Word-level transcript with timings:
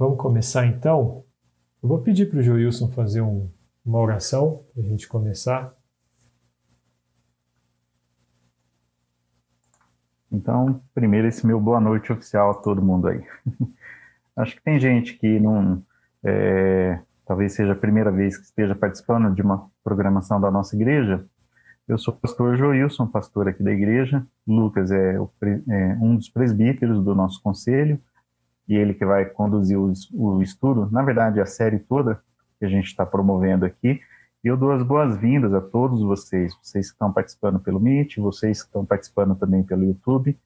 Vamos 0.00 0.16
começar 0.16 0.64
então? 0.64 1.26
Eu 1.82 1.86
vou 1.90 1.98
pedir 1.98 2.30
para 2.30 2.38
o 2.38 2.42
Joilson 2.42 2.88
fazer 2.88 3.20
um, 3.20 3.50
uma 3.84 3.98
oração 3.98 4.64
para 4.72 4.82
a 4.82 4.86
gente 4.86 5.06
começar. 5.06 5.74
Então, 10.32 10.80
primeiro 10.94 11.28
esse 11.28 11.46
meu 11.46 11.60
boa 11.60 11.78
noite 11.78 12.10
oficial 12.10 12.50
a 12.50 12.54
todo 12.54 12.80
mundo 12.80 13.08
aí. 13.08 13.22
Acho 14.34 14.56
que 14.56 14.62
tem 14.62 14.80
gente 14.80 15.18
que 15.18 15.38
não, 15.38 15.84
é, 16.24 16.98
talvez 17.26 17.52
seja 17.52 17.74
a 17.74 17.76
primeira 17.76 18.10
vez 18.10 18.38
que 18.38 18.44
esteja 18.44 18.74
participando 18.74 19.34
de 19.34 19.42
uma 19.42 19.70
programação 19.84 20.40
da 20.40 20.50
nossa 20.50 20.74
igreja. 20.74 21.26
Eu 21.86 21.98
sou 21.98 22.14
o 22.14 22.16
pastor 22.16 22.56
Joilson, 22.56 23.06
pastor 23.06 23.48
aqui 23.48 23.62
da 23.62 23.70
igreja. 23.70 24.26
Lucas 24.46 24.90
é, 24.90 25.20
o, 25.20 25.30
é, 25.42 25.98
um 26.00 26.16
dos 26.16 26.30
presbíteros 26.30 27.04
do 27.04 27.14
nosso 27.14 27.42
conselho 27.42 28.00
e 28.68 28.74
ele 28.74 28.94
que 28.94 29.04
vai 29.04 29.24
conduzir 29.24 29.78
o, 29.78 29.92
o 30.12 30.42
estudo, 30.42 30.88
na 30.90 31.02
verdade 31.02 31.40
a 31.40 31.46
série 31.46 31.78
toda 31.78 32.20
que 32.58 32.64
a 32.64 32.68
gente 32.68 32.86
está 32.86 33.04
promovendo 33.04 33.64
aqui. 33.64 34.00
E 34.42 34.48
eu 34.48 34.56
dou 34.56 34.72
as 34.72 34.82
boas-vindas 34.82 35.52
a 35.52 35.60
todos 35.60 36.02
vocês, 36.02 36.54
vocês 36.62 36.88
que 36.88 36.94
estão 36.94 37.12
participando 37.12 37.60
pelo 37.60 37.78
Meet, 37.78 38.16
vocês 38.16 38.62
que 38.62 38.68
estão 38.68 38.86
participando 38.86 39.34
também 39.34 39.62
pelo 39.62 39.84
YouTube. 39.84 40.38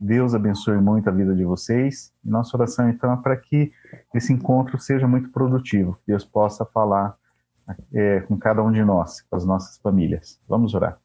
Deus 0.00 0.34
abençoe 0.34 0.78
muito 0.78 1.08
a 1.08 1.12
vida 1.12 1.34
de 1.34 1.44
vocês. 1.44 2.12
Nossa 2.24 2.56
oração, 2.56 2.88
então, 2.88 3.12
é 3.12 3.16
para 3.16 3.36
que 3.36 3.72
esse 4.14 4.32
encontro 4.32 4.78
seja 4.78 5.06
muito 5.06 5.30
produtivo, 5.30 5.94
que 5.94 6.08
Deus 6.08 6.24
possa 6.24 6.64
falar 6.64 7.16
é, 7.92 8.20
com 8.20 8.36
cada 8.36 8.62
um 8.62 8.72
de 8.72 8.84
nós, 8.84 9.22
com 9.22 9.36
as 9.36 9.44
nossas 9.44 9.78
famílias. 9.78 10.40
Vamos 10.48 10.74
orar. 10.74 10.98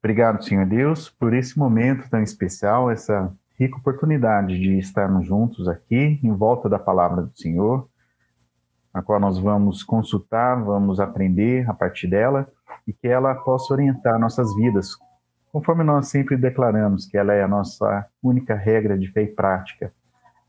Obrigado, 0.00 0.44
Senhor 0.44 0.64
Deus, 0.64 1.10
por 1.10 1.34
esse 1.34 1.58
momento 1.58 2.08
tão 2.08 2.22
especial, 2.22 2.90
essa 2.90 3.34
rica 3.58 3.76
oportunidade 3.76 4.58
de 4.58 4.78
estarmos 4.78 5.26
juntos 5.26 5.68
aqui, 5.68 6.20
em 6.22 6.32
volta 6.32 6.68
da 6.68 6.78
palavra 6.78 7.22
do 7.22 7.36
Senhor 7.36 7.88
a 8.92 9.02
qual 9.02 9.20
nós 9.20 9.38
vamos 9.38 9.82
consultar, 9.82 10.62
vamos 10.62 10.98
aprender 10.98 11.68
a 11.68 11.74
partir 11.74 12.08
dela 12.08 12.48
e 12.86 12.92
que 12.92 13.06
ela 13.06 13.34
possa 13.34 13.72
orientar 13.72 14.18
nossas 14.18 14.54
vidas, 14.56 14.90
conforme 15.52 15.84
nós 15.84 16.08
sempre 16.08 16.36
declaramos 16.36 17.06
que 17.06 17.16
ela 17.16 17.32
é 17.32 17.42
a 17.42 17.48
nossa 17.48 18.06
única 18.22 18.54
regra 18.54 18.98
de 18.98 19.10
fé 19.12 19.22
e 19.22 19.28
prática. 19.28 19.92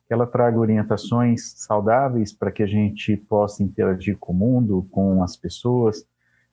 Que 0.08 0.14
ela 0.14 0.26
traga 0.26 0.58
orientações 0.58 1.54
saudáveis 1.58 2.34
para 2.34 2.52
que 2.52 2.64
a 2.64 2.68
gente 2.68 3.16
possa 3.16 3.62
interagir 3.62 4.18
com 4.18 4.34
o 4.34 4.36
mundo, 4.36 4.88
com 4.90 5.22
as 5.22 5.38
pessoas, 5.38 6.04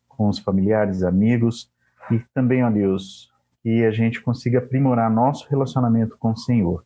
com 0.07 0.29
os 0.29 0.39
familiares, 0.39 1.03
amigos 1.03 1.73
e 2.11 2.19
também, 2.35 2.63
ó 2.63 2.71
Deus, 2.71 3.33
que 3.67 3.85
a 3.85 3.91
gente 3.91 4.23
consiga 4.23 4.61
aprimorar 4.61 5.11
nosso 5.11 5.49
relacionamento 5.51 6.17
com 6.19 6.31
o 6.31 6.37
Senhor. 6.37 6.85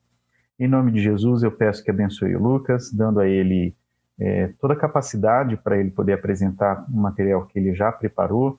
Em 0.58 0.66
nome 0.66 0.90
de 0.90 1.02
Jesus, 1.02 1.42
eu 1.42 1.52
peço 1.52 1.84
que 1.84 1.90
abençoe 1.90 2.34
o 2.34 2.42
Lucas, 2.42 2.90
dando 2.90 3.20
a 3.20 3.28
ele 3.28 3.76
é, 4.18 4.54
toda 4.58 4.72
a 4.72 4.78
capacidade 4.78 5.58
para 5.58 5.76
ele 5.76 5.90
poder 5.90 6.14
apresentar 6.14 6.86
o 6.88 6.96
material 6.96 7.44
que 7.44 7.58
ele 7.58 7.74
já 7.74 7.92
preparou 7.92 8.58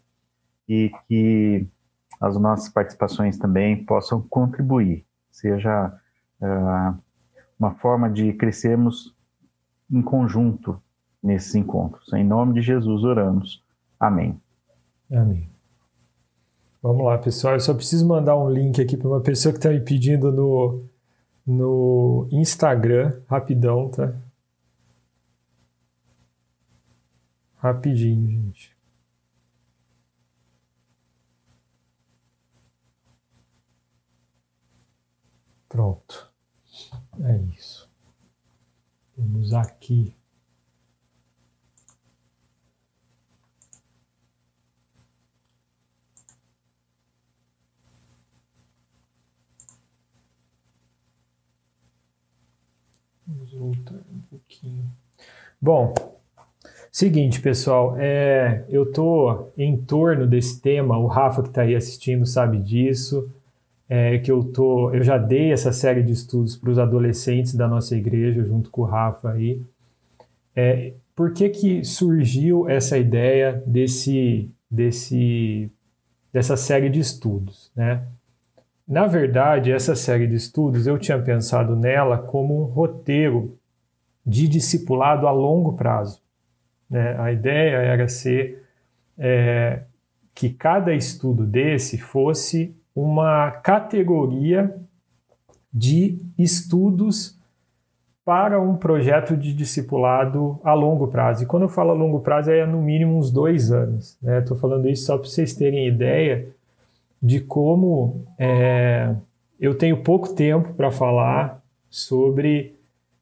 e 0.69 0.91
que 1.07 1.67
as 2.21 2.37
nossas 2.37 2.69
participações 2.69 3.39
também 3.39 3.83
possam 3.83 4.21
contribuir, 4.21 5.03
seja 5.31 5.91
uh, 6.39 7.01
uma 7.57 7.71
forma 7.79 8.07
de 8.07 8.33
crescermos 8.33 9.15
em 9.91 10.03
conjunto 10.03 10.79
nesses 11.23 11.55
encontros. 11.55 12.13
Em 12.13 12.23
nome 12.23 12.53
de 12.53 12.61
Jesus 12.61 13.03
oramos. 13.03 13.63
Amém. 13.99 14.39
Amém. 15.11 15.49
Vamos 16.81 17.05
lá, 17.05 17.17
pessoal. 17.17 17.53
Eu 17.55 17.59
só 17.59 17.73
preciso 17.73 18.07
mandar 18.07 18.35
um 18.37 18.49
link 18.49 18.81
aqui 18.81 18.97
para 18.97 19.07
uma 19.07 19.21
pessoa 19.21 19.53
que 19.53 19.59
está 19.59 19.69
me 19.69 19.79
pedindo 19.79 20.31
no, 20.31 20.89
no 21.45 22.27
Instagram, 22.31 23.21
rapidão, 23.27 23.89
tá? 23.89 24.13
Rapidinho, 27.57 28.27
gente. 28.27 28.75
Pronto. 35.69 36.31
É 37.23 37.37
isso. 37.55 37.89
Vamos 39.15 39.53
aqui. 39.53 40.15
Vamos 53.31 53.53
voltar 53.53 53.95
um 54.13 54.21
pouquinho. 54.29 54.85
Bom, 55.61 55.93
Seguinte, 56.91 57.39
pessoal, 57.39 57.95
é, 57.97 58.65
eu 58.67 58.91
tô 58.91 59.47
em 59.57 59.77
torno 59.77 60.27
desse 60.27 60.59
tema, 60.61 60.97
o 60.97 61.07
Rafa 61.07 61.41
que 61.41 61.47
está 61.47 61.61
aí 61.61 61.73
assistindo 61.73 62.25
sabe 62.25 62.57
disso, 62.57 63.31
é, 63.87 64.17
que 64.17 64.29
eu 64.29 64.43
tô, 64.43 64.93
eu 64.93 65.01
já 65.01 65.17
dei 65.17 65.53
essa 65.53 65.71
série 65.71 66.03
de 66.03 66.11
estudos 66.11 66.57
para 66.57 66.69
os 66.69 66.77
adolescentes 66.77 67.55
da 67.55 67.65
nossa 67.65 67.95
igreja, 67.95 68.43
junto 68.43 68.69
com 68.69 68.81
o 68.81 68.85
Rafa 68.85 69.31
aí. 69.31 69.61
É, 70.53 70.91
por 71.15 71.33
que 71.33 71.47
que 71.47 71.83
surgiu 71.85 72.67
essa 72.67 72.97
ideia 72.97 73.63
desse, 73.65 74.51
desse, 74.69 75.71
dessa 76.33 76.57
série 76.57 76.89
de 76.89 76.99
estudos, 76.99 77.71
né? 77.73 78.05
Na 78.91 79.07
verdade, 79.07 79.71
essa 79.71 79.95
série 79.95 80.27
de 80.27 80.35
estudos 80.35 80.85
eu 80.85 80.99
tinha 80.99 81.17
pensado 81.17 81.77
nela 81.77 82.17
como 82.17 82.61
um 82.61 82.65
roteiro 82.65 83.57
de 84.25 84.49
discipulado 84.49 85.29
a 85.29 85.31
longo 85.31 85.77
prazo. 85.77 86.21
Né? 86.89 87.15
A 87.17 87.31
ideia 87.31 87.77
era 87.77 88.09
ser 88.09 88.65
é, 89.17 89.83
que 90.35 90.49
cada 90.49 90.93
estudo 90.93 91.45
desse 91.45 91.97
fosse 91.97 92.75
uma 92.93 93.49
categoria 93.49 94.75
de 95.73 96.19
estudos 96.37 97.39
para 98.25 98.59
um 98.59 98.75
projeto 98.75 99.37
de 99.37 99.53
discipulado 99.53 100.59
a 100.65 100.73
longo 100.73 101.07
prazo. 101.07 101.43
E 101.43 101.45
quando 101.45 101.63
eu 101.63 101.69
falo 101.69 101.91
a 101.91 101.93
longo 101.93 102.19
prazo, 102.19 102.51
é 102.51 102.65
no 102.65 102.81
mínimo 102.81 103.17
uns 103.17 103.31
dois 103.31 103.71
anos. 103.71 104.19
Estou 104.21 104.57
né? 104.57 104.61
falando 104.61 104.89
isso 104.89 105.05
só 105.05 105.17
para 105.17 105.29
vocês 105.29 105.55
terem 105.55 105.87
ideia 105.87 106.53
de 107.21 107.39
como 107.39 108.25
é, 108.37 109.13
eu 109.59 109.75
tenho 109.75 110.01
pouco 110.01 110.33
tempo 110.33 110.73
para 110.73 110.89
falar 110.91 111.63
sobre 111.89 112.75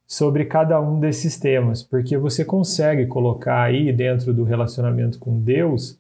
sobre 0.08 0.46
cada 0.46 0.82
um 0.82 1.00
desses 1.00 1.38
temas, 1.38 1.84
porque 1.84 2.18
você 2.18 2.44
consegue 2.44 3.06
colocar 3.06 3.62
aí 3.62 3.94
dentro 3.94 4.34
do 4.34 4.44
relacionamento 4.44 5.20
com 5.20 5.40
Deus 5.40 6.00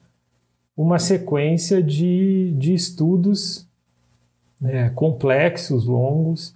uma 0.75 0.97
sequência 0.97 1.83
de, 1.83 2.51
de 2.57 2.73
estudos 2.73 3.69
né, 4.59 4.89
complexos, 4.95 5.85
longos, 5.85 6.55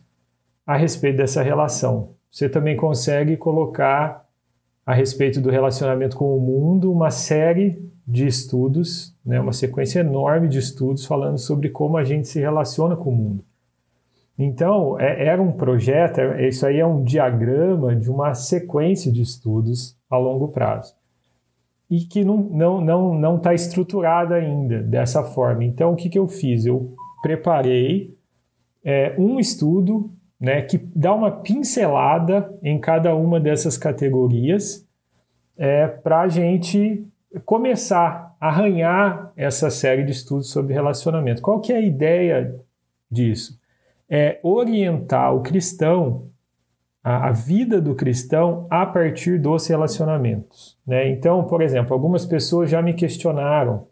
a 0.66 0.76
respeito 0.76 1.18
dessa 1.18 1.44
relação. 1.44 2.16
Você 2.32 2.50
também 2.50 2.76
consegue 2.76 3.38
colocar 3.38 4.28
a 4.84 4.94
respeito 4.94 5.40
do 5.40 5.52
relacionamento 5.52 6.18
com 6.18 6.36
o 6.36 6.42
mundo 6.42 6.92
uma 6.92 7.12
série 7.12 7.88
de 8.06 8.28
estudos, 8.28 9.16
né, 9.26 9.40
uma 9.40 9.54
sequência 9.54 10.00
enorme 10.00 10.48
de 10.48 10.60
estudos 10.60 11.06
falando 11.06 11.38
sobre 11.38 11.70
como 11.70 11.98
a 11.98 12.04
gente 12.04 12.28
se 12.28 12.40
relaciona 12.40 12.96
com 12.96 13.10
o 13.10 13.16
mundo. 13.16 13.46
Então, 14.38 15.00
é, 15.00 15.26
era 15.26 15.42
um 15.42 15.52
projeto, 15.52 16.20
é, 16.20 16.48
isso 16.48 16.66
aí 16.66 16.80
é 16.80 16.86
um 16.86 17.04
diagrama 17.04 17.96
de 17.96 18.10
uma 18.10 18.34
sequência 18.34 19.12
de 19.12 19.22
estudos 19.22 19.96
a 20.10 20.18
longo 20.18 20.48
prazo. 20.48 20.96
E 21.90 22.00
que 22.02 22.24
não 22.26 22.42
está 22.42 22.56
não, 22.56 22.82
não, 22.82 23.14
não 23.14 23.40
tá 23.40 23.54
estruturada 23.54 24.36
ainda 24.36 24.82
dessa 24.82 25.24
forma. 25.24 25.64
Então, 25.64 25.94
o 25.94 25.96
que, 25.96 26.10
que 26.10 26.18
eu 26.18 26.28
fiz? 26.28 26.66
Eu 26.66 26.96
preparei 27.22 28.18
é, 28.84 29.14
um 29.18 29.40
estudo 29.40 30.12
né, 30.40 30.62
que 30.62 30.78
dá 30.78 31.14
uma 31.14 31.32
pincelada 31.32 32.54
em 32.64 32.80
cada 32.80 33.16
uma 33.16 33.40
dessas 33.40 33.78
categorias 33.78 34.86
é, 35.56 35.88
para 35.88 36.22
a 36.22 36.28
gente 36.28 37.08
começar 37.46 38.36
a 38.40 38.48
arranhar 38.48 39.32
essa 39.36 39.70
série 39.70 40.04
de 40.04 40.12
estudos 40.12 40.50
sobre 40.50 40.74
relacionamento. 40.74 41.42
Qual 41.42 41.60
que 41.60 41.74
é 41.74 41.78
a 41.78 41.82
ideia 41.82 42.56
disso? 43.10 43.62
é 44.16 44.40
orientar 44.44 45.36
o 45.36 45.42
cristão, 45.42 46.28
a, 47.04 47.30
a 47.30 47.32
vida 47.32 47.82
do 47.82 47.96
cristão, 47.96 48.68
a 48.70 48.86
partir 48.86 49.40
dos 49.40 49.66
relacionamentos. 49.66 50.78
Né? 50.86 51.10
Então, 51.10 51.44
por 51.46 51.64
exemplo, 51.64 51.94
algumas 51.94 52.24
pessoas 52.24 52.70
já 52.70 52.80
me 52.80 52.94
questionaram, 52.94 53.88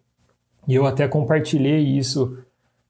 e 0.67 0.75
eu 0.75 0.85
até 0.85 1.07
compartilhei 1.07 1.79
isso 1.79 2.37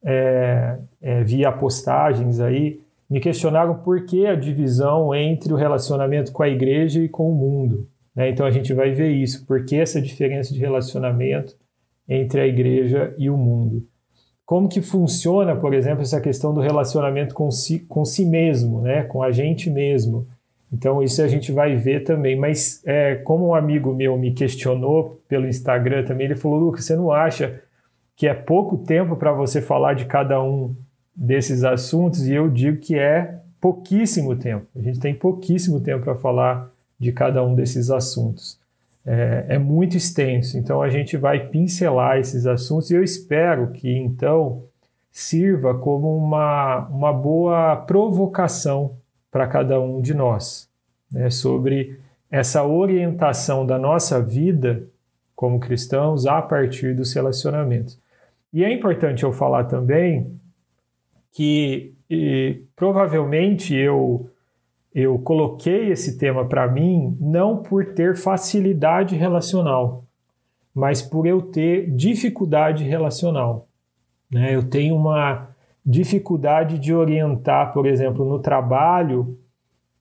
é, 0.04 0.78
é, 1.02 1.24
via 1.24 1.54
postagens 1.54 2.42
aí, 2.42 2.82
me 3.10 3.22
questionaram 3.22 3.76
por 3.76 4.06
que 4.06 4.26
a 4.26 4.36
divisão 4.36 5.16
entre 5.16 5.54
o 5.54 5.56
relacionamento 5.56 6.34
com 6.34 6.44
a 6.44 6.50
igreja 6.50 7.02
e 7.02 7.08
com 7.08 7.32
o 7.32 7.36
mundo. 7.36 7.88
Né? 8.16 8.30
Então 8.30 8.46
a 8.46 8.52
gente 8.52 8.74
vai 8.74 8.92
ver 8.92 9.12
isso, 9.12 9.46
por 9.46 9.66
que 9.66 9.76
essa 9.76 10.02
diferença 10.02 10.54
de 10.54 10.60
relacionamento 10.60 11.56
entre 12.08 12.42
a 12.42 12.48
igreja 12.48 13.14
e 13.18 13.30
o 13.30 13.38
mundo 13.38 13.88
como 14.52 14.68
que 14.68 14.82
funciona, 14.82 15.56
por 15.56 15.74
exemplo, 15.74 16.02
essa 16.02 16.20
questão 16.20 16.54
do 16.54 16.60
relacionamento 16.60 17.34
com 17.34 17.50
si, 17.50 17.80
com 17.80 18.04
si 18.04 18.26
mesmo, 18.26 18.82
né, 18.82 19.04
com 19.04 19.24
a 19.24 19.32
gente 19.32 19.70
mesmo, 19.70 20.28
Então, 20.74 21.02
isso 21.02 21.22
a 21.22 21.28
gente 21.28 21.54
vai 21.54 21.76
ver 21.78 22.04
também. 22.04 22.36
Mas, 22.38 22.82
é, 22.86 23.16
como 23.16 23.48
um 23.48 23.56
amigo 23.56 23.94
meu 23.94 24.18
me 24.18 24.34
questionou 24.34 25.22
pelo 25.28 25.48
Instagram 25.48 26.04
também, 26.06 26.26
ele 26.26 26.36
falou: 26.36 26.60
Lucas, 26.60 26.86
você 26.86 26.96
não 26.96 27.12
acha 27.12 27.62
que 28.16 28.28
é 28.28 28.34
pouco 28.34 28.78
tempo 28.78 29.16
para 29.16 29.32
você 29.34 29.62
falar 29.62 29.94
de 29.96 30.06
cada 30.06 30.42
um 30.42 30.76
desses 31.16 31.64
assuntos? 31.64 32.28
E 32.28 32.34
eu 32.34 32.50
digo 32.50 32.78
que 32.78 32.98
é 32.98 33.40
pouquíssimo 33.60 34.36
tempo. 34.36 34.66
A 34.76 34.82
gente 34.82 35.00
tem 35.00 35.14
pouquíssimo 35.14 35.80
tempo 35.82 36.04
para 36.04 36.16
falar 36.16 36.70
de 37.02 37.12
cada 37.12 37.44
um 37.44 37.56
desses 37.56 37.90
assuntos. 37.90 38.60
É, 39.04 39.46
é, 39.50 39.58
muito 39.58 39.98
extenso, 39.98 40.60
então 40.60 40.80
a 40.80 40.88
gente 40.88 41.18
vai 41.18 41.48
pincelar 41.48 42.20
esses 42.20 42.46
assuntos 42.46 42.92
e 42.92 42.94
eu 42.94 43.04
espero 43.04 43.72
que 43.72 43.92
então 43.92 44.64
sirva 45.12 45.74
como 45.74 46.16
uma, 46.16 46.88
uma 46.88 47.12
boa 47.12 47.76
provocação 47.78 48.96
para 49.32 49.48
cada 49.48 49.82
um 49.82 50.00
de 50.00 50.14
nós, 50.14 50.70
né, 51.12 51.32
sobre 51.32 52.00
essa 52.30 52.64
orientação 52.64 53.66
da 53.66 53.80
nossa 53.80 54.22
vida 54.22 54.84
como 55.36 55.60
cristãos 55.60 56.28
a 56.28 56.40
partir 56.40 56.94
dos 56.94 57.12
relacionamentos. 57.12 58.00
E 58.54 58.64
é 58.64 58.72
importante 58.72 59.24
eu 59.24 59.34
falar 59.34 59.64
também 59.64 60.40
que 61.34 61.96
provavelmente 62.76 63.74
eu 63.74 64.30
eu 64.94 65.18
coloquei 65.20 65.90
esse 65.92 66.18
tema 66.18 66.46
para 66.46 66.68
mim 66.68 67.18
não 67.20 67.58
por 67.58 67.94
ter 67.94 68.16
facilidade 68.16 69.16
relacional, 69.16 70.04
mas 70.74 71.02
por 71.02 71.26
eu 71.26 71.42
ter 71.42 71.90
dificuldade 71.92 72.84
relacional. 72.84 73.68
Né? 74.30 74.56
Eu 74.56 74.64
tenho 74.64 74.96
uma 74.96 75.50
dificuldade 75.86 76.78
de 76.78 76.94
orientar, 76.94 77.74
por 77.74 77.86
exemplo, 77.86 78.26
no 78.28 78.40
trabalho, 78.40 79.38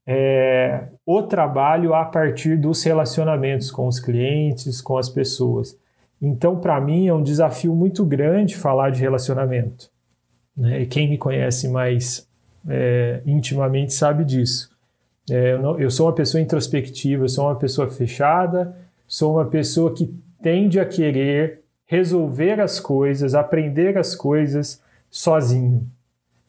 é, 0.06 0.88
o 1.06 1.22
trabalho 1.22 1.94
a 1.94 2.04
partir 2.04 2.56
dos 2.56 2.82
relacionamentos 2.82 3.70
com 3.70 3.86
os 3.86 4.00
clientes, 4.00 4.81
com 4.81 4.98
as 4.98 5.08
pessoas. 5.08 5.78
Então, 6.20 6.58
para 6.58 6.81
mim, 6.81 7.06
é 7.06 7.14
um 7.14 7.22
desafio 7.22 7.75
muito 7.75 8.04
grande 8.04 8.56
falar 8.56 8.90
de 8.90 9.00
relacionamento. 9.00 9.88
Né? 10.56 10.82
E 10.82 10.86
quem 10.86 11.08
me 11.08 11.16
conhece 11.16 11.69
mais 11.69 12.28
é, 12.69 13.22
intimamente 13.25 13.94
sabe 13.94 14.25
disso. 14.25 14.69
É, 15.31 15.53
eu, 15.53 15.62
não, 15.62 15.79
eu 15.79 15.91
sou 15.91 16.06
uma 16.06 16.15
pessoa 16.15 16.41
introspectiva, 16.41 17.25
eu 17.25 17.29
sou 17.29 17.47
uma 17.47 17.56
pessoa 17.56 17.88
fechada, 17.88 18.77
sou 19.06 19.35
uma 19.35 19.47
pessoa 19.47 19.94
que 19.94 20.15
tende 20.43 20.81
a 20.81 20.85
querer 20.85 21.61
resolver 21.87 22.61
as 22.61 22.79
coisas, 22.79 23.35
aprender 23.35 23.99
as 23.99 24.15
coisas 24.15 24.82
sozinho. 25.11 25.87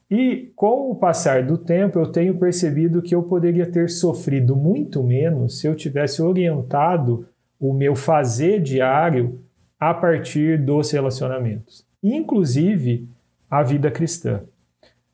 E 0.10 0.52
com 0.56 0.92
o 0.92 0.96
passar 0.96 1.44
do 1.44 1.58
tempo, 1.58 1.98
eu 1.98 2.12
tenho 2.12 2.38
percebido 2.38 3.02
que 3.02 3.16
eu 3.16 3.24
poderia 3.24 3.66
ter 3.66 3.90
sofrido 3.90 4.56
muito 4.56 5.02
menos 5.02 5.60
se 5.60 5.68
eu 5.68 5.74
tivesse 5.74 6.22
orientado 6.22 7.26
o 7.60 7.74
meu 7.74 7.96
fazer 7.96 8.62
diário 8.62 9.40
a 9.80 9.94
partir 9.94 10.60
dos 10.60 10.92
relacionamentos, 10.92 11.86
inclusive 12.04 13.08
a 13.50 13.64
vida 13.64 13.90
cristã. 13.90 14.42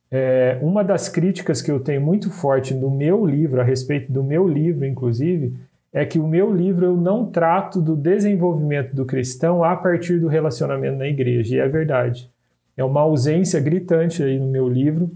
É, 0.10 0.58
uma 0.62 0.84
das 0.84 1.10
críticas 1.10 1.62
que 1.62 1.70
eu 1.70 1.80
tenho 1.80 2.02
muito 2.02 2.32
forte 2.32 2.74
no 2.74 2.90
meu 2.90 3.26
livro, 3.26 3.60
a 3.60 3.64
respeito 3.64 4.12
do 4.12 4.24
meu 4.24 4.48
livro, 4.48 4.86
inclusive, 4.86 5.54
é 5.92 6.06
que 6.06 6.20
o 6.20 6.28
meu 6.28 6.54
livro 6.54 6.86
eu 6.86 6.96
não 6.96 7.26
trato 7.26 7.82
do 7.82 7.96
desenvolvimento 7.96 8.96
do 8.96 9.06
cristão 9.06 9.64
a 9.64 9.76
partir 9.76 10.20
do 10.20 10.28
relacionamento 10.28 10.98
na 10.98 11.08
igreja, 11.08 11.56
e 11.56 11.60
é 11.60 11.68
verdade. 11.68 12.30
É 12.76 12.84
uma 12.84 13.02
ausência 13.02 13.60
gritante 13.60 14.24
aí 14.24 14.40
no 14.40 14.48
meu 14.48 14.70
livro, 14.70 15.12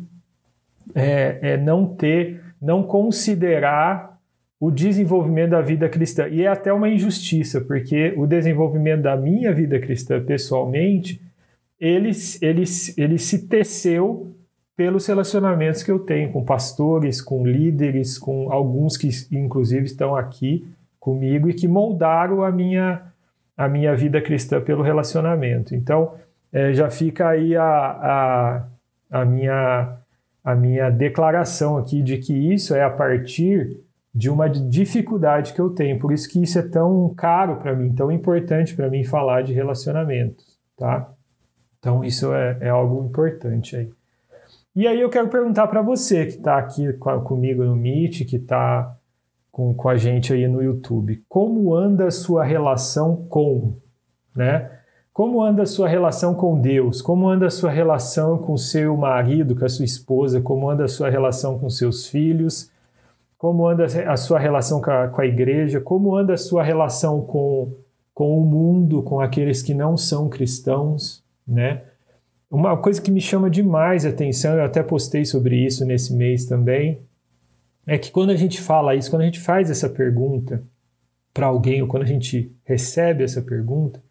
é, 0.93 1.39
é 1.41 1.57
não 1.57 1.85
ter, 1.85 2.41
não 2.61 2.83
considerar 2.83 4.19
o 4.59 4.69
desenvolvimento 4.69 5.51
da 5.51 5.61
vida 5.61 5.87
cristã. 5.89 6.27
E 6.27 6.43
é 6.43 6.47
até 6.47 6.71
uma 6.71 6.89
injustiça, 6.89 7.61
porque 7.61 8.13
o 8.17 8.27
desenvolvimento 8.27 9.03
da 9.03 9.15
minha 9.15 9.53
vida 9.53 9.79
cristã 9.79 10.23
pessoalmente, 10.23 11.21
ele, 11.79 12.11
ele, 12.41 12.63
ele 12.97 13.17
se 13.17 13.47
teceu 13.47 14.35
pelos 14.75 15.05
relacionamentos 15.05 15.83
que 15.83 15.91
eu 15.91 15.99
tenho 15.99 16.31
com 16.31 16.43
pastores, 16.43 17.21
com 17.21 17.45
líderes, 17.45 18.17
com 18.17 18.51
alguns 18.51 18.97
que 18.97 19.09
inclusive 19.31 19.85
estão 19.85 20.15
aqui 20.15 20.67
comigo 20.99 21.49
e 21.49 21.53
que 21.53 21.67
moldaram 21.67 22.43
a 22.43 22.51
minha, 22.51 23.01
a 23.57 23.67
minha 23.67 23.95
vida 23.95 24.21
cristã 24.21 24.61
pelo 24.61 24.83
relacionamento. 24.83 25.75
Então, 25.75 26.13
é, 26.51 26.73
já 26.73 26.89
fica 26.89 27.29
aí 27.29 27.55
a, 27.55 27.63
a, 27.63 28.67
a, 29.09 29.25
minha, 29.25 29.97
a 30.43 30.55
minha 30.55 30.89
declaração 30.89 31.77
aqui 31.77 32.01
de 32.01 32.17
que 32.17 32.33
isso 32.33 32.75
é 32.75 32.83
a 32.83 32.89
partir 32.89 33.79
de 34.13 34.29
uma 34.29 34.49
dificuldade 34.49 35.53
que 35.53 35.61
eu 35.61 35.69
tenho. 35.69 35.97
Por 35.97 36.11
isso 36.11 36.29
que 36.29 36.41
isso 36.41 36.59
é 36.59 36.61
tão 36.61 37.13
caro 37.15 37.57
para 37.57 37.73
mim, 37.73 37.93
tão 37.93 38.11
importante 38.11 38.75
para 38.75 38.89
mim 38.89 39.03
falar 39.03 39.41
de 39.41 39.53
relacionamentos, 39.53 40.59
tá? 40.77 41.09
Então, 41.79 42.03
isso 42.03 42.31
é, 42.33 42.57
é 42.61 42.69
algo 42.69 43.03
importante 43.03 43.75
aí. 43.75 43.89
E 44.73 44.87
aí 44.87 45.01
eu 45.01 45.09
quero 45.09 45.27
perguntar 45.27 45.67
para 45.67 45.81
você 45.81 46.25
que 46.25 46.37
está 46.37 46.57
aqui 46.57 46.93
comigo 46.93 47.61
no 47.63 47.75
Meet, 47.75 48.25
que 48.25 48.37
está 48.37 48.95
com, 49.51 49.73
com 49.73 49.89
a 49.89 49.97
gente 49.97 50.31
aí 50.31 50.47
no 50.47 50.63
YouTube, 50.63 51.21
como 51.27 51.75
anda 51.75 52.07
a 52.07 52.11
sua 52.11 52.45
relação 52.45 53.25
com, 53.27 53.75
né? 54.33 54.71
Como 55.11 55.43
anda 55.43 55.63
a 55.63 55.65
sua 55.65 55.89
relação 55.89 56.33
com 56.33 56.57
Deus? 56.57 57.01
Como 57.01 57.27
anda 57.27 57.47
a 57.47 57.49
sua 57.49 57.69
relação 57.69 58.37
com 58.37 58.55
seu 58.55 58.95
marido, 58.95 59.57
com 59.57 59.65
a 59.65 59.69
sua 59.69 59.83
esposa? 59.83 60.39
Como 60.39 60.69
anda 60.69 60.85
a 60.85 60.87
sua 60.87 61.09
relação 61.09 61.59
com 61.59 61.69
seus 61.69 62.07
filhos? 62.07 62.71
Como 63.37 63.67
anda 63.67 63.83
a 64.07 64.15
sua 64.15 64.39
relação 64.39 64.79
com 64.79 64.89
a, 64.89 65.09
com 65.09 65.19
a 65.19 65.25
igreja? 65.25 65.81
Como 65.81 66.15
anda 66.15 66.33
a 66.33 66.37
sua 66.37 66.63
relação 66.63 67.19
com, 67.21 67.73
com 68.13 68.37
o 68.39 68.45
mundo, 68.45 69.03
com 69.03 69.19
aqueles 69.19 69.61
que 69.61 69.73
não 69.73 69.97
são 69.97 70.29
cristãos, 70.29 71.21
né? 71.45 71.81
Uma 72.51 72.75
coisa 72.75 73.01
que 73.01 73.09
me 73.09 73.21
chama 73.21 73.49
demais 73.49 74.05
a 74.05 74.09
atenção, 74.09 74.55
eu 74.55 74.65
até 74.65 74.83
postei 74.83 75.23
sobre 75.23 75.55
isso 75.55 75.85
nesse 75.85 76.13
mês 76.13 76.45
também, 76.45 76.99
é 77.87 77.97
que 77.97 78.11
quando 78.11 78.31
a 78.31 78.35
gente 78.35 78.59
fala 78.59 78.93
isso, 78.93 79.09
quando 79.09 79.21
a 79.21 79.25
gente 79.25 79.39
faz 79.39 79.71
essa 79.71 79.87
pergunta 79.87 80.61
para 81.33 81.47
alguém, 81.47 81.81
ou 81.81 81.87
quando 81.87 82.03
a 82.03 82.07
gente 82.07 82.53
recebe 82.65 83.23
essa 83.23 83.41
pergunta, 83.41 84.03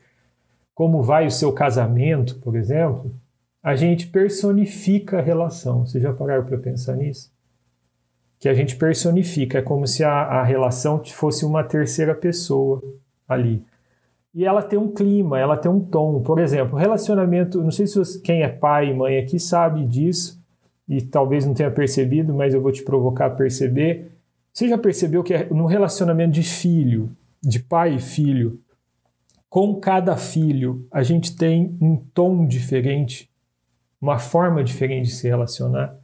como 0.75 1.03
vai 1.03 1.27
o 1.27 1.31
seu 1.31 1.53
casamento, 1.53 2.39
por 2.39 2.57
exemplo, 2.57 3.15
a 3.63 3.77
gente 3.77 4.07
personifica 4.07 5.19
a 5.19 5.23
relação. 5.23 5.85
Vocês 5.85 6.03
já 6.03 6.11
pararam 6.11 6.47
para 6.47 6.57
pensar 6.57 6.97
nisso? 6.97 7.31
Que 8.39 8.49
a 8.49 8.55
gente 8.55 8.77
personifica, 8.77 9.59
é 9.59 9.63
como 9.63 9.87
se 9.87 10.03
a, 10.03 10.13
a 10.13 10.43
relação 10.43 11.05
fosse 11.05 11.45
uma 11.45 11.63
terceira 11.63 12.15
pessoa 12.15 12.83
ali 13.29 13.63
e 14.35 14.45
ela 14.45 14.63
tem 14.63 14.79
um 14.79 14.93
clima, 14.93 15.39
ela 15.39 15.57
tem 15.57 15.71
um 15.71 15.81
tom. 15.81 16.23
Por 16.23 16.39
exemplo, 16.39 16.79
relacionamento, 16.79 17.63
não 17.63 17.71
sei 17.71 17.87
se 17.87 18.21
quem 18.23 18.43
é 18.43 18.49
pai 18.49 18.91
e 18.91 18.95
mãe 18.95 19.19
aqui 19.19 19.39
sabe 19.39 19.85
disso, 19.85 20.41
e 20.89 21.01
talvez 21.03 21.47
não 21.47 21.55
tenha 21.55 21.71
percebido, 21.71 22.35
mas 22.35 22.55
eu 22.55 22.61
vou 22.61 22.73
te 22.73 22.83
provocar 22.83 23.27
a 23.27 23.31
perceber. 23.31 24.13
Você 24.53 24.69
já 24.69 24.77
percebeu 24.77 25.23
que 25.23 25.35
é 25.35 25.49
no 25.51 25.67
relacionamento 25.67 26.33
de 26.33 26.43
filho, 26.43 27.11
de 27.43 27.61
pai 27.61 27.95
e 27.95 28.01
filho, 28.01 28.61
com 29.49 29.81
cada 29.81 30.17
filho, 30.17 30.87
a 30.93 31.03
gente 31.03 31.35
tem 31.35 31.77
um 31.81 31.97
tom 31.97 32.47
diferente, 32.47 33.29
uma 34.01 34.17
forma 34.17 34.63
diferente 34.63 35.07
de 35.07 35.13
se 35.13 35.27
relacionar, 35.27 35.97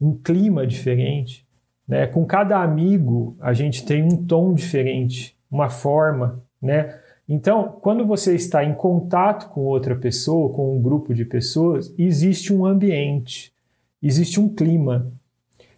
um 0.00 0.12
clima 0.12 0.66
diferente. 0.66 1.46
Né? 1.86 2.08
Com 2.08 2.26
cada 2.26 2.60
amigo, 2.60 3.36
a 3.40 3.52
gente 3.52 3.84
tem 3.84 4.02
um 4.02 4.26
tom 4.26 4.52
diferente, 4.54 5.36
uma 5.48 5.70
forma, 5.70 6.42
né? 6.60 6.98
Então, 7.32 7.78
quando 7.80 8.04
você 8.04 8.34
está 8.34 8.64
em 8.64 8.74
contato 8.74 9.50
com 9.50 9.60
outra 9.60 9.94
pessoa, 9.94 10.52
com 10.52 10.76
um 10.76 10.82
grupo 10.82 11.14
de 11.14 11.24
pessoas, 11.24 11.94
existe 11.96 12.52
um 12.52 12.66
ambiente, 12.66 13.52
existe 14.02 14.40
um 14.40 14.48
clima. 14.52 15.12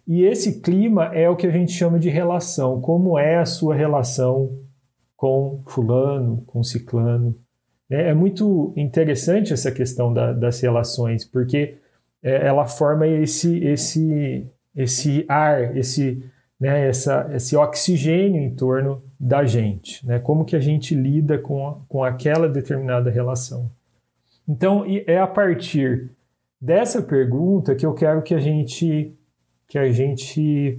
E 0.07 0.23
esse 0.23 0.61
clima 0.61 1.13
é 1.13 1.29
o 1.29 1.35
que 1.35 1.45
a 1.45 1.51
gente 1.51 1.71
chama 1.71 1.99
de 1.99 2.09
relação. 2.09 2.81
Como 2.81 3.19
é 3.19 3.37
a 3.37 3.45
sua 3.45 3.75
relação 3.75 4.57
com 5.15 5.61
fulano, 5.67 6.43
com 6.47 6.63
ciclano? 6.63 7.35
É, 7.87 8.09
é 8.09 8.13
muito 8.15 8.73
interessante 8.75 9.53
essa 9.53 9.71
questão 9.71 10.11
da, 10.11 10.33
das 10.33 10.59
relações, 10.59 11.23
porque 11.23 11.75
é, 12.23 12.47
ela 12.47 12.65
forma 12.65 13.05
esse, 13.05 13.63
esse, 13.63 14.47
esse 14.75 15.23
ar, 15.29 15.77
esse, 15.77 16.25
né, 16.59 16.87
essa, 16.87 17.29
esse 17.35 17.55
oxigênio 17.55 18.41
em 18.41 18.55
torno 18.55 19.03
da 19.23 19.45
gente, 19.45 20.05
né? 20.05 20.19
Como 20.19 20.43
que 20.43 20.53
a 20.53 20.59
gente 20.59 20.93
lida 20.93 21.37
com, 21.37 21.81
com 21.87 22.03
aquela 22.03 22.49
determinada 22.49 23.09
relação. 23.09 23.71
Então, 24.45 24.83
é 25.07 25.17
a 25.17 25.25
partir 25.25 26.11
dessa 26.59 27.01
pergunta 27.01 27.73
que 27.73 27.85
eu 27.85 27.93
quero 27.93 28.21
que 28.21 28.35
a 28.35 28.39
gente 28.39 29.13
que 29.65 29.79
a 29.79 29.89
gente 29.93 30.77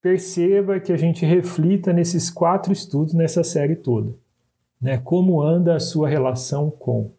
perceba, 0.00 0.78
que 0.78 0.92
a 0.92 0.96
gente 0.96 1.26
reflita 1.26 1.92
nesses 1.92 2.30
quatro 2.30 2.72
estudos 2.72 3.14
nessa 3.14 3.42
série 3.42 3.74
toda, 3.74 4.14
né? 4.80 4.98
Como 4.98 5.42
anda 5.42 5.74
a 5.74 5.80
sua 5.80 6.08
relação 6.08 6.70
com? 6.70 7.10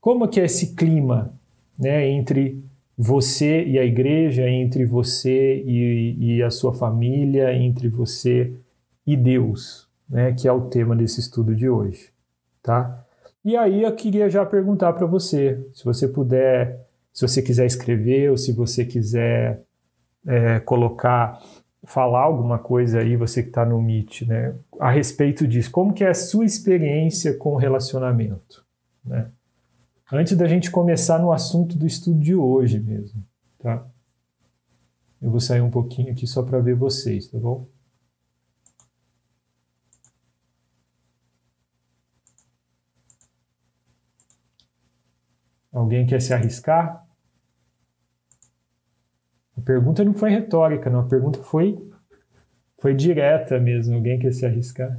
Como 0.00 0.26
que 0.26 0.40
é 0.40 0.46
esse 0.46 0.74
clima, 0.74 1.32
né, 1.78 2.08
entre 2.08 2.60
você 2.98 3.64
e 3.64 3.78
a 3.78 3.84
igreja, 3.84 4.48
entre 4.48 4.84
você 4.84 5.62
e, 5.64 6.16
e 6.18 6.42
a 6.42 6.50
sua 6.50 6.74
família, 6.74 7.54
entre 7.54 7.88
você 7.88 8.52
e 9.06 9.16
Deus, 9.16 9.88
né, 10.08 10.32
que 10.32 10.48
é 10.48 10.52
o 10.52 10.68
tema 10.68 10.96
desse 10.96 11.20
estudo 11.20 11.54
de 11.54 11.68
hoje, 11.68 12.10
tá? 12.62 13.04
E 13.44 13.56
aí 13.56 13.84
eu 13.84 13.94
queria 13.94 14.28
já 14.28 14.44
perguntar 14.44 14.92
para 14.94 15.06
você, 15.06 15.64
se 15.72 15.84
você 15.84 16.08
puder, 16.08 16.84
se 17.12 17.26
você 17.26 17.40
quiser 17.40 17.66
escrever 17.66 18.30
ou 18.30 18.36
se 18.36 18.52
você 18.52 18.84
quiser 18.84 19.62
é, 20.26 20.58
colocar, 20.60 21.40
falar 21.84 22.22
alguma 22.22 22.58
coisa 22.58 22.98
aí, 22.98 23.14
você 23.16 23.42
que 23.42 23.48
está 23.48 23.64
no 23.64 23.80
Meet, 23.80 24.22
né, 24.22 24.54
a 24.80 24.90
respeito 24.90 25.46
disso, 25.46 25.70
como 25.70 25.94
que 25.94 26.02
é 26.02 26.08
a 26.08 26.14
sua 26.14 26.44
experiência 26.44 27.34
com 27.34 27.54
o 27.54 27.56
relacionamento, 27.56 28.64
né? 29.04 29.30
Antes 30.12 30.36
da 30.36 30.46
gente 30.46 30.70
começar 30.70 31.18
no 31.18 31.32
assunto 31.32 31.76
do 31.76 31.84
estudo 31.84 32.20
de 32.20 32.34
hoje 32.34 32.78
mesmo, 32.78 33.24
tá? 33.58 33.84
Eu 35.20 35.30
vou 35.30 35.40
sair 35.40 35.60
um 35.60 35.70
pouquinho 35.70 36.12
aqui 36.12 36.26
só 36.26 36.42
para 36.42 36.60
ver 36.60 36.74
vocês, 36.74 37.26
tá 37.28 37.38
bom? 37.38 37.66
Alguém 45.76 46.06
quer 46.06 46.22
se 46.22 46.32
arriscar? 46.32 47.06
A 49.54 49.60
pergunta 49.60 50.02
não 50.02 50.14
foi 50.14 50.30
retórica, 50.30 50.88
não. 50.88 51.00
A 51.00 51.06
pergunta 51.06 51.42
foi, 51.42 51.76
foi 52.80 52.94
direta 52.94 53.60
mesmo. 53.60 53.94
Alguém 53.94 54.18
quer 54.18 54.32
se 54.32 54.46
arriscar? 54.46 54.98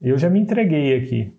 Eu 0.00 0.18
já 0.18 0.28
me 0.28 0.40
entreguei 0.40 0.96
aqui. 0.96 1.38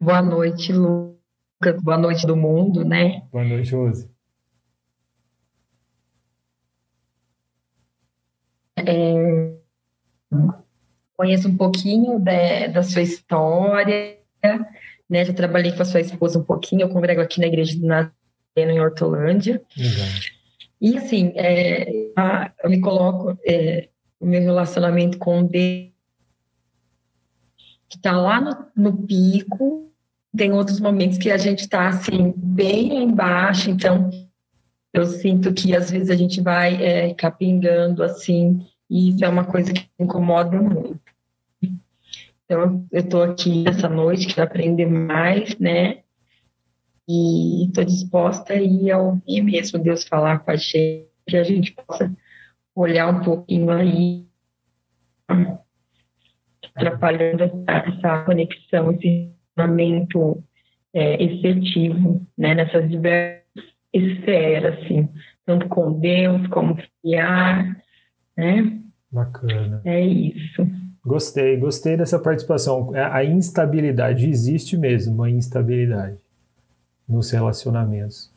Boa 0.00 0.22
noite, 0.22 0.72
Lucas. 0.72 1.82
Boa 1.82 1.98
noite 1.98 2.26
do 2.26 2.34
mundo, 2.34 2.82
né? 2.82 3.28
Boa 3.30 3.44
noite, 3.44 3.74
Rose. 3.74 4.10
É, 8.78 9.54
conheço 11.16 11.48
um 11.48 11.56
pouquinho 11.56 12.18
de, 12.18 12.68
da 12.68 12.82
sua 12.82 13.02
história, 13.02 14.18
né? 15.08 15.24
Já 15.24 15.32
trabalhei 15.32 15.72
com 15.72 15.82
a 15.82 15.86
sua 15.86 16.00
esposa 16.00 16.38
um 16.38 16.44
pouquinho, 16.44 16.82
eu 16.82 16.88
congrego 16.88 17.20
aqui 17.20 17.40
na 17.40 17.46
igreja 17.46 17.78
do 17.78 17.86
Nazareno 17.86 18.12
em 18.56 18.80
Hortolândia. 18.80 19.62
E 20.80 20.96
assim, 20.96 21.32
é, 21.36 22.10
a, 22.16 22.52
eu 22.62 22.70
me 22.70 22.80
coloco 22.80 23.38
é, 23.46 23.88
o 24.20 24.26
meu 24.26 24.40
relacionamento 24.40 25.18
com 25.18 25.44
Deus 25.44 25.92
que 27.88 27.96
está 27.96 28.12
lá 28.12 28.40
no, 28.40 28.66
no, 28.74 29.06
pico, 29.06 29.88
tem 30.36 30.52
outros 30.52 30.80
momentos 30.80 31.16
que 31.16 31.30
a 31.30 31.36
gente 31.36 31.60
está 31.60 31.88
assim 31.88 32.34
bem 32.36 33.04
embaixo, 33.04 33.70
então 33.70 34.10
eu 34.92 35.04
sinto 35.06 35.52
que 35.54 35.76
às 35.76 35.90
vezes 35.90 36.10
a 36.10 36.16
gente 36.16 36.40
vai 36.40 36.82
é, 36.82 37.14
capingando 37.14 38.02
assim 38.02 38.66
e 38.90 39.10
isso 39.10 39.24
é 39.24 39.28
uma 39.28 39.44
coisa 39.44 39.72
que 39.72 39.88
me 39.98 40.06
incomoda 40.06 40.60
muito. 40.60 41.00
Então, 42.44 42.86
eu 42.92 43.00
estou 43.00 43.22
aqui 43.22 43.64
essa 43.66 43.88
noite 43.88 44.34
para 44.34 44.44
aprender 44.44 44.86
mais, 44.86 45.58
né? 45.58 46.02
E 47.08 47.66
estou 47.66 47.84
disposta 47.84 48.52
a 48.52 48.60
ir 48.60 48.92
ouvir 48.92 49.42
mesmo 49.42 49.78
Deus 49.78 50.04
falar 50.04 50.38
com 50.40 50.50
a 50.50 50.56
gente, 50.56 51.08
que 51.26 51.36
a 51.36 51.42
gente 51.42 51.72
possa 51.72 52.14
olhar 52.74 53.08
um 53.08 53.22
pouquinho 53.22 53.70
aí, 53.70 54.26
atrapalhando 56.74 57.44
essa 57.66 58.24
conexão, 58.24 58.92
esse 58.92 59.32
relacionamento 59.56 60.44
é, 60.92 61.22
efetivo, 61.22 62.26
né? 62.36 62.54
Nessas 62.54 62.88
diversas 62.90 63.44
esferas, 63.92 64.78
assim, 64.78 65.08
tanto 65.46 65.68
com 65.68 65.98
Deus 65.98 66.46
como 66.48 66.76
criar, 67.02 67.76
né? 68.36 68.80
Bacana. 69.10 69.80
É 69.84 70.00
isso. 70.00 70.83
Gostei, 71.04 71.56
gostei 71.58 71.96
dessa 71.96 72.18
participação. 72.18 72.94
É, 72.94 73.04
a 73.04 73.24
instabilidade 73.24 74.28
existe 74.28 74.76
mesmo, 74.76 75.22
a 75.22 75.30
instabilidade 75.30 76.16
nos 77.06 77.30
relacionamentos. 77.30 78.32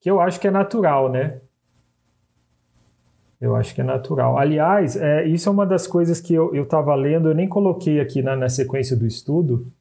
Que 0.00 0.10
eu 0.10 0.20
acho 0.20 0.38
que 0.38 0.46
é 0.46 0.50
natural, 0.50 1.10
né? 1.10 1.40
Eu 3.40 3.56
acho 3.56 3.74
que 3.74 3.80
é 3.80 3.84
natural. 3.84 4.36
Aliás, 4.36 4.96
é, 4.96 5.24
isso 5.24 5.48
é 5.48 5.52
uma 5.52 5.64
das 5.64 5.86
coisas 5.86 6.20
que 6.20 6.34
eu 6.34 6.54
estava 6.62 6.94
lendo, 6.94 7.30
eu 7.30 7.34
nem 7.34 7.48
coloquei 7.48 7.98
aqui 7.98 8.20
na, 8.20 8.36
na 8.36 8.50
sequência 8.50 8.94
do 8.94 9.06
estudo, 9.06 9.72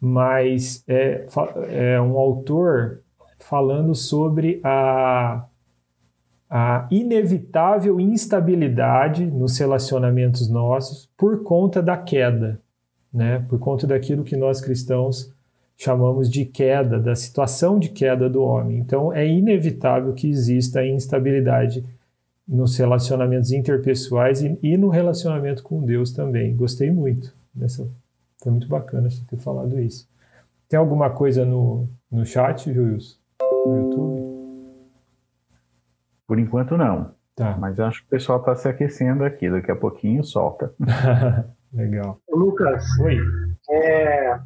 mas 0.00 0.84
é, 0.86 1.26
é 1.68 2.00
um 2.00 2.16
autor 2.16 3.00
falando 3.40 3.92
sobre 3.92 4.60
a 4.62 5.44
a 6.54 6.86
inevitável 6.90 7.98
instabilidade 7.98 9.24
nos 9.24 9.56
relacionamentos 9.56 10.50
nossos 10.50 11.08
por 11.16 11.42
conta 11.42 11.82
da 11.82 11.96
queda, 11.96 12.60
né? 13.10 13.42
Por 13.48 13.58
conta 13.58 13.86
daquilo 13.86 14.22
que 14.22 14.36
nós 14.36 14.60
cristãos 14.60 15.32
chamamos 15.78 16.30
de 16.30 16.44
queda, 16.44 17.00
da 17.00 17.16
situação 17.16 17.78
de 17.78 17.88
queda 17.88 18.28
do 18.28 18.42
homem. 18.42 18.76
Então 18.76 19.10
é 19.10 19.26
inevitável 19.26 20.12
que 20.12 20.28
exista 20.28 20.84
instabilidade 20.84 21.82
nos 22.46 22.76
relacionamentos 22.76 23.50
interpessoais 23.50 24.42
e, 24.42 24.58
e 24.62 24.76
no 24.76 24.90
relacionamento 24.90 25.62
com 25.62 25.82
Deus 25.82 26.12
também. 26.12 26.54
Gostei 26.54 26.90
muito 26.90 27.34
dessa, 27.54 27.88
foi 28.36 28.52
muito 28.52 28.68
bacana 28.68 29.08
você 29.08 29.22
ter 29.26 29.38
falado 29.38 29.80
isso. 29.80 30.06
Tem 30.68 30.78
alguma 30.78 31.08
coisa 31.08 31.46
no, 31.46 31.88
no 32.10 32.26
chat, 32.26 32.70
Julius? 32.70 33.18
No 33.64 33.76
YouTube? 33.78 34.41
Por 36.26 36.38
enquanto, 36.38 36.76
não. 36.76 37.14
Tá. 37.34 37.56
Mas 37.58 37.80
acho 37.80 38.00
que 38.00 38.06
o 38.06 38.10
pessoal 38.10 38.40
está 38.40 38.54
se 38.54 38.68
aquecendo 38.68 39.24
aqui. 39.24 39.50
Daqui 39.50 39.70
a 39.70 39.76
pouquinho 39.76 40.22
solta. 40.24 40.74
Legal. 41.72 42.20
Lucas. 42.28 42.84
Oi. 43.00 43.18
É, 43.70 44.38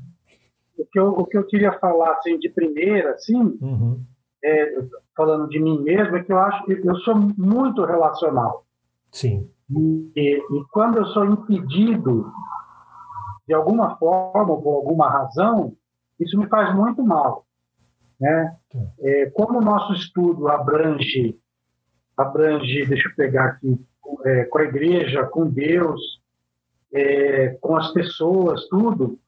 o, 0.78 0.87
que 0.87 0.99
eu, 0.99 1.09
o 1.09 1.26
que 1.26 1.37
eu 1.37 1.45
queria 1.45 1.73
falar 1.78 2.12
assim, 2.12 2.38
de 2.38 2.49
primeira, 2.49 3.12
assim, 3.12 3.59
uhum. 3.61 4.04
é, 4.45 4.78
falando 5.16 5.49
de 5.49 5.59
mim 5.59 5.83
mesmo, 5.83 6.16
é 6.16 6.23
que 6.23 6.33
eu 6.33 6.38
acho 6.38 6.64
que 6.64 6.73
eu 6.73 6.97
sou 6.99 7.16
muito 7.37 7.85
relacional. 7.85 8.64
Sim. 9.11 9.50
E, 9.68 10.12
e, 10.14 10.37
e 10.37 10.64
quando 10.71 10.99
eu 10.99 11.06
sou 11.06 11.25
impedido, 11.25 12.30
de 13.49 13.54
alguma 13.54 13.97
forma 13.97 14.52
ou 14.52 14.62
por 14.62 14.75
alguma 14.76 15.09
razão, 15.11 15.76
isso 16.21 16.38
me 16.38 16.47
faz 16.49 16.75
muito 16.75 17.02
mal. 17.02 17.45
Né? 18.21 18.56
É, 19.00 19.30
como 19.30 19.59
o 19.59 19.64
nosso 19.64 19.92
estudo 19.92 20.49
abrange 20.49 21.38
abrange, 22.16 22.87
deixa 22.87 23.08
eu 23.08 23.14
pegar 23.14 23.44
aqui, 23.46 23.78
é, 24.25 24.44
com 24.44 24.58
a 24.58 24.64
igreja, 24.64 25.25
com 25.25 25.49
Deus, 25.49 26.00
é, 26.92 27.56
com 27.61 27.76
as 27.76 27.92
pessoas, 27.92 28.66
tudo, 28.68 29.18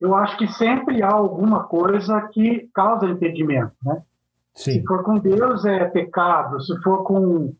eu 0.00 0.14
acho 0.14 0.36
que 0.36 0.46
sempre 0.52 1.02
há 1.02 1.10
alguma 1.10 1.64
coisa 1.64 2.20
que 2.32 2.68
causa 2.74 3.06
impedimento, 3.06 3.72
né? 3.84 4.02
Sim. 4.54 4.72
Se 4.72 4.84
for 4.84 5.02
com 5.02 5.18
Deus 5.18 5.64
é 5.64 5.84
pecado, 5.86 6.60
se 6.62 6.76
for 6.82 7.02
com 7.02 7.54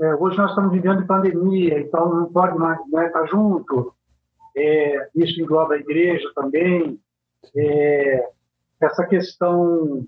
é, 0.00 0.14
hoje 0.14 0.38
nós 0.38 0.50
estamos 0.50 0.72
vivendo 0.72 1.06
pandemia, 1.06 1.78
então 1.78 2.08
não 2.14 2.32
pode 2.32 2.58
mais 2.58 2.78
né, 2.90 3.06
estar 3.06 3.26
junto. 3.26 3.94
É, 4.56 5.08
isso 5.14 5.40
engloba 5.40 5.74
a 5.74 5.78
igreja 5.78 6.26
também. 6.34 6.98
É, 7.54 8.28
essa 8.80 9.04
questão 9.06 10.06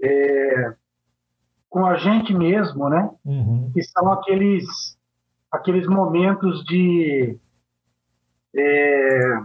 é, 0.00 0.74
com 1.68 1.86
a 1.86 1.96
gente 1.96 2.34
mesmo, 2.34 2.88
né? 2.88 3.10
Uhum. 3.24 3.70
Que 3.72 3.82
são 3.82 4.10
aqueles 4.12 4.96
aqueles 5.50 5.86
momentos 5.86 6.62
de 6.64 7.38
é, 8.54 9.38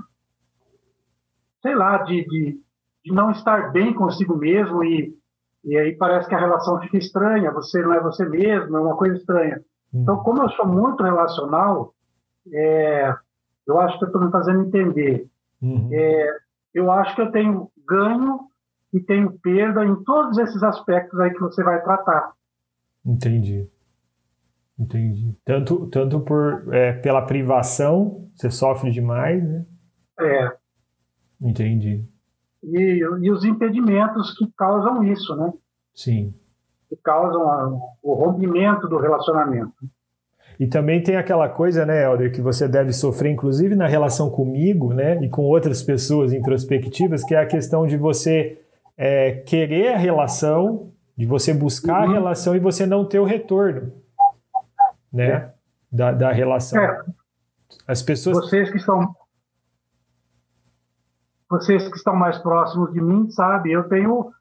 sei 1.62 1.76
lá, 1.76 1.98
de, 2.04 2.26
de, 2.26 2.60
de, 3.06 3.14
não 3.14 3.32
estar 3.32 3.72
bem 3.72 3.94
consigo 3.94 4.36
mesmo 4.36 4.84
e, 4.84 5.16
e 5.64 5.78
aí 5.78 5.96
parece 5.96 6.28
que 6.28 6.36
a 6.36 6.40
relação 6.40 6.80
fica 6.82 6.98
estranha, 6.98 7.52
você 7.52 7.82
não 7.82 7.94
é 7.94 8.02
você 8.02 8.26
mesmo, 8.26 8.76
é 8.76 8.82
uma 8.82 8.98
coisa 8.98 9.16
estranha. 9.16 9.62
Uhum. 9.94 10.02
Então, 10.02 10.18
como 10.24 10.44
eu 10.44 10.50
sou 10.50 10.68
muito 10.68 11.04
relacional, 11.04 11.94
é, 12.52 13.14
eu 13.66 13.80
acho 13.80 13.98
que 13.98 14.06
eu 14.06 14.08
estou 14.08 14.24
me 14.24 14.32
fazendo 14.32 14.64
entender. 14.64 15.26
Uhum. 15.62 15.90
É, 15.92 16.38
eu 16.74 16.92
acho 16.92 17.16
que 17.16 17.22
eu 17.22 17.32
tenho 17.32 17.70
ganho 17.88 18.40
e 18.94 19.00
tenho 19.00 19.32
perda 19.40 19.84
em 19.84 19.96
todos 20.04 20.38
esses 20.38 20.62
aspectos 20.62 21.20
aí 21.20 21.34
que 21.34 21.40
você 21.40 21.64
vai 21.64 21.82
tratar. 21.82 22.32
Entendi. 23.04 23.68
Entendi. 24.78 25.36
Tanto, 25.44 25.88
tanto 25.88 26.20
por, 26.20 26.74
é, 26.74 26.94
pela 26.94 27.24
privação, 27.24 28.30
você 28.36 28.50
sofre 28.52 28.92
demais, 28.92 29.44
né? 29.44 29.66
É. 30.20 30.52
Entendi. 31.42 32.06
E, 32.64 33.00
e 33.22 33.32
os 33.32 33.44
impedimentos 33.44 34.38
que 34.38 34.48
causam 34.58 35.04
isso, 35.04 35.36
né? 35.36 35.52
Sim. 35.94 36.34
Que 36.90 36.96
causam 36.96 37.50
a, 37.50 37.68
o 38.02 38.14
rompimento 38.14 38.88
do 38.88 38.98
relacionamento. 38.98 39.74
E 40.60 40.68
também 40.68 41.02
tem 41.02 41.18
aquela 41.18 41.50
coisa, 41.50 41.86
né, 41.86 42.04
Helder, 42.04 42.32
que 42.32 42.42
você 42.42 42.68
deve 42.68 42.94
sofrer, 42.94 43.32
inclusive 43.32 43.76
na 43.76 43.88
relação 43.88 44.30
comigo, 44.30 44.94
né, 44.94 45.20
e 45.24 45.28
com 45.28 45.42
outras 45.44 45.82
pessoas 45.82 46.32
introspectivas, 46.32 47.24
que 47.24 47.34
é 47.34 47.40
a 47.40 47.46
questão 47.46 47.88
de 47.88 47.98
você 47.98 48.63
é, 48.98 49.32
querer 49.32 49.94
a 49.94 49.98
relação, 49.98 50.92
de 51.18 51.26
você 51.26 51.54
buscar 51.54 52.04
uhum. 52.06 52.10
a 52.10 52.14
relação 52.14 52.56
e 52.56 52.60
você 52.60 52.86
não 52.86 53.06
ter 53.06 53.20
o 53.20 53.26
retorno, 53.26 53.94
né, 55.12 55.30
é. 55.30 55.54
da, 55.92 56.12
da 56.12 56.32
relação. 56.32 56.82
É. 56.82 57.04
As 57.88 58.02
pessoas. 58.02 58.38
Vocês 58.38 58.70
que 58.70 58.78
estão. 58.78 59.16
Vocês 61.50 61.88
que 61.88 61.98
estão 61.98 62.16
mais 62.16 62.38
próximos 62.40 62.92
de 62.94 63.02
mim, 63.02 63.30
sabe, 63.30 63.72
eu 63.72 63.88
tenho 63.88 64.32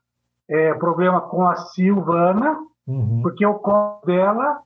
é, 0.48 0.72
problema 0.74 1.20
com 1.20 1.46
a 1.46 1.56
Silvana, 1.56 2.58
uhum. 2.86 3.20
porque 3.20 3.44
eu 3.44 3.54
conto 3.54 4.06
dela 4.06 4.62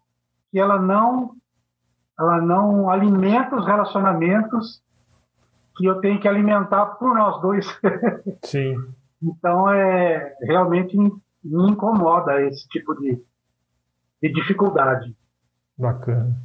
que 0.52 0.58
ela 0.58 0.80
não 0.80 1.34
ela 2.18 2.40
não 2.40 2.88
alimenta 2.88 3.56
os 3.56 3.66
relacionamentos 3.66 4.82
que 5.76 5.84
eu 5.84 6.00
tenho 6.00 6.18
que 6.18 6.26
alimentar 6.26 6.86
por 6.86 7.14
nós 7.14 7.40
dois. 7.42 7.66
Sim. 8.42 8.74
Então 9.22 9.72
é 9.72 10.36
realmente 10.42 10.96
me 10.96 11.70
incomoda 11.70 12.42
esse 12.42 12.68
tipo 12.68 12.94
de, 12.94 13.22
de 14.22 14.32
dificuldade. 14.32 15.14
Bacana. 15.76 16.36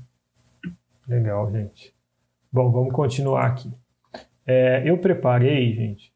Legal, 1.08 1.52
gente. 1.52 1.94
Bom, 2.52 2.70
vamos 2.72 2.94
continuar 2.94 3.46
aqui. 3.46 3.72
É, 4.46 4.84
eu 4.86 4.98
preparei, 4.98 5.74
gente, 5.74 6.14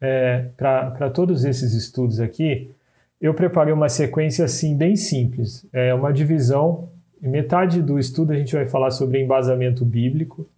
é, 0.00 0.50
para 0.56 1.10
todos 1.10 1.44
esses 1.44 1.72
estudos 1.74 2.20
aqui, 2.20 2.74
eu 3.20 3.32
preparei 3.34 3.72
uma 3.72 3.88
sequência 3.88 4.44
assim 4.44 4.76
bem 4.76 4.96
simples. 4.96 5.66
É 5.72 5.94
uma 5.94 6.12
divisão. 6.12 6.90
Metade 7.20 7.80
do 7.80 7.98
estudo 7.98 8.32
a 8.32 8.36
gente 8.36 8.54
vai 8.54 8.66
falar 8.66 8.90
sobre 8.90 9.22
embasamento 9.22 9.84
bíblico 9.84 10.48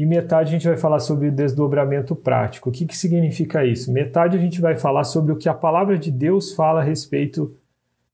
e 0.00 0.06
metade 0.06 0.48
a 0.48 0.52
gente 0.52 0.66
vai 0.66 0.78
falar 0.78 0.98
sobre 0.98 1.30
desdobramento 1.30 2.16
prático. 2.16 2.70
O 2.70 2.72
que, 2.72 2.86
que 2.86 2.96
significa 2.96 3.66
isso? 3.66 3.92
Metade 3.92 4.34
a 4.34 4.40
gente 4.40 4.58
vai 4.58 4.74
falar 4.74 5.04
sobre 5.04 5.30
o 5.30 5.36
que 5.36 5.46
a 5.46 5.52
palavra 5.52 5.98
de 5.98 6.10
Deus 6.10 6.54
fala 6.54 6.80
a 6.80 6.82
respeito 6.82 7.54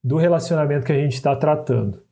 do 0.02 0.16
relacionamento 0.16 0.84
que 0.84 0.90
a 0.90 0.98
gente 0.98 1.12
está 1.12 1.36
tratando. 1.36 2.02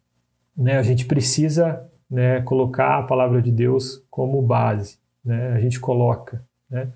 Né? 0.56 0.78
A 0.78 0.82
gente 0.84 1.06
precisa 1.06 1.90
né, 2.08 2.40
colocar 2.42 3.00
a 3.00 3.02
palavra 3.02 3.42
de 3.42 3.50
Deus 3.50 4.00
como 4.08 4.40
base. 4.40 4.96
Né? 5.24 5.48
A 5.48 5.58
gente 5.58 5.80
coloca. 5.80 6.40
Né? 6.70 6.86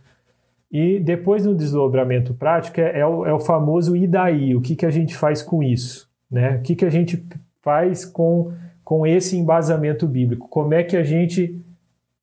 E 0.70 1.00
depois 1.00 1.44
no 1.44 1.56
desdobramento 1.56 2.32
prático 2.32 2.80
é, 2.80 3.00
é, 3.00 3.04
o, 3.04 3.26
é 3.26 3.34
o, 3.34 3.40
famoso 3.40 3.96
e 3.96 4.06
daí? 4.06 4.54
O 4.54 4.60
que, 4.60 4.76
que 4.76 4.86
a 4.86 4.90
gente 4.90 5.16
faz 5.16 5.42
com 5.42 5.64
isso? 5.64 6.08
Né? 6.30 6.58
O 6.58 6.62
que, 6.62 6.76
que 6.76 6.84
a 6.84 6.90
gente 6.90 7.26
faz 7.60 8.04
com, 8.04 8.52
com 8.84 9.04
esse 9.04 9.36
embasamento 9.36 10.06
bíblico? 10.06 10.46
Como 10.46 10.72
é 10.72 10.84
que 10.84 10.96
a 10.96 11.02
gente 11.02 11.60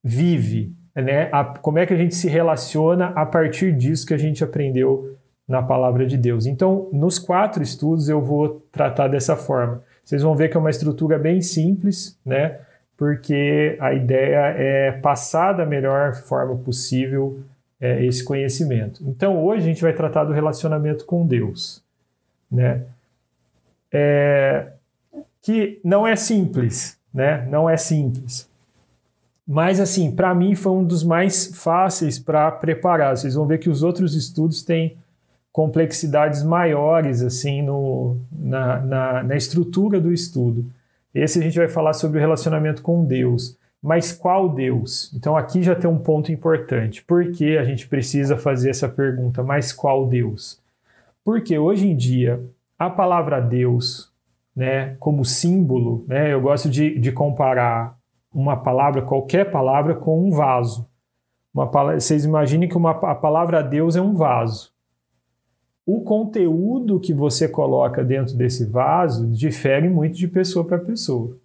vive? 0.06 0.72
Né? 0.96 1.30
A, 1.32 1.44
como 1.44 1.80
é 1.80 1.86
que 1.88 1.94
a 1.94 1.98
gente 1.98 2.14
se 2.14 2.30
relaciona 2.30 3.08
a 3.08 3.26
partir 3.26 3.74
disso 3.74 4.06
que 4.06 4.14
a 4.14 4.18
gente 4.18 4.44
aprendeu 4.44 5.18
na 5.48 5.64
palavra 5.64 6.06
de 6.06 6.16
Deus? 6.16 6.46
Então, 6.46 6.88
nos 6.94 7.18
quatro 7.18 7.64
estudos 7.64 8.08
eu 8.08 8.22
vou 8.22 8.64
tratar 8.72 9.08
dessa 9.08 9.36
forma. 9.36 9.82
Vocês 10.04 10.22
vão 10.22 10.36
ver 10.36 10.50
que 10.50 10.56
é 10.56 10.60
uma 10.60 10.70
estrutura 10.70 11.18
bem 11.18 11.42
simples, 11.42 12.18
né? 12.24 12.60
porque 12.98 13.78
a 13.80 13.94
ideia 13.94 14.54
é 14.58 14.92
passar 14.92 15.54
da 15.54 15.66
melhor 15.66 16.16
forma 16.16 16.56
possível 16.56 17.40
é, 17.80 18.06
esse 18.06 18.24
conhecimento. 18.24 19.04
Então, 19.06 19.44
hoje 19.44 19.64
a 19.64 19.66
gente 19.66 19.82
vai 19.82 19.94
tratar 19.94 20.24
do 20.24 20.34
relacionamento 20.34 21.06
com 21.06 21.28
Deus, 21.28 21.84
né? 22.50 22.84
É, 23.92 24.68
que 25.42 25.80
não 25.84 26.08
é 26.08 26.16
simples, 26.16 26.98
né? 27.14 27.46
Não 27.50 27.70
é 27.70 27.76
simples. 27.76 28.50
Mas, 29.48 29.80
assim, 29.80 30.12
para 30.12 30.34
mim 30.34 30.56
foi 30.56 30.72
um 30.72 30.84
dos 30.84 31.04
mais 31.04 31.56
fáceis 31.56 32.18
para 32.18 32.52
preparar. 32.52 33.16
Vocês 33.16 33.36
vão 33.36 33.46
ver 33.46 33.60
que 33.60 33.70
os 33.70 33.84
outros 33.84 34.16
estudos 34.16 34.64
têm 34.64 34.98
complexidades 35.52 36.44
maiores, 36.44 37.22
assim, 37.22 37.62
no, 37.62 38.18
na, 38.32 38.82
na, 38.82 39.24
na 39.24 39.36
estrutura 39.36 40.02
do 40.02 40.12
estudo. 40.12 40.66
Esse 41.14 41.40
a 41.40 41.42
gente 41.42 41.58
vai 41.58 41.68
falar 41.68 41.94
sobre 41.94 42.18
o 42.18 42.22
relacionamento 42.22 42.82
com 42.82 43.06
Deus. 43.06 43.58
Mas 43.82 44.12
qual 44.12 44.50
Deus? 44.50 45.14
Então 45.14 45.38
aqui 45.38 45.62
já 45.62 45.76
tem 45.76 45.88
um 45.88 46.00
ponto 46.00 46.32
importante. 46.32 47.04
Por 47.04 47.32
que 47.32 47.56
a 47.56 47.64
gente 47.64 47.88
precisa 47.88 48.36
fazer 48.36 48.72
essa 48.72 48.90
pergunta? 48.90 49.44
Mas 49.44 49.72
qual 49.72 50.08
Deus? 50.08 50.60
Porque 51.24 51.58
hoje 51.58 51.88
em 51.88 51.96
dia 51.96 52.42
a 52.80 52.90
palavra 52.90 53.40
Deus, 53.40 54.12
né, 54.56 54.96
como 55.00 55.24
símbolo, 55.24 56.04
né, 56.08 56.34
eu 56.34 56.42
gosto 56.42 56.68
de, 56.68 56.98
de 57.00 57.12
comparar 57.12 57.95
uma 58.36 58.58
palavra, 58.58 59.02
qualquer 59.02 59.50
palavra, 59.50 59.96
com 59.96 60.28
um 60.28 60.30
vaso. 60.30 60.88
Uma 61.54 61.68
palavra, 61.68 62.00
vocês 62.00 62.26
imaginem 62.26 62.70
que 62.70 62.78
uma, 62.78 62.92
a 62.92 63.16
palavra 63.16 63.64
Deus 63.64 63.96
é 63.96 64.02
um 64.02 64.14
vaso 64.14 64.76
o 65.86 66.02
conteúdo 66.02 67.00
que 67.00 67.14
você 67.14 67.48
coloca 67.48 68.04
dentro 68.04 68.36
desse 68.36 68.66
vaso 68.66 69.28
difere 69.28 69.88
muito 69.88 70.18
de 70.18 70.28
pessoa 70.28 70.66
para 70.66 70.80
pessoa. 70.80 71.38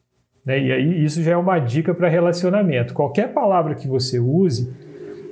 Né? 0.45 0.59
E 0.59 0.73
aí 0.73 1.05
isso 1.05 1.23
já 1.23 1.33
é 1.33 1.37
uma 1.37 1.59
dica 1.59 1.93
para 1.93 2.09
relacionamento. 2.09 2.95
Qualquer 2.95 3.35
palavra 3.35 3.75
que 3.75 3.87
você 3.87 4.19
use, 4.19 4.73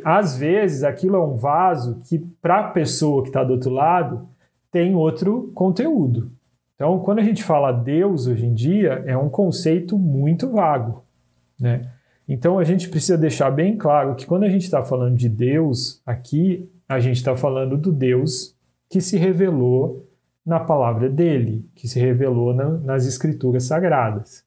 às 0.04 0.36
vezes 0.36 0.84
aquilo 0.84 1.16
é 1.16 1.24
um 1.24 1.36
vaso 1.36 2.02
que 2.04 2.18
para 2.18 2.60
a 2.60 2.68
pessoa 2.70 3.22
que 3.22 3.30
está 3.30 3.42
do 3.42 3.54
outro 3.54 3.70
lado 3.70 4.28
tem 4.70 4.94
outro 4.94 5.50
conteúdo. 5.54 6.30
Então, 6.74 6.98
quando 7.00 7.20
a 7.20 7.24
gente 7.24 7.42
fala 7.42 7.72
Deus 7.72 8.26
hoje 8.26 8.46
em 8.46 8.54
dia, 8.54 9.02
é 9.06 9.16
um 9.16 9.30
conceito 9.30 9.98
muito 9.98 10.50
vago. 10.50 11.02
Né? 11.60 11.90
Então, 12.28 12.58
a 12.58 12.64
gente 12.64 12.88
precisa 12.88 13.16
deixar 13.16 13.50
bem 13.50 13.76
claro 13.76 14.14
que 14.14 14.26
quando 14.26 14.44
a 14.44 14.50
gente 14.50 14.64
está 14.64 14.84
falando 14.84 15.16
de 15.16 15.28
Deus 15.28 16.02
aqui, 16.04 16.70
a 16.88 17.00
gente 17.00 17.16
está 17.16 17.36
falando 17.36 17.76
do 17.76 17.92
Deus 17.92 18.54
que 18.88 19.00
se 19.00 19.16
revelou 19.16 20.06
na 20.44 20.58
palavra 20.58 21.08
dele, 21.08 21.68
que 21.74 21.86
se 21.86 21.98
revelou 21.98 22.54
na, 22.54 22.70
nas 22.78 23.06
escrituras 23.06 23.64
sagradas. 23.64 24.44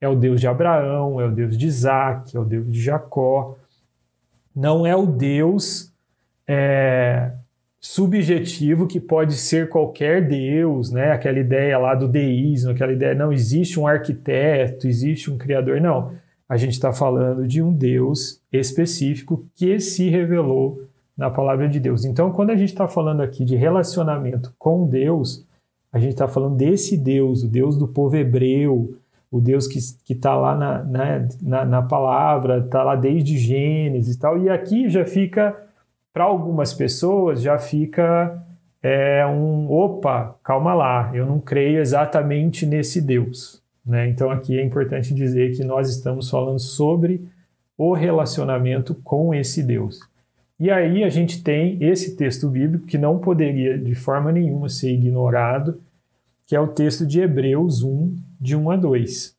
É 0.00 0.08
o 0.08 0.14
Deus 0.14 0.40
de 0.40 0.46
Abraão, 0.46 1.20
é 1.20 1.26
o 1.26 1.32
Deus 1.32 1.56
de 1.56 1.66
Isaac, 1.66 2.36
é 2.36 2.40
o 2.40 2.44
Deus 2.44 2.70
de 2.70 2.80
Jacó. 2.80 3.56
Não 4.54 4.86
é 4.86 4.94
o 4.94 5.06
Deus 5.06 5.92
é, 6.46 7.32
subjetivo 7.80 8.86
que 8.86 9.00
pode 9.00 9.34
ser 9.34 9.68
qualquer 9.68 10.26
Deus, 10.26 10.90
né? 10.90 11.12
Aquela 11.12 11.38
ideia 11.38 11.78
lá 11.78 11.94
do 11.94 12.08
deísmo, 12.08 12.70
aquela 12.70 12.92
ideia 12.92 13.14
não 13.14 13.32
existe 13.32 13.78
um 13.78 13.86
arquiteto, 13.86 14.86
existe 14.86 15.30
um 15.30 15.38
criador. 15.38 15.80
Não, 15.80 16.12
a 16.48 16.56
gente 16.56 16.72
está 16.72 16.92
falando 16.92 17.46
de 17.46 17.60
um 17.62 17.72
Deus 17.72 18.40
específico 18.52 19.44
que 19.54 19.78
se 19.78 20.08
revelou 20.08 20.82
na 21.16 21.28
palavra 21.28 21.68
de 21.68 21.78
Deus. 21.78 22.04
Então, 22.04 22.30
quando 22.32 22.50
a 22.50 22.56
gente 22.56 22.70
está 22.70 22.88
falando 22.88 23.20
aqui 23.20 23.44
de 23.44 23.56
relacionamento 23.56 24.54
com 24.58 24.86
Deus, 24.86 25.44
a 25.92 25.98
gente 25.98 26.12
está 26.12 26.28
falando 26.28 26.56
desse 26.56 26.96
Deus, 26.96 27.42
o 27.42 27.48
Deus 27.48 27.76
do 27.76 27.88
povo 27.88 28.16
hebreu, 28.16 28.96
o 29.30 29.40
Deus 29.40 29.66
que 29.66 29.78
está 30.12 30.34
lá 30.36 30.56
na, 30.56 30.82
na, 30.84 31.28
na, 31.42 31.64
na 31.64 31.82
palavra, 31.82 32.58
está 32.58 32.82
lá 32.82 32.96
desde 32.96 33.36
Gênesis 33.36 34.14
e 34.14 34.18
tal. 34.18 34.38
E 34.38 34.48
aqui 34.48 34.88
já 34.88 35.04
fica, 35.04 35.54
para 36.12 36.24
algumas 36.24 36.72
pessoas, 36.72 37.42
já 37.42 37.58
fica 37.58 38.42
é, 38.82 39.26
um 39.26 39.70
opa, 39.70 40.36
calma 40.42 40.72
lá, 40.72 41.10
eu 41.12 41.26
não 41.26 41.40
creio 41.40 41.80
exatamente 41.80 42.64
nesse 42.64 43.02
Deus. 43.02 43.62
Né? 43.88 44.06
Então 44.06 44.30
aqui 44.30 44.58
é 44.58 44.62
importante 44.62 45.14
dizer 45.14 45.56
que 45.56 45.64
nós 45.64 45.88
estamos 45.88 46.28
falando 46.28 46.58
sobre 46.58 47.26
o 47.76 47.94
relacionamento 47.94 48.94
com 48.96 49.32
esse 49.32 49.62
Deus. 49.62 50.00
E 50.60 50.70
aí 50.70 51.02
a 51.02 51.08
gente 51.08 51.42
tem 51.42 51.82
esse 51.82 52.14
texto 52.14 52.50
bíblico 52.50 52.84
que 52.84 52.98
não 52.98 53.18
poderia 53.18 53.78
de 53.78 53.94
forma 53.94 54.30
nenhuma 54.30 54.68
ser 54.68 54.92
ignorado, 54.92 55.80
que 56.46 56.54
é 56.54 56.60
o 56.60 56.68
texto 56.68 57.06
de 57.06 57.20
Hebreus 57.20 57.82
1, 57.82 58.14
de 58.38 58.54
1 58.54 58.70
a 58.70 58.76
2. 58.76 59.36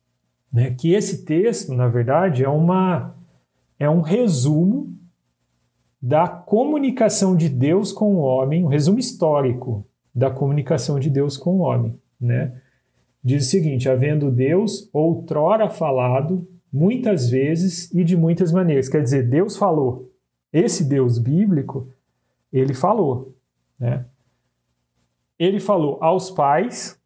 Né? 0.52 0.74
Que 0.76 0.94
esse 0.94 1.24
texto, 1.24 1.72
na 1.72 1.86
verdade, 1.86 2.42
é, 2.42 2.48
uma, 2.48 3.14
é 3.78 3.88
um 3.88 4.00
resumo 4.00 4.92
da 6.02 6.26
comunicação 6.26 7.36
de 7.36 7.48
Deus 7.48 7.92
com 7.92 8.16
o 8.16 8.20
homem, 8.20 8.64
um 8.64 8.68
resumo 8.68 8.98
histórico 8.98 9.86
da 10.12 10.30
comunicação 10.30 10.98
de 10.98 11.08
Deus 11.08 11.36
com 11.36 11.58
o 11.58 11.60
homem. 11.60 11.94
Né? 12.20 12.52
Diz 13.22 13.46
o 13.46 13.50
seguinte: 13.50 13.88
havendo 13.88 14.30
Deus 14.30 14.88
outrora 14.92 15.68
falado 15.68 16.46
muitas 16.72 17.28
vezes 17.28 17.92
e 17.92 18.02
de 18.04 18.16
muitas 18.16 18.52
maneiras. 18.52 18.88
Quer 18.88 19.02
dizer, 19.02 19.28
Deus 19.28 19.56
falou 19.56 20.10
esse 20.52 20.84
Deus 20.84 21.18
bíblico, 21.18 21.88
ele 22.52 22.74
falou, 22.74 23.34
né? 23.78 24.04
Ele 25.38 25.60
falou 25.60 25.98
aos 26.02 26.30
pais. 26.30 26.98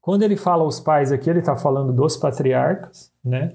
Quando 0.00 0.22
ele 0.22 0.36
fala 0.36 0.62
aos 0.62 0.78
pais 0.78 1.10
aqui, 1.10 1.28
ele 1.28 1.40
está 1.40 1.56
falando 1.56 1.92
dos 1.92 2.16
patriarcas, 2.16 3.12
né? 3.24 3.54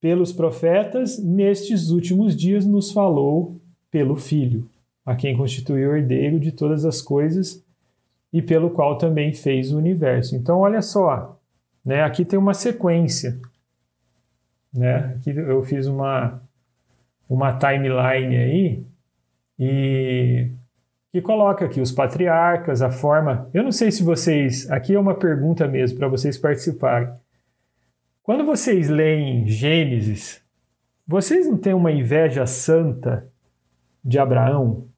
Pelos 0.00 0.32
profetas, 0.32 1.18
nestes 1.22 1.90
últimos 1.90 2.34
dias 2.34 2.64
nos 2.64 2.90
falou 2.90 3.60
pelo 3.90 4.16
Filho, 4.16 4.68
a 5.04 5.14
quem 5.14 5.36
constituiu 5.36 5.90
o 5.90 5.96
herdeiro 5.96 6.40
de 6.40 6.52
todas 6.52 6.84
as 6.84 7.00
coisas 7.00 7.64
e 8.36 8.42
pelo 8.42 8.68
qual 8.68 8.98
também 8.98 9.32
fez 9.32 9.72
o 9.72 9.78
universo. 9.78 10.36
Então, 10.36 10.58
olha 10.58 10.82
só, 10.82 11.40
né? 11.82 12.02
Aqui 12.02 12.22
tem 12.22 12.38
uma 12.38 12.52
sequência. 12.52 13.40
né? 14.70 15.16
Aqui 15.16 15.30
eu 15.30 15.62
fiz 15.62 15.86
uma, 15.86 16.42
uma 17.26 17.58
timeline 17.58 18.36
aí 18.36 18.86
e 19.58 20.50
que 21.10 21.22
coloca 21.22 21.64
aqui 21.64 21.80
os 21.80 21.90
patriarcas, 21.90 22.82
a 22.82 22.90
forma. 22.90 23.48
Eu 23.54 23.64
não 23.64 23.72
sei 23.72 23.90
se 23.90 24.02
vocês. 24.02 24.70
Aqui 24.70 24.94
é 24.94 25.00
uma 25.00 25.14
pergunta 25.14 25.66
mesmo 25.66 25.98
para 25.98 26.08
vocês 26.08 26.36
participarem. 26.36 27.08
Quando 28.22 28.44
vocês 28.44 28.90
leem 28.90 29.46
Gênesis, 29.46 30.42
vocês 31.06 31.48
não 31.48 31.56
têm 31.56 31.72
uma 31.72 31.90
inveja 31.90 32.44
santa 32.44 33.26
de 34.04 34.18
Abraão? 34.18 34.88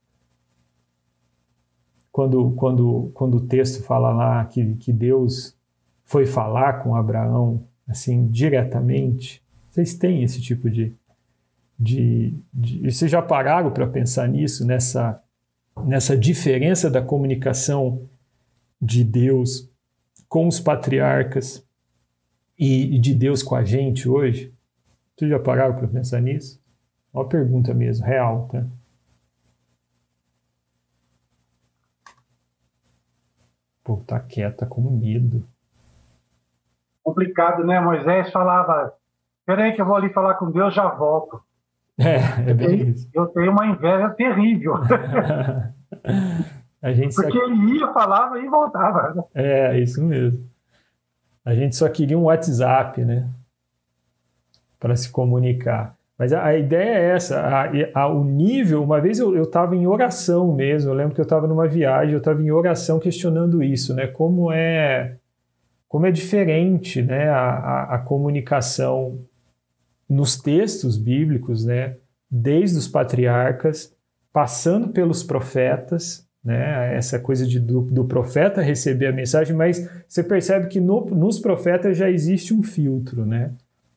Quando, 2.19 2.51
quando, 2.55 3.13
quando 3.15 3.37
o 3.37 3.47
texto 3.47 3.81
fala 3.85 4.13
lá 4.13 4.45
que, 4.45 4.75
que 4.75 4.93
Deus 4.93 5.57
foi 6.05 6.27
falar 6.27 6.83
com 6.83 6.97
Abraão 6.97 7.65
assim 7.87 8.27
diretamente, 8.27 9.41
vocês 9.71 9.95
têm 9.95 10.25
esse 10.25 10.43
tipo 10.43 10.69
de, 10.69 10.93
de, 11.79 12.35
de 12.53 12.91
vocês 12.91 13.09
já 13.09 13.23
pararam 13.23 13.71
para 13.71 13.87
pensar 13.87 14.27
nisso 14.27 14.67
nessa 14.67 15.23
nessa 15.87 16.17
diferença 16.17 16.91
da 16.91 17.01
comunicação 17.01 18.09
de 18.83 19.05
Deus 19.05 19.71
com 20.29 20.49
os 20.49 20.59
patriarcas 20.59 21.65
e 22.59 22.99
de 22.99 23.15
Deus 23.15 23.45
com 23.45 23.55
a 23.55 23.63
gente 23.63 24.09
hoje? 24.09 24.53
Vocês 25.17 25.31
já 25.31 25.39
pararam 25.39 25.77
para 25.77 25.87
pensar 25.87 26.21
nisso? 26.21 26.61
Uma 27.15 27.29
pergunta 27.29 27.73
mesmo, 27.73 28.05
real, 28.05 28.49
tá? 28.51 28.67
Pô, 33.89 33.97
tá 34.07 34.21
quieta 34.21 34.67
com 34.67 34.83
medo. 34.83 35.43
Complicado, 37.03 37.65
né? 37.65 37.81
Moisés 37.81 38.31
falava: 38.31 38.93
Peraí, 39.47 39.73
que 39.73 39.81
eu 39.81 39.87
vou 39.87 39.97
ali 39.97 40.13
falar 40.13 40.35
com 40.35 40.51
Deus, 40.51 40.75
já 40.75 40.87
volto. 40.89 41.41
É, 42.01 42.51
é 42.51 42.55
bem 42.55 42.91
isso. 42.91 43.11
Eu 43.13 43.27
tenho 43.27 43.51
uma 43.51 43.67
inveja 43.67 44.11
terrível. 44.11 44.75
a 46.81 46.93
gente 46.93 47.13
Porque 47.13 47.37
só... 47.37 47.45
ele 47.45 47.77
ia, 47.77 47.93
falava 47.93 48.39
e 48.39 48.47
voltava. 48.47 49.27
É, 49.35 49.77
isso 49.81 50.01
mesmo. 50.05 50.49
A 51.45 51.57
gente 51.57 51.75
só 51.75 51.89
queria 51.89 52.17
um 52.17 52.27
WhatsApp, 52.27 53.05
né? 53.05 53.29
Para 54.79 54.95
se 54.95 55.11
comunicar. 55.11 55.98
Mas 56.19 56.33
a, 56.33 56.45
a, 56.45 56.59
ideia 56.59 56.99
é 56.99 57.11
essa, 57.15 57.41
a, 57.41 57.71
a, 57.95 58.09
o 58.09 58.25
nível, 58.25 58.83
uma 58.83 59.01
vez 59.01 59.21
eu 59.21 59.41
estava 59.41 59.77
em 59.77 59.87
oração 59.87 60.53
mesmo, 60.53 60.91
eu 60.91 60.95
lembro 60.95 61.15
que 61.15 61.21
eu 61.21 61.25
estava 61.25 61.47
numa 61.47 61.69
viagem, 61.69 62.13
eu 62.13 62.19
estava 62.19 62.43
em 62.43 62.51
oração 62.51 62.99
questionando 62.99 63.63
isso, 63.63 63.95
né? 63.95 64.09
Como 64.09 64.51
é, 64.51 65.15
como 65.87 66.07
é 66.07 66.11
diferente 66.11 67.01
né? 67.01 67.29
a, 67.29 67.95
a 67.95 67.99
comunicação 67.99 69.21
nos 70.09 70.37
textos 70.37 70.97
bíblicos, 70.97 71.65
né? 71.65 71.97
Desde 72.29 72.77
os 72.79 72.89
patriarcas, 72.89 73.95
passando 74.33 74.89
pelos 74.89 75.23
profetas, 75.23 76.27
né? 76.45 76.97
Essa 76.97 77.21
coisa 77.21 77.47
de, 77.47 77.61
do, 77.61 77.83
do, 77.83 78.05
profeta 78.05 78.61
receber 78.61 79.07
a 79.07 79.13
mensagem, 79.13 79.55
mas 79.55 79.89
você 80.09 80.25
percebe 80.25 80.67
que 80.67 80.81
no, 80.81 81.05
nos 81.07 81.39
profetas 81.39 81.97
já 81.97 82.11
existe 82.11 82.53
um 82.53 82.63
filtro, 82.63 83.25
né? 83.25 83.53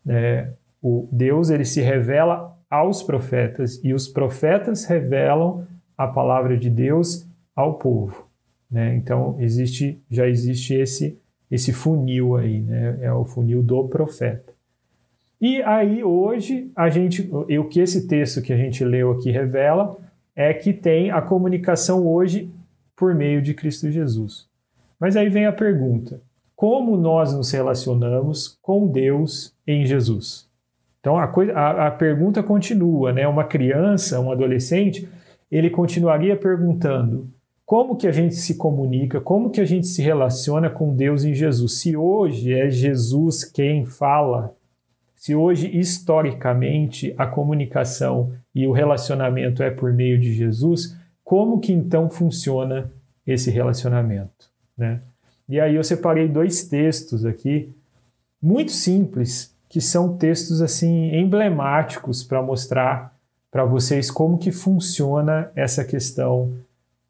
É, 0.08 0.50
o 0.82 1.08
Deus 1.12 1.50
ele 1.50 1.66
se 1.66 1.82
revela 1.82 2.58
aos 2.70 3.04
profetas 3.04 3.80
e 3.84 3.94
os 3.94 4.08
profetas 4.08 4.86
revelam 4.86 5.68
a 5.98 6.08
palavra 6.08 6.58
de 6.58 6.70
Deus 6.70 7.28
ao 7.56 7.76
povo, 7.76 8.28
né? 8.70 8.96
Então 8.96 9.36
existe 9.40 10.02
já 10.10 10.28
existe 10.28 10.74
esse 10.74 11.20
esse 11.50 11.74
funil 11.74 12.38
aí, 12.38 12.62
né? 12.62 12.98
É 13.02 13.12
o 13.12 13.26
funil 13.26 13.62
do 13.62 13.88
profeta. 13.90 14.54
E 15.40 15.62
aí 15.64 16.04
hoje 16.04 16.72
a 16.76 16.90
gente, 16.90 17.30
o 17.32 17.66
que 17.66 17.80
esse 17.80 18.08
texto 18.08 18.42
que 18.42 18.54
a 18.54 18.58
gente 18.58 18.86
leu 18.86 19.12
aqui 19.12 19.32
revela 19.32 19.98
é 20.36 20.54
que 20.54 20.72
tem 20.72 21.12
a 21.12 21.22
comunicação 21.22 22.08
hoje 22.08 22.50
por 22.96 23.14
meio 23.16 23.42
de 23.42 23.54
Cristo 23.54 23.92
Jesus. 23.92 24.48
Mas 25.00 25.18
aí 25.18 25.30
vem 25.30 25.48
a 25.48 25.52
pergunta: 25.52 26.22
como 26.56 26.96
nós 26.96 27.34
nos 27.34 27.52
relacionamos 27.52 28.60
com 28.62 28.88
Deus 28.88 29.54
em 29.66 29.86
Jesus? 29.86 30.51
Então 31.02 31.18
a, 31.18 31.28
coisa, 31.28 31.52
a, 31.54 31.88
a 31.88 31.92
pergunta 31.92 32.42
continua, 32.42 33.12
né? 33.12 33.28
Uma 33.28 33.44
criança, 33.44 34.22
um 34.22 34.32
adolescente, 34.32 35.10
ele 35.52 35.70
continuaria 35.70 36.38
perguntando: 36.38 37.28
como 37.66 37.98
que 37.98 38.08
a 38.08 38.12
gente 38.12 38.36
se 38.36 38.56
comunica, 38.56 39.20
como 39.20 39.50
que 39.50 39.60
a 39.60 39.66
gente 39.66 39.88
se 39.88 40.02
relaciona 40.02 40.70
com 40.70 40.96
Deus 40.96 41.26
em 41.26 41.34
Jesus? 41.34 41.80
Se 41.80 41.98
hoje 41.98 42.54
é 42.54 42.70
Jesus 42.70 43.44
quem 43.44 43.84
fala, 43.84 44.56
se 45.16 45.34
hoje 45.34 45.76
historicamente 45.76 47.14
a 47.18 47.26
comunicação 47.26 48.32
e 48.54 48.68
o 48.68 48.72
relacionamento 48.72 49.64
é 49.64 49.72
por 49.72 49.92
meio 49.92 50.20
de 50.20 50.34
Jesus, 50.34 50.96
como 51.24 51.60
que 51.60 51.74
então 51.74 52.10
funciona 52.10 52.92
esse 53.26 53.50
relacionamento, 53.50 54.52
né? 54.78 55.02
E 55.50 55.60
aí 55.60 55.76
eu 55.76 55.84
separei 55.84 56.28
dois 56.28 56.64
textos 56.68 57.26
aqui 57.26 57.74
muito 58.42 58.72
simples 58.72 59.56
que 59.72 59.80
são 59.80 60.18
textos 60.18 60.62
assim 60.62 61.16
emblemáticos 61.16 62.26
para 62.26 62.42
mostrar 62.42 63.16
para 63.50 63.64
vocês 63.64 64.12
como 64.12 64.38
que 64.38 64.52
funciona 64.52 65.50
essa 65.56 65.86
questão 65.86 66.54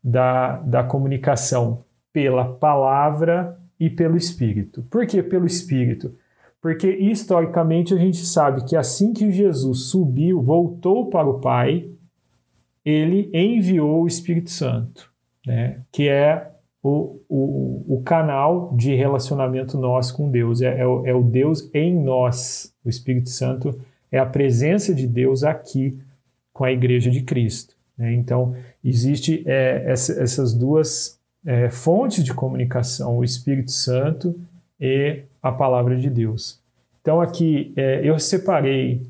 da, 0.04 0.58
da 0.58 0.84
comunicação 0.84 1.84
pela 2.14 2.46
palavra 2.46 3.60
e 3.80 3.90
pelo 3.90 4.16
Espírito. 4.16 4.84
Por 4.92 5.08
que 5.08 5.24
pelo 5.24 5.48
Espírito? 5.48 6.14
Porque 6.62 6.88
historicamente 6.88 7.96
a 7.96 7.98
gente 7.98 8.24
sabe 8.24 8.64
que 8.64 8.76
assim 8.76 9.12
que 9.12 9.32
Jesus 9.32 9.86
subiu, 9.86 10.40
voltou 10.40 11.10
para 11.10 11.28
o 11.28 11.40
Pai, 11.40 11.90
ele 12.86 13.32
enviou 13.34 14.04
o 14.04 14.08
Espírito 14.08 14.52
Santo, 14.52 15.12
né? 15.48 15.80
que 15.92 16.08
é 16.08 16.51
o, 16.84 17.20
o, 17.30 17.96
o 17.98 18.02
canal 18.04 18.74
de 18.76 18.96
relacionamento 18.96 19.78
nosso 19.78 20.16
com 20.16 20.30
Deus. 20.30 20.62
É, 20.62 20.80
é, 20.80 20.88
o, 20.88 21.06
é 21.06 21.14
o 21.14 21.24
Deus 21.24 21.70
em 21.74 21.96
nós. 21.96 22.74
O 22.84 22.90
Espírito 22.90 23.30
Santo 23.30 23.80
é 24.12 24.18
a 24.18 24.26
presença 24.26 24.94
de 24.94 25.08
Deus 25.08 25.44
aqui 25.44 25.98
com 26.54 26.64
a 26.64 26.72
Igreja 26.72 27.10
de 27.10 27.22
Cristo. 27.22 27.76
Né? 27.98 28.14
Então, 28.14 28.56
existe 28.84 29.44
é, 29.46 29.84
essa, 29.86 30.22
essas 30.22 30.54
duas 30.54 31.20
é, 31.46 31.70
fontes 31.70 32.24
de 32.24 32.34
comunicação, 32.34 33.18
o 33.18 33.24
Espírito 33.24 33.72
Santo 33.72 34.40
e 34.80 35.22
a 35.42 35.52
Palavra 35.52 35.96
de 35.96 36.10
Deus. 36.10 36.60
Então, 37.02 37.22
aqui 37.22 37.74
é, 37.76 38.02
eu 38.04 38.18
separei 38.20 39.04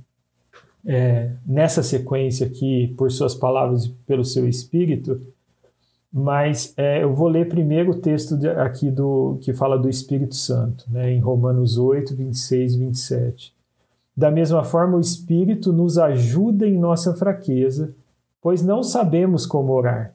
é, 0.86 1.32
nessa 1.46 1.84
sequência 1.84 2.48
aqui, 2.48 2.94
por 2.98 3.12
suas 3.12 3.36
palavras 3.36 3.86
e 3.86 3.90
pelo 4.06 4.24
seu 4.24 4.48
Espírito, 4.48 5.22
mas 6.12 6.74
é, 6.76 7.04
eu 7.04 7.13
vou 7.13 7.30
ler 7.30 7.47
primeiro 7.47 7.91
o 7.91 8.00
texto 8.00 8.38
de, 8.38 8.50
aqui 8.50 8.91
do 8.91 9.38
que 9.41 9.54
fala 9.54 9.78
do 9.78 9.88
Espírito 9.88 10.36
Santo, 10.36 10.86
né, 10.89 11.12
em 11.13 11.19
Romanos 11.19 11.78
8, 11.78 12.13
26 12.13 12.74
e 12.74 12.78
27. 12.78 13.56
Da 14.15 14.30
mesma 14.30 14.63
forma, 14.63 14.97
o 14.97 15.02
Espírito 15.02 15.71
nos 15.71 15.97
ajuda 15.97 16.67
em 16.67 16.78
nossa 16.78 17.15
fraqueza, 17.15 17.95
pois 18.41 18.62
não 18.62 18.84
sabemos 18.84 19.45
como 19.45 19.71
orar, 19.71 20.13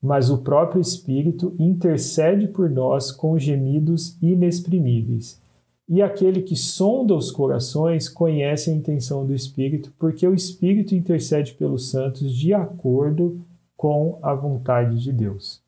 mas 0.00 0.30
o 0.30 0.38
próprio 0.38 0.80
Espírito 0.80 1.54
intercede 1.58 2.46
por 2.46 2.70
nós 2.70 3.10
com 3.10 3.36
gemidos 3.36 4.16
inexprimíveis. 4.22 5.42
E 5.88 6.00
aquele 6.00 6.42
que 6.42 6.54
sonda 6.54 7.14
os 7.14 7.32
corações 7.32 8.08
conhece 8.08 8.70
a 8.70 8.72
intenção 8.72 9.26
do 9.26 9.34
Espírito, 9.34 9.92
porque 9.98 10.26
o 10.26 10.34
Espírito 10.34 10.94
intercede 10.94 11.52
pelos 11.54 11.90
santos 11.90 12.32
de 12.32 12.54
acordo 12.54 13.40
com 13.82 14.20
a 14.22 14.32
vontade 14.32 15.02
de 15.02 15.12
Deus. 15.12 15.60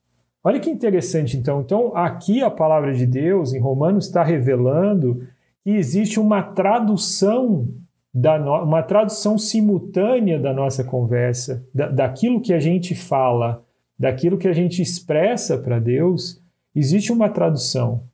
Olha 0.45 0.61
que 0.61 0.71
interessante, 0.71 1.37
então. 1.37 1.63
Então, 1.63 1.97
aqui 1.97 2.45
a 2.45 2.49
palavra 2.49 2.95
de 2.95 3.05
Deus, 3.05 3.53
em 3.53 3.59
Romanos, 3.59 4.07
está 4.07 4.23
revelando 4.23 5.27
que 5.65 5.71
existe 5.71 6.21
uma 6.21 6.41
tradução, 6.41 7.67
da 8.15 8.39
no... 8.39 8.63
uma 8.63 8.85
tradução 8.85 9.37
simultânea 9.37 10.39
da 10.39 10.53
nossa 10.53 10.85
conversa, 10.85 11.67
da... 11.75 11.89
daquilo 11.89 12.41
que 12.41 12.55
a 12.55 12.61
gente 12.61 12.95
fala, 12.95 13.65
daquilo 13.99 14.39
que 14.39 14.47
a 14.47 14.53
gente 14.53 14.81
expressa 14.81 15.59
para 15.59 15.81
Deus, 15.81 16.41
existe 16.73 17.11
uma 17.11 17.29
tradução, 17.29 18.05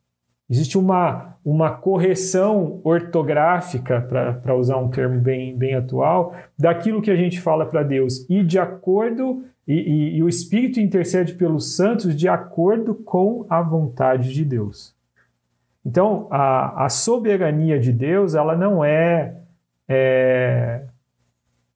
existe 0.48 0.78
uma, 0.78 1.36
uma 1.44 1.72
correção 1.72 2.80
ortográfica, 2.84 4.00
para 4.00 4.56
usar 4.56 4.78
um 4.78 4.88
termo 4.88 5.20
bem, 5.20 5.54
bem 5.54 5.74
atual, 5.74 6.34
daquilo 6.58 7.02
que 7.02 7.10
a 7.10 7.16
gente 7.16 7.38
fala 7.38 7.66
para 7.66 7.82
Deus. 7.82 8.24
E 8.30 8.42
de 8.42 8.58
acordo 8.58 9.44
e, 9.66 9.74
e, 9.74 10.16
e, 10.16 10.22
o 10.22 10.28
Espírito 10.28 10.80
intercede 10.80 11.34
pelos 11.34 11.76
santos 11.76 12.16
de 12.16 12.28
acordo 12.28 12.94
com 12.94 13.46
a 13.48 13.62
vontade 13.62 14.32
de 14.32 14.44
Deus. 14.44 14.94
Então, 15.84 16.26
a, 16.30 16.86
a 16.86 16.88
soberania 16.88 17.78
de 17.78 17.92
Deus, 17.92 18.34
ela 18.34 18.56
não 18.56 18.84
é, 18.84 19.36
é 19.88 20.82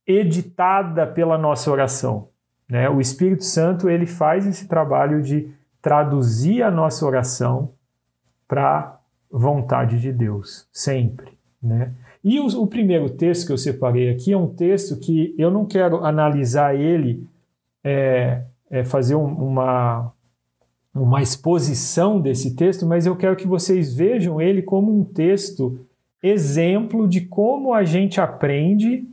editada 0.07 1.07
pela 1.07 1.38
nossa 1.38 1.70
oração. 1.70 2.29
Né? 2.68 2.88
O 2.88 3.01
Espírito 3.01 3.44
Santo 3.44 3.88
ele 3.88 4.07
faz 4.07 4.47
esse 4.47 4.66
trabalho 4.66 5.23
de 5.23 5.49
traduzir 5.81 6.62
a 6.62 6.70
nossa 6.70 7.05
oração 7.05 7.73
para 8.49 8.99
vontade 9.31 10.01
de 10.01 10.12
Deus, 10.12 10.66
sempre. 10.73 11.33
Né? 11.62 11.92
E 12.23 12.40
o, 12.40 12.47
o, 12.62 12.66
primeiro 12.66 13.11
texto 13.11 13.47
que 13.47 13.53
eu 13.53 13.59
separei 13.59 14.11
aqui 14.11 14.33
é 14.33 14.37
um 14.37 14.49
texto 14.49 14.99
que 14.99 15.35
eu 15.37 15.51
não 15.51 15.66
quero 15.66 16.05
analisar 16.05 16.75
ele, 16.75 17.27
é, 17.85 18.42
é 18.70 18.85
fazer 18.85 19.14
um, 19.14 19.27
uma, 19.27 20.12
uma 20.94 21.23
exposição 21.23 22.20
desse 22.20 22.57
texto, 22.57 22.87
mas 22.87 23.07
eu 23.07 23.14
quero 23.14 23.37
que 23.37 23.47
vocês 23.47 23.94
vejam 23.94 24.40
ele 24.40 24.62
como 24.62 24.99
um 24.99 25.05
texto 25.05 25.79
exemplo 26.23 27.07
de 27.07 27.20
como 27.20 27.75
a 27.75 27.85
gente 27.85 28.20
aprende 28.20 29.05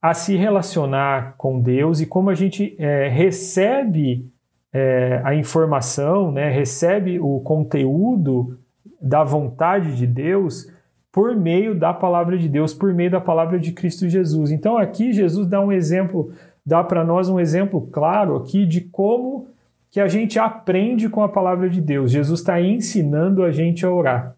a 0.00 0.14
se 0.14 0.36
relacionar 0.36 1.34
com 1.36 1.60
Deus 1.60 2.00
e 2.00 2.06
como 2.06 2.30
a 2.30 2.34
gente 2.34 2.74
é, 2.78 3.08
recebe 3.08 4.30
é, 4.72 5.20
a 5.24 5.34
informação, 5.34 6.30
né, 6.30 6.50
recebe 6.50 7.18
o 7.18 7.40
conteúdo 7.40 8.58
da 9.00 9.24
vontade 9.24 9.96
de 9.96 10.06
Deus 10.06 10.70
por 11.10 11.34
meio 11.34 11.74
da 11.74 11.94
palavra 11.94 12.36
de 12.36 12.48
Deus, 12.48 12.74
por 12.74 12.92
meio 12.92 13.10
da 13.10 13.20
palavra 13.20 13.58
de 13.58 13.72
Cristo 13.72 14.08
Jesus. 14.08 14.50
Então 14.50 14.76
aqui 14.76 15.12
Jesus 15.12 15.46
dá 15.46 15.60
um 15.60 15.72
exemplo, 15.72 16.30
dá 16.66 16.82
para 16.82 17.04
nós 17.04 17.28
um 17.28 17.38
exemplo 17.38 17.88
claro 17.92 18.34
aqui 18.36 18.66
de 18.66 18.80
como 18.80 19.46
que 19.90 20.00
a 20.00 20.08
gente 20.08 20.38
aprende 20.38 21.08
com 21.08 21.22
a 21.22 21.28
palavra 21.28 21.70
de 21.70 21.80
Deus. 21.80 22.10
Jesus 22.10 22.40
está 22.40 22.60
ensinando 22.60 23.44
a 23.44 23.52
gente 23.52 23.86
a 23.86 23.90
orar. 23.90 24.36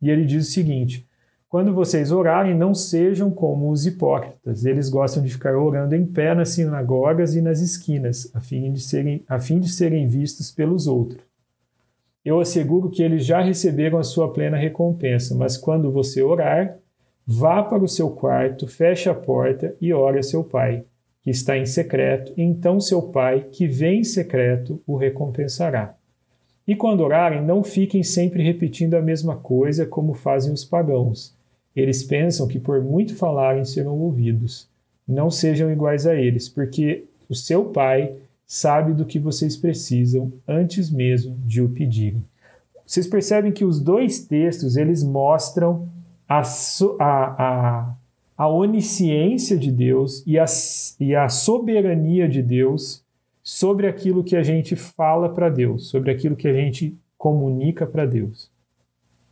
E 0.00 0.10
ele 0.10 0.24
diz 0.24 0.48
o 0.48 0.50
seguinte: 0.50 1.08
quando 1.48 1.72
vocês 1.72 2.10
orarem, 2.10 2.54
não 2.54 2.74
sejam 2.74 3.30
como 3.30 3.70
os 3.70 3.86
hipócritas. 3.86 4.64
Eles 4.64 4.88
gostam 4.88 5.22
de 5.22 5.30
ficar 5.30 5.56
orando 5.56 5.94
em 5.94 6.04
pé 6.04 6.34
nas 6.34 6.48
sinagogas 6.48 7.36
e 7.36 7.40
nas 7.40 7.60
esquinas, 7.60 8.30
a 8.34 8.40
fim 8.40 8.72
de 8.72 8.80
serem, 8.80 9.24
a 9.28 9.38
fim 9.38 9.60
de 9.60 9.68
serem 9.68 10.08
vistos 10.08 10.50
pelos 10.50 10.88
outros 10.88 11.32
eu 12.24 12.38
asseguro 12.38 12.88
que 12.88 13.02
eles 13.02 13.24
já 13.24 13.40
receberam 13.40 13.98
a 13.98 14.04
sua 14.04 14.32
plena 14.32 14.56
recompensa. 14.56 15.34
Mas 15.34 15.56
quando 15.56 15.90
você 15.90 16.22
orar, 16.22 16.78
vá 17.26 17.62
para 17.62 17.82
o 17.82 17.88
seu 17.88 18.10
quarto, 18.10 18.66
feche 18.66 19.08
a 19.08 19.14
porta 19.14 19.74
e 19.80 19.92
ore 19.92 20.18
a 20.18 20.22
seu 20.22 20.44
pai, 20.44 20.84
que 21.22 21.30
está 21.30 21.56
em 21.56 21.66
secreto, 21.66 22.32
então 22.36 22.80
seu 22.80 23.02
pai, 23.02 23.46
que 23.50 23.66
vem 23.66 24.00
em 24.00 24.04
secreto, 24.04 24.82
o 24.86 24.96
recompensará. 24.96 25.94
E 26.66 26.76
quando 26.76 27.00
orarem, 27.00 27.42
não 27.42 27.62
fiquem 27.62 28.02
sempre 28.02 28.42
repetindo 28.42 28.94
a 28.94 29.02
mesma 29.02 29.36
coisa 29.36 29.86
como 29.86 30.14
fazem 30.14 30.52
os 30.52 30.64
pagãos. 30.64 31.34
Eles 31.74 32.02
pensam 32.02 32.46
que 32.46 32.58
por 32.58 32.82
muito 32.82 33.16
falarem 33.16 33.64
serão 33.64 33.98
ouvidos. 33.98 34.68
Não 35.06 35.30
sejam 35.30 35.70
iguais 35.70 36.06
a 36.06 36.14
eles, 36.14 36.48
porque 36.48 37.04
o 37.28 37.34
seu 37.34 37.66
pai 37.66 38.14
sabe 38.46 38.92
do 38.92 39.06
que 39.06 39.18
vocês 39.18 39.56
precisam 39.56 40.32
antes 40.46 40.90
mesmo 40.90 41.36
de 41.46 41.62
o 41.62 41.68
pedirem. 41.68 42.22
Vocês 42.86 43.06
percebem 43.06 43.52
que 43.52 43.64
os 43.64 43.80
dois 43.80 44.26
textos 44.26 44.76
eles 44.76 45.02
mostram 45.02 45.88
a, 46.28 46.42
a, 47.00 47.04
a, 47.38 47.94
a 48.36 48.48
onisciência 48.48 49.56
de 49.56 49.70
Deus 49.70 50.22
e 50.26 50.38
a, 50.38 50.44
e 50.98 51.14
a 51.14 51.28
soberania 51.28 52.28
de 52.28 52.42
Deus 52.42 53.04
sobre 53.42 53.86
aquilo 53.86 54.24
que 54.24 54.36
a 54.36 54.42
gente 54.42 54.76
fala 54.76 55.28
para 55.28 55.48
Deus, 55.48 55.88
sobre 55.88 56.10
aquilo 56.10 56.36
que 56.36 56.48
a 56.48 56.52
gente 56.52 56.96
comunica 57.18 57.86
para 57.86 58.06
Deus. 58.06 58.50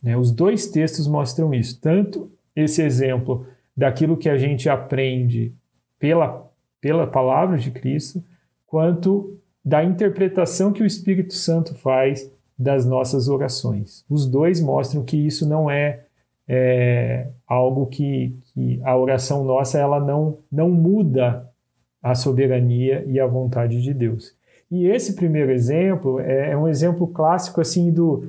Né? 0.02 0.16
Os 0.16 0.30
dois 0.30 0.68
textos 0.68 1.06
mostram 1.06 1.52
isso, 1.54 1.80
tanto 1.80 2.30
esse 2.54 2.82
exemplo 2.82 3.46
daquilo 3.76 4.16
que 4.16 4.28
a 4.28 4.36
gente 4.36 4.68
aprende 4.68 5.52
pela, 5.98 6.50
pela 6.80 7.06
palavra 7.06 7.56
de 7.56 7.70
Cristo, 7.70 8.22
quanto 8.66 9.38
da 9.64 9.84
interpretação 9.84 10.72
que 10.72 10.82
o 10.82 10.86
Espírito 10.86 11.34
Santo 11.34 11.74
faz 11.74 12.30
das 12.58 12.84
nossas 12.84 13.28
orações. 13.28 14.04
Os 14.08 14.26
dois 14.26 14.60
mostram 14.60 15.02
que 15.02 15.16
isso 15.16 15.48
não 15.48 15.70
é, 15.70 16.04
é 16.46 17.28
algo 17.46 17.86
que, 17.86 18.36
que, 18.60 18.80
a 18.84 18.96
oração 18.96 19.42
nossa 19.42 19.78
ela 19.78 19.98
não, 19.98 20.38
não 20.52 20.68
muda 20.68 21.48
a 22.02 22.14
soberania 22.14 23.04
e 23.06 23.18
a 23.18 23.26
vontade 23.26 23.80
de 23.80 23.94
Deus. 23.94 24.34
E 24.70 24.86
esse 24.86 25.14
primeiro 25.14 25.50
exemplo 25.50 26.20
é, 26.20 26.50
é 26.50 26.56
um 26.56 26.68
exemplo 26.68 27.06
clássico 27.08 27.60
assim 27.60 27.90
do 27.90 28.28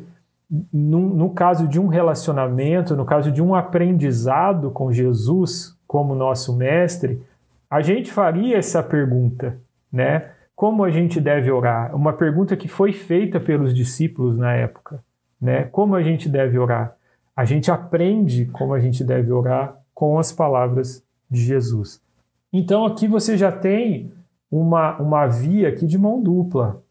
no 0.73 1.29
caso 1.29 1.65
de 1.65 1.79
um 1.79 1.87
relacionamento, 1.87 2.93
no 2.93 3.05
caso 3.05 3.31
de 3.31 3.41
um 3.41 3.55
aprendizado 3.55 4.69
com 4.69 4.91
Jesus 4.91 5.77
como 5.87 6.13
nosso 6.13 6.53
mestre, 6.57 7.21
a 7.69 7.81
gente 7.81 8.11
faria 8.11 8.57
essa 8.57 8.83
pergunta: 8.83 9.57
né? 9.91 10.31
Como 10.53 10.83
a 10.83 10.91
gente 10.91 11.21
deve 11.21 11.49
orar? 11.49 11.95
Uma 11.95 12.11
pergunta 12.11 12.57
que 12.57 12.67
foi 12.67 12.91
feita 12.91 13.39
pelos 13.39 13.73
discípulos 13.73 14.37
na 14.37 14.53
época, 14.53 15.01
né? 15.39 15.63
Como 15.71 15.95
a 15.95 16.03
gente 16.03 16.27
deve 16.27 16.59
orar? 16.59 16.95
A 17.33 17.45
gente 17.45 17.71
aprende 17.71 18.45
como 18.47 18.73
a 18.73 18.79
gente 18.79 19.05
deve 19.05 19.31
orar 19.31 19.80
com 20.01 20.17
as 20.17 20.31
palavras 20.31 21.05
de 21.29 21.39
Jesus. 21.39 22.01
Então 22.51 22.87
aqui 22.87 23.07
você 23.07 23.37
já 23.37 23.51
tem 23.51 24.11
uma, 24.49 24.97
uma 24.97 25.27
via 25.27 25.69
aqui 25.69 25.85
de 25.85 25.95
mão 25.95 26.19
dupla. 26.19 26.81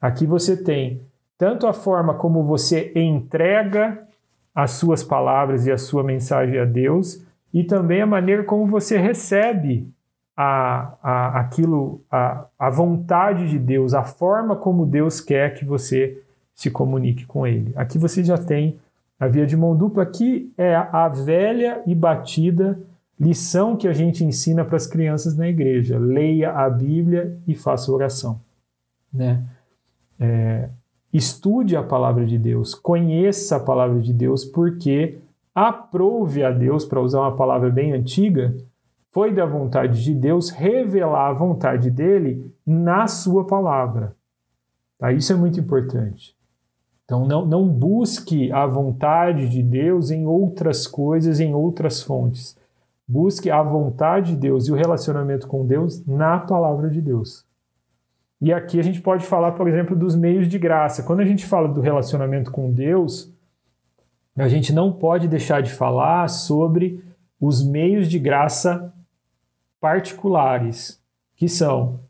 Aqui 0.00 0.24
você 0.24 0.56
tem 0.56 1.02
tanto 1.36 1.66
a 1.66 1.74
forma 1.74 2.14
como 2.14 2.42
você 2.44 2.92
entrega 2.94 4.08
as 4.54 4.70
suas 4.70 5.04
palavras 5.04 5.66
e 5.66 5.70
a 5.70 5.76
sua 5.76 6.02
mensagem 6.02 6.58
a 6.58 6.64
Deus, 6.64 7.22
e 7.52 7.62
também 7.62 8.00
a 8.00 8.06
maneira 8.06 8.42
como 8.42 8.66
você 8.66 8.96
recebe 8.96 9.92
a, 10.34 10.94
a, 11.02 11.40
aquilo, 11.40 12.00
a, 12.10 12.46
a 12.58 12.70
vontade 12.70 13.50
de 13.50 13.58
Deus, 13.58 13.92
a 13.92 14.02
forma 14.02 14.56
como 14.56 14.86
Deus 14.86 15.20
quer 15.20 15.52
que 15.52 15.64
você 15.66 16.22
se 16.54 16.70
comunique 16.70 17.26
com 17.26 17.46
Ele. 17.46 17.74
Aqui 17.76 17.98
você 17.98 18.24
já 18.24 18.38
tem 18.38 18.78
a 19.18 19.26
via 19.26 19.46
de 19.46 19.56
mão 19.56 19.76
dupla, 19.76 20.04
que 20.04 20.52
é 20.56 20.74
a 20.74 21.08
velha 21.08 21.82
e 21.86 21.94
batida 21.94 22.78
lição 23.18 23.76
que 23.76 23.88
a 23.88 23.92
gente 23.92 24.24
ensina 24.24 24.64
para 24.64 24.76
as 24.76 24.86
crianças 24.86 25.36
na 25.36 25.48
igreja: 25.48 25.98
leia 25.98 26.52
a 26.52 26.68
Bíblia 26.68 27.38
e 27.46 27.54
faça 27.54 27.90
oração. 27.90 28.40
Né? 29.12 29.42
É, 30.20 30.68
estude 31.12 31.76
a 31.76 31.82
palavra 31.82 32.26
de 32.26 32.38
Deus, 32.38 32.74
conheça 32.74 33.56
a 33.56 33.60
palavra 33.60 34.00
de 34.00 34.12
Deus, 34.12 34.44
porque 34.44 35.18
aprove 35.54 36.44
a 36.44 36.50
Deus, 36.50 36.84
para 36.84 37.00
usar 37.00 37.20
uma 37.20 37.34
palavra 37.34 37.70
bem 37.70 37.92
antiga, 37.92 38.54
foi 39.10 39.32
da 39.32 39.46
vontade 39.46 40.04
de 40.04 40.14
Deus 40.14 40.50
revelar 40.50 41.30
a 41.30 41.32
vontade 41.32 41.90
dele 41.90 42.52
na 42.66 43.06
sua 43.06 43.46
palavra. 43.46 44.14
Tá? 44.98 45.10
Isso 45.12 45.32
é 45.32 45.36
muito 45.36 45.58
importante. 45.58 46.35
Então, 47.06 47.24
não, 47.24 47.46
não 47.46 47.68
busque 47.68 48.50
a 48.50 48.66
vontade 48.66 49.48
de 49.48 49.62
Deus 49.62 50.10
em 50.10 50.26
outras 50.26 50.88
coisas, 50.88 51.38
em 51.38 51.54
outras 51.54 52.02
fontes. 52.02 52.58
Busque 53.06 53.48
a 53.48 53.62
vontade 53.62 54.32
de 54.32 54.36
Deus 54.38 54.66
e 54.66 54.72
o 54.72 54.74
relacionamento 54.74 55.46
com 55.46 55.64
Deus 55.64 56.04
na 56.04 56.40
palavra 56.40 56.90
de 56.90 57.00
Deus. 57.00 57.46
E 58.40 58.52
aqui 58.52 58.80
a 58.80 58.82
gente 58.82 59.00
pode 59.00 59.24
falar, 59.24 59.52
por 59.52 59.68
exemplo, 59.68 59.94
dos 59.94 60.16
meios 60.16 60.48
de 60.48 60.58
graça. 60.58 61.04
Quando 61.04 61.20
a 61.20 61.24
gente 61.24 61.46
fala 61.46 61.68
do 61.68 61.80
relacionamento 61.80 62.50
com 62.50 62.72
Deus, 62.72 63.32
a 64.36 64.48
gente 64.48 64.72
não 64.72 64.92
pode 64.92 65.28
deixar 65.28 65.62
de 65.62 65.70
falar 65.70 66.28
sobre 66.28 67.02
os 67.40 67.64
meios 67.64 68.08
de 68.08 68.18
graça 68.18 68.92
particulares, 69.80 71.00
que 71.36 71.48
são 71.48 72.00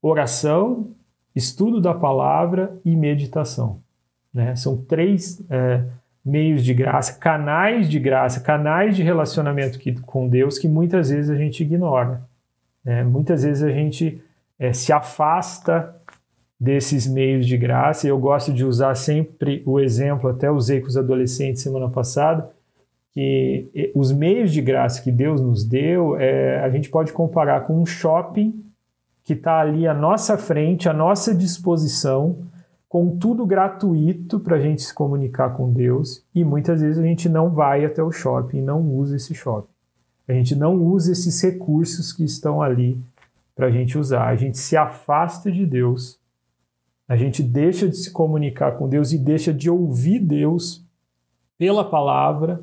oração, 0.00 0.90
estudo 1.34 1.82
da 1.82 1.92
palavra 1.92 2.80
e 2.82 2.96
meditação. 2.96 3.81
Né? 4.32 4.56
São 4.56 4.76
três 4.76 5.42
é, 5.50 5.84
meios 6.24 6.64
de 6.64 6.72
graça, 6.72 7.18
canais 7.18 7.88
de 7.88 7.98
graça, 7.98 8.40
canais 8.40 8.96
de 8.96 9.02
relacionamento 9.02 9.78
que, 9.78 9.92
com 10.00 10.28
Deus 10.28 10.58
que 10.58 10.68
muitas 10.68 11.10
vezes 11.10 11.30
a 11.30 11.36
gente 11.36 11.62
ignora. 11.62 12.22
Né? 12.84 13.02
Muitas 13.04 13.42
vezes 13.42 13.62
a 13.62 13.70
gente 13.70 14.22
é, 14.58 14.72
se 14.72 14.92
afasta 14.92 15.94
desses 16.58 17.06
meios 17.06 17.46
de 17.46 17.56
graça. 17.56 18.06
Eu 18.06 18.18
gosto 18.18 18.52
de 18.52 18.64
usar 18.64 18.94
sempre 18.94 19.62
o 19.66 19.80
exemplo, 19.80 20.30
até 20.30 20.50
usei 20.50 20.80
com 20.80 20.86
os 20.86 20.96
adolescentes 20.96 21.62
semana 21.62 21.88
passada, 21.88 22.48
que 23.12 23.92
os 23.94 24.10
meios 24.12 24.52
de 24.52 24.62
graça 24.62 25.02
que 25.02 25.10
Deus 25.10 25.40
nos 25.40 25.64
deu, 25.64 26.16
é, 26.16 26.60
a 26.60 26.70
gente 26.70 26.88
pode 26.88 27.12
comparar 27.12 27.62
com 27.62 27.78
um 27.80 27.84
shopping 27.84 28.64
que 29.24 29.34
está 29.34 29.60
ali 29.60 29.86
à 29.86 29.92
nossa 29.92 30.38
frente, 30.38 30.88
à 30.88 30.92
nossa 30.92 31.34
disposição, 31.34 32.38
com 32.92 33.16
tudo 33.16 33.46
gratuito 33.46 34.38
para 34.38 34.56
a 34.56 34.60
gente 34.60 34.82
se 34.82 34.92
comunicar 34.92 35.56
com 35.56 35.72
Deus, 35.72 36.22
e 36.34 36.44
muitas 36.44 36.82
vezes 36.82 36.98
a 36.98 37.02
gente 37.02 37.26
não 37.26 37.48
vai 37.48 37.86
até 37.86 38.02
o 38.02 38.12
shopping, 38.12 38.60
não 38.60 38.82
usa 38.82 39.16
esse 39.16 39.34
shopping. 39.34 39.72
A 40.28 40.34
gente 40.34 40.54
não 40.54 40.74
usa 40.76 41.12
esses 41.12 41.40
recursos 41.40 42.12
que 42.12 42.22
estão 42.22 42.60
ali 42.60 43.02
para 43.56 43.68
a 43.68 43.70
gente 43.70 43.96
usar. 43.96 44.28
A 44.28 44.36
gente 44.36 44.58
se 44.58 44.76
afasta 44.76 45.50
de 45.50 45.64
Deus, 45.64 46.20
a 47.08 47.16
gente 47.16 47.42
deixa 47.42 47.88
de 47.88 47.96
se 47.96 48.10
comunicar 48.10 48.72
com 48.72 48.86
Deus 48.86 49.10
e 49.10 49.16
deixa 49.16 49.54
de 49.54 49.70
ouvir 49.70 50.18
Deus 50.18 50.84
pela 51.56 51.88
palavra 51.88 52.62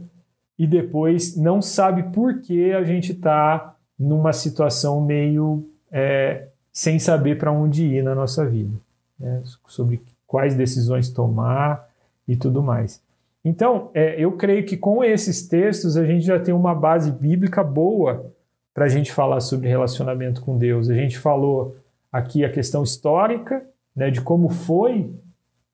e 0.59 0.67
depois 0.67 1.35
não 1.35 1.59
sabe 1.59 2.03
por 2.13 2.39
que 2.39 2.71
a 2.71 2.83
gente 2.83 3.13
está 3.13 3.75
numa 3.97 4.31
situação 4.31 5.03
meio 5.03 5.67
é, 5.91 6.49
sem 6.71 6.99
saber 6.99 7.39
para 7.39 7.51
onde 7.51 7.83
ir 7.83 8.03
na 8.03 8.13
nossa 8.13 8.47
vida, 8.47 8.77
né? 9.19 9.41
sobre 9.65 9.99
quais 10.29 10.53
decisões 10.53 11.09
tomar 11.09 11.89
e 12.27 12.35
tudo 12.35 12.61
mais. 12.61 13.01
Então, 13.43 13.89
é, 13.95 14.13
eu 14.23 14.33
creio 14.33 14.63
que 14.63 14.77
com 14.77 15.03
esses 15.03 15.47
textos 15.47 15.97
a 15.97 16.05
gente 16.05 16.23
já 16.23 16.39
tem 16.39 16.53
uma 16.53 16.75
base 16.75 17.11
bíblica 17.11 17.63
boa 17.63 18.31
para 18.71 18.85
a 18.85 18.87
gente 18.87 19.11
falar 19.11 19.39
sobre 19.39 19.67
relacionamento 19.67 20.41
com 20.41 20.55
Deus. 20.55 20.87
A 20.87 20.93
gente 20.93 21.17
falou 21.17 21.75
aqui 22.11 22.45
a 22.45 22.51
questão 22.51 22.83
histórica, 22.83 23.65
né, 23.95 24.11
de 24.11 24.21
como 24.21 24.49
foi 24.49 25.11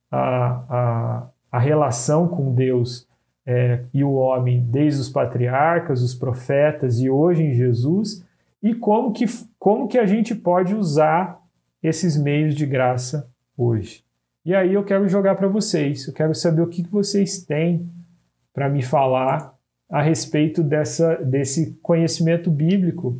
a, 0.09 0.63
a, 0.69 1.27
a 1.51 1.59
relação 1.59 2.25
com 2.25 2.55
Deus 2.55 3.05
é, 3.45 3.81
e 3.93 4.05
o 4.05 4.13
homem 4.13 4.61
desde 4.61 5.01
os 5.01 5.09
patriarcas, 5.09 6.01
os 6.01 6.15
profetas 6.15 7.01
e 7.01 7.09
hoje 7.09 7.43
em 7.43 7.53
Jesus, 7.53 8.25
e 8.63 8.73
como 8.73 9.11
que, 9.11 9.25
como 9.59 9.89
que 9.89 9.97
a 9.97 10.05
gente 10.05 10.33
pode 10.33 10.73
usar 10.73 11.41
esses 11.83 12.15
meios 12.15 12.55
de 12.55 12.65
graça 12.65 13.29
hoje. 13.57 14.05
E 14.45 14.53
aí 14.53 14.73
eu 14.73 14.83
quero 14.83 15.07
jogar 15.09 15.35
para 15.35 15.47
vocês, 15.47 16.07
eu 16.07 16.13
quero 16.13 16.35
saber 16.35 16.61
o 16.61 16.67
que 16.67 16.83
vocês 16.83 17.43
têm 17.43 17.89
para 18.53 18.69
me 18.69 18.83
falar 18.83 19.55
a 19.89 20.01
respeito 20.01 20.61
dessa, 20.61 21.15
desse 21.15 21.73
conhecimento 21.81 22.51
bíblico 22.51 23.19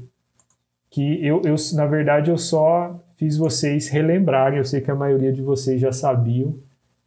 que 0.89 1.25
eu, 1.25 1.41
eu, 1.43 1.55
na 1.73 1.85
verdade, 1.85 2.31
eu 2.31 2.37
só 2.37 3.03
fiz 3.17 3.37
vocês 3.37 3.89
relembrarem. 3.89 4.59
Eu 4.59 4.63
sei 4.63 4.79
que 4.79 4.91
a 4.91 4.95
maioria 4.95 5.33
de 5.33 5.41
vocês 5.41 5.81
já 5.81 5.91
sabiam. 5.91 6.57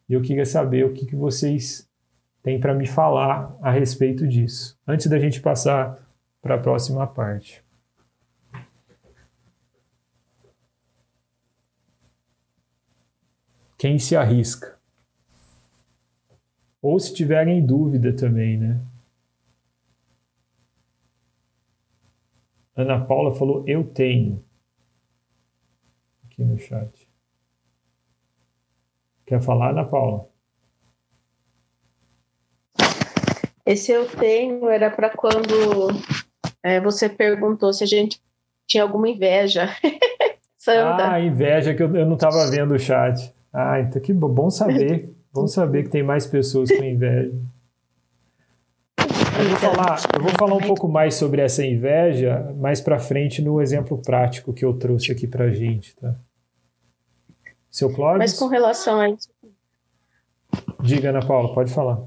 E 0.08 0.12
eu 0.12 0.20
queria 0.20 0.44
saber 0.44 0.84
o 0.84 0.92
que, 0.92 1.06
que 1.06 1.16
vocês 1.16 1.88
têm 2.42 2.60
para 2.60 2.74
me 2.74 2.86
falar 2.86 3.56
a 3.62 3.70
respeito 3.70 4.26
disso. 4.26 4.76
Antes 4.86 5.06
da 5.06 5.18
gente 5.18 5.40
passar 5.40 5.98
para 6.42 6.56
a 6.56 6.58
próxima 6.58 7.06
parte. 7.06 7.62
Quem 13.78 13.96
se 13.96 14.16
arrisca? 14.16 14.76
Ou 16.82 16.98
se 16.98 17.14
tiverem 17.14 17.64
dúvida 17.64 18.12
também, 18.12 18.58
né? 18.58 18.80
Ana 22.74 23.04
Paula 23.04 23.34
falou: 23.34 23.62
Eu 23.68 23.84
tenho. 23.84 24.44
Aqui 26.24 26.42
no 26.42 26.58
chat. 26.58 27.08
Quer 29.24 29.40
falar, 29.40 29.70
Ana 29.70 29.84
Paula? 29.84 30.28
Esse 33.64 33.92
eu 33.92 34.08
tenho 34.08 34.68
era 34.68 34.90
para 34.90 35.10
quando 35.10 35.88
é, 36.62 36.80
você 36.80 37.08
perguntou 37.08 37.72
se 37.72 37.84
a 37.84 37.86
gente 37.86 38.20
tinha 38.66 38.82
alguma 38.82 39.08
inveja. 39.08 39.68
Santa. 40.56 41.12
Ah, 41.12 41.20
inveja, 41.20 41.74
que 41.74 41.82
eu, 41.82 41.94
eu 41.94 42.06
não 42.06 42.14
estava 42.14 42.50
vendo 42.50 42.74
o 42.74 42.78
chat. 42.78 43.37
Ah, 43.52 43.80
então 43.80 44.00
que 44.00 44.12
bom 44.12 44.50
saber. 44.50 45.14
bom 45.32 45.46
saber 45.46 45.84
que 45.84 45.90
tem 45.90 46.02
mais 46.02 46.26
pessoas 46.26 46.70
com 46.70 46.84
inveja. 46.84 47.32
Eu 49.38 49.48
vou 49.50 49.58
falar, 49.58 50.00
eu 50.14 50.22
vou 50.22 50.32
falar 50.32 50.54
um 50.56 50.66
pouco 50.66 50.88
mais 50.88 51.14
sobre 51.14 51.40
essa 51.40 51.64
inveja 51.64 52.52
mais 52.56 52.80
para 52.80 52.98
frente 52.98 53.40
no 53.40 53.60
exemplo 53.60 53.96
prático 54.02 54.52
que 54.52 54.64
eu 54.64 54.74
trouxe 54.74 55.12
aqui 55.12 55.28
para 55.28 55.50
gente, 55.50 55.94
tá? 55.96 56.14
Seu 57.70 57.92
Cláudio? 57.92 58.18
Mas 58.18 58.36
com 58.36 58.48
relação 58.48 59.00
a 59.00 59.10
isso. 59.10 59.28
Diga, 60.82 61.10
Ana 61.10 61.24
Paula, 61.24 61.54
pode 61.54 61.72
falar. 61.72 62.00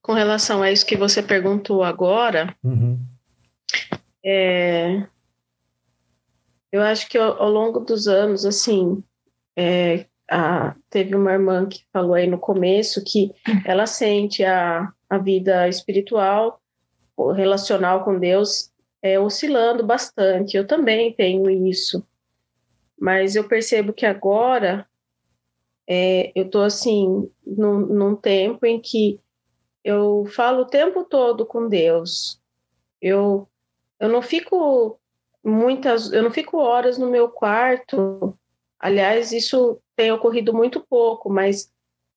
Com 0.00 0.12
relação 0.12 0.62
a 0.62 0.70
isso 0.70 0.86
que 0.86 0.96
você 0.96 1.22
perguntou 1.22 1.82
agora, 1.82 2.54
uhum. 2.62 2.98
é, 4.24 5.06
eu 6.70 6.82
acho 6.82 7.08
que 7.08 7.18
ao, 7.18 7.42
ao, 7.42 7.50
longo 7.50 7.80
dos 7.80 8.06
anos, 8.06 8.44
assim, 8.44 9.02
é, 9.58 10.06
a, 10.30 10.76
teve 10.88 11.16
uma 11.16 11.32
irmã 11.32 11.66
que 11.66 11.84
falou 11.92 12.14
aí 12.14 12.28
no 12.28 12.38
começo 12.38 13.02
que 13.04 13.32
ela 13.66 13.86
sente 13.86 14.44
a, 14.44 14.92
a 15.10 15.18
vida 15.18 15.68
espiritual, 15.68 16.62
relacional 17.34 18.04
com 18.04 18.20
Deus, 18.20 18.70
é, 19.02 19.18
oscilando 19.18 19.84
bastante. 19.84 20.56
Eu 20.56 20.64
também 20.64 21.12
tenho 21.12 21.50
isso. 21.50 22.06
Mas 22.96 23.34
eu 23.34 23.48
percebo 23.48 23.92
que 23.92 24.06
agora 24.06 24.86
é, 25.88 26.30
eu 26.36 26.44
estou 26.44 26.62
assim, 26.62 27.28
num, 27.44 27.80
num 27.80 28.14
tempo 28.14 28.64
em 28.64 28.80
que 28.80 29.18
eu 29.82 30.24
falo 30.26 30.62
o 30.62 30.66
tempo 30.66 31.02
todo 31.02 31.44
com 31.44 31.68
Deus. 31.68 32.40
Eu, 33.02 33.48
eu 33.98 34.08
não 34.08 34.22
fico 34.22 35.00
muitas, 35.42 36.12
eu 36.12 36.22
não 36.22 36.30
fico 36.30 36.58
horas 36.58 36.96
no 36.96 37.10
meu 37.10 37.28
quarto. 37.28 38.37
Aliás, 38.78 39.32
isso 39.32 39.80
tem 39.96 40.12
ocorrido 40.12 40.54
muito 40.54 40.80
pouco, 40.88 41.28
mas 41.28 41.72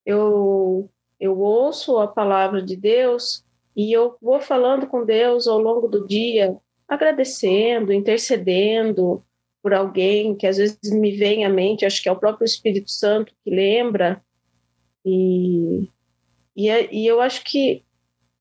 eu 0.06 0.89
eu 1.19 1.39
ouço 1.39 2.00
a 2.00 2.08
palavra 2.08 2.63
de 2.63 2.76
Deus 2.76 3.45
e 3.76 3.95
eu 3.95 4.17
vou 4.19 4.41
falando 4.41 4.88
com 4.88 5.06
Deus 5.06 5.47
ao 5.47 5.60
longo 5.60 5.88
do 5.88 6.08
dia, 6.08 6.58
agradecendo, 6.88 7.93
intercedendo 7.93 9.24
por 9.62 9.74
alguém 9.74 10.36
que 10.36 10.47
às 10.47 10.58
vezes 10.58 10.91
me 10.91 11.12
vem 11.12 11.45
à 11.45 11.50
mente, 11.50 11.86
acho 11.86 12.02
que 12.02 12.10
é 12.10 12.12
o 12.12 12.19
próprio 12.19 12.45
Espírito 12.45 12.89
Santo 12.89 13.34
que 13.43 13.52
lembra. 13.52 14.21
E, 15.06 15.88
e, 16.56 16.69
é, 16.69 16.91
e 16.91 17.06
eu 17.06 17.21
acho 17.21 17.43
que 17.43 17.84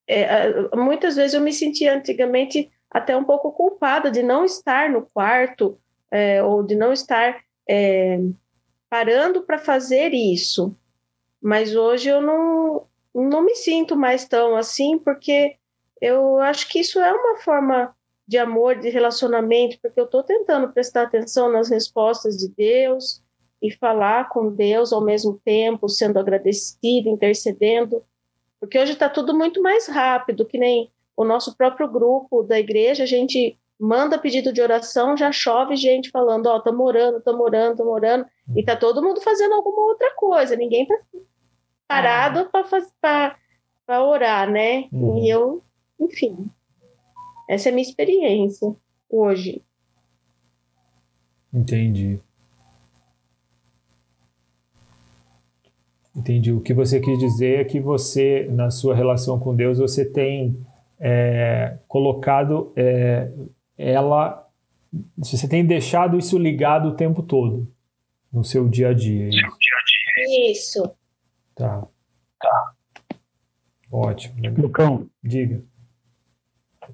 é, 0.07 0.75
muitas 0.75 1.15
vezes 1.15 1.35
eu 1.35 1.41
me 1.41 1.53
sentia 1.53 1.95
antigamente 1.95 2.69
até 2.89 3.15
um 3.15 3.23
pouco 3.23 3.51
culpada 3.51 4.11
de 4.11 4.23
não 4.23 4.43
estar 4.43 4.89
no 4.89 5.03
quarto 5.13 5.77
é, 6.09 6.43
ou 6.43 6.63
de 6.63 6.75
não 6.75 6.91
estar 6.91 7.39
é, 7.71 8.19
parando 8.89 9.43
para 9.43 9.57
fazer 9.57 10.13
isso. 10.13 10.75
Mas 11.41 11.73
hoje 11.73 12.09
eu 12.09 12.21
não, 12.21 12.85
não 13.15 13.41
me 13.41 13.55
sinto 13.55 13.95
mais 13.95 14.27
tão 14.27 14.57
assim, 14.57 14.99
porque 14.99 15.55
eu 16.01 16.39
acho 16.39 16.67
que 16.67 16.79
isso 16.79 16.99
é 16.99 17.13
uma 17.13 17.37
forma 17.37 17.95
de 18.27 18.37
amor, 18.37 18.77
de 18.77 18.89
relacionamento, 18.89 19.79
porque 19.81 19.99
eu 19.99 20.03
estou 20.03 20.21
tentando 20.21 20.71
prestar 20.73 21.03
atenção 21.03 21.49
nas 21.49 21.69
respostas 21.69 22.35
de 22.37 22.49
Deus 22.49 23.23
e 23.61 23.71
falar 23.71 24.27
com 24.27 24.53
Deus 24.53 24.91
ao 24.91 25.01
mesmo 25.01 25.39
tempo, 25.45 25.87
sendo 25.87 26.19
agradecido, 26.19 27.07
intercedendo, 27.07 28.03
porque 28.59 28.77
hoje 28.77 28.93
está 28.93 29.07
tudo 29.07 29.33
muito 29.33 29.61
mais 29.61 29.87
rápido, 29.87 30.45
que 30.45 30.57
nem 30.57 30.91
o 31.15 31.23
nosso 31.23 31.55
próprio 31.55 31.89
grupo 31.89 32.43
da 32.43 32.59
igreja, 32.59 33.03
a 33.03 33.07
gente 33.07 33.57
manda 33.81 34.19
pedido 34.19 34.53
de 34.53 34.61
oração, 34.61 35.17
já 35.17 35.31
chove 35.31 35.75
gente 35.75 36.11
falando, 36.11 36.45
ó, 36.45 36.53
oh, 36.53 36.57
estamos 36.59 36.85
orando, 36.85 37.17
estamos 37.17 37.41
orando, 37.41 37.71
estamos 37.71 37.91
orando, 37.91 38.25
e 38.55 38.63
tá 38.63 38.75
todo 38.75 39.01
mundo 39.01 39.19
fazendo 39.21 39.55
alguma 39.55 39.87
outra 39.87 40.13
coisa, 40.15 40.55
ninguém 40.55 40.85
tá 40.85 40.95
parado 41.87 42.47
ah. 42.53 43.35
para 43.87 44.03
orar, 44.03 44.51
né? 44.51 44.87
Uhum. 44.91 45.17
E 45.17 45.29
eu, 45.29 45.63
enfim, 45.99 46.47
essa 47.49 47.69
é 47.69 47.71
a 47.71 47.73
minha 47.73 47.87
experiência 47.87 48.75
hoje. 49.09 49.63
Entendi. 51.51 52.19
Entendi. 56.15 56.51
O 56.51 56.61
que 56.61 56.73
você 56.73 56.99
quis 56.99 57.17
dizer 57.17 57.61
é 57.61 57.63
que 57.63 57.79
você, 57.79 58.47
na 58.51 58.69
sua 58.69 58.93
relação 58.93 59.39
com 59.39 59.55
Deus, 59.55 59.79
você 59.79 60.05
tem 60.05 60.55
é, 60.99 61.77
colocado 61.87 62.71
é, 62.75 63.31
ela. 63.81 64.47
Você 65.17 65.47
tem 65.47 65.65
deixado 65.65 66.17
isso 66.17 66.37
ligado 66.37 66.89
o 66.89 66.95
tempo 66.95 67.23
todo 67.23 67.67
no 68.31 68.43
seu 68.43 68.67
dia 68.67 68.89
a 68.89 68.93
dia. 68.93 69.29
É 70.17 70.51
isso. 70.51 70.83
Tá. 71.55 71.87
Tá. 72.39 72.73
Ótimo. 73.91 74.35
Lucão. 74.57 75.07
Diga. 75.23 75.61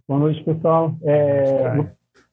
Boa 0.07 0.19
noite, 0.19 0.43
pessoal. 0.43 0.95
É, 1.03 1.75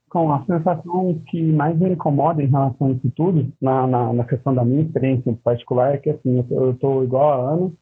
Lucão, 0.06 0.32
a 0.32 0.44
sensação 0.44 1.20
que 1.28 1.42
mais 1.42 1.78
me 1.78 1.90
incomoda 1.90 2.42
em 2.42 2.46
relação 2.46 2.88
a 2.88 2.90
isso 2.92 3.10
tudo, 3.16 3.52
na, 3.60 3.86
na, 3.86 4.12
na 4.12 4.24
questão 4.24 4.54
da 4.54 4.64
minha 4.64 4.82
experiência 4.82 5.30
em 5.30 5.34
particular, 5.34 5.94
é 5.94 5.98
que 5.98 6.10
assim, 6.10 6.44
eu 6.50 6.72
estou 6.72 7.02
igual 7.02 7.32
a 7.32 7.52
Ana, 7.52 7.72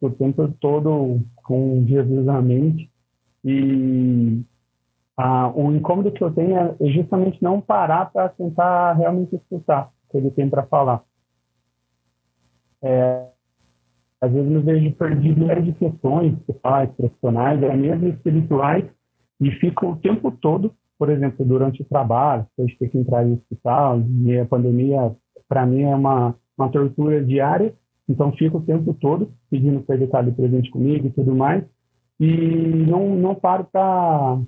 o 0.00 0.10
tempo 0.10 0.48
todo 0.60 1.20
com 1.44 1.84
Jesus 1.86 2.24
na 2.24 2.40
mente 2.40 2.90
e 3.44 4.42
a, 5.16 5.50
o 5.54 5.74
incômodo 5.74 6.12
que 6.12 6.22
eu 6.22 6.32
tenho 6.32 6.56
é 6.56 6.76
justamente 6.86 7.42
não 7.42 7.60
parar 7.60 8.10
para 8.10 8.28
tentar 8.30 8.94
realmente 8.94 9.36
escutar 9.36 9.90
o 10.06 10.10
que 10.10 10.16
ele 10.16 10.30
tem 10.30 10.48
para 10.48 10.64
falar. 10.64 11.02
É, 12.82 13.26
às 14.20 14.32
vezes 14.32 14.52
eu 14.52 14.62
vejo 14.62 14.92
perdido 14.92 15.46
de 15.62 15.72
questões 15.72 16.38
pessoais, 16.46 16.90
profissionais, 16.92 17.62
ou 17.62 17.76
mesmo 17.76 18.08
espirituais, 18.08 18.84
e 19.40 19.50
fico 19.52 19.92
o 19.92 19.96
tempo 19.96 20.30
todo, 20.30 20.74
por 20.98 21.08
exemplo, 21.08 21.44
durante 21.44 21.80
o 21.80 21.86
trabalho, 21.86 22.46
se 22.54 22.62
gente 22.62 22.78
tem 22.78 22.88
que 22.90 22.98
entrar 22.98 23.26
em 23.26 23.32
hospital, 23.32 24.02
e 24.26 24.38
a 24.38 24.44
pandemia, 24.44 25.16
para 25.48 25.64
mim, 25.64 25.82
é 25.82 25.94
uma, 25.94 26.34
uma 26.56 26.68
tortura 26.68 27.24
diária, 27.24 27.74
então 28.06 28.32
fico 28.32 28.58
o 28.58 28.62
tempo 28.62 28.92
todo 28.92 29.32
pedindo 29.50 29.80
para 29.80 29.94
ele 29.94 30.04
estar 30.04 30.18
ali 30.18 30.32
presente 30.32 30.70
comigo 30.70 31.06
e 31.06 31.10
tudo 31.10 31.34
mais, 31.34 31.64
e 32.18 32.26
não, 32.86 33.16
não 33.16 33.34
paro 33.34 33.64
para 33.72 34.38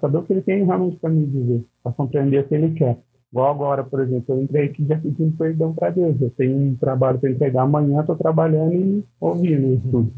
saber 0.00 0.18
o 0.18 0.22
que 0.22 0.32
ele 0.32 0.42
tem 0.42 0.64
realmente 0.64 0.96
para 0.96 1.10
me 1.10 1.24
dizer, 1.26 1.64
para 1.82 1.92
compreender 1.92 2.40
o 2.40 2.48
que 2.48 2.54
ele 2.54 2.74
quer. 2.74 2.98
Igual 3.32 3.50
agora, 3.50 3.84
por 3.84 4.00
exemplo, 4.00 4.34
eu 4.34 4.42
entrei 4.42 4.66
aqui 4.66 4.86
já 4.86 4.96
pedindo 4.96 5.36
perdão 5.36 5.74
para 5.74 5.90
Deus. 5.90 6.20
Eu 6.20 6.30
tenho 6.30 6.56
um 6.56 6.74
trabalho 6.76 7.18
para 7.18 7.30
entregar 7.30 7.62
amanhã, 7.62 8.00
estou 8.00 8.16
trabalhando 8.16 8.74
e 8.74 9.04
ouvindo 9.20 9.74
isso 9.74 9.88
tudo. 9.90 10.12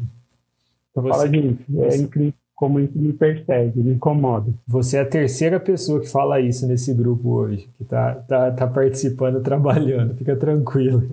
Então 0.91 1.03
você, 1.03 1.09
fala, 1.09 1.27
gente, 1.27 1.65
é 1.79 1.97
incrível 1.97 2.33
como 2.59 2.77
isso 2.77 2.99
me 2.99 3.13
persegue, 3.13 3.81
me 3.81 3.93
incomoda. 3.93 4.51
Você 4.67 4.97
é 4.97 4.99
a 4.99 5.05
terceira 5.05 5.61
pessoa 5.61 6.01
que 6.01 6.09
fala 6.09 6.41
isso 6.41 6.67
nesse 6.67 6.93
grupo 6.93 7.29
hoje, 7.29 7.69
que 7.77 7.83
está 7.83 8.15
tá, 8.15 8.51
tá 8.51 8.67
participando, 8.67 9.39
trabalhando. 9.41 10.13
Fica 10.15 10.35
tranquilo. 10.35 11.09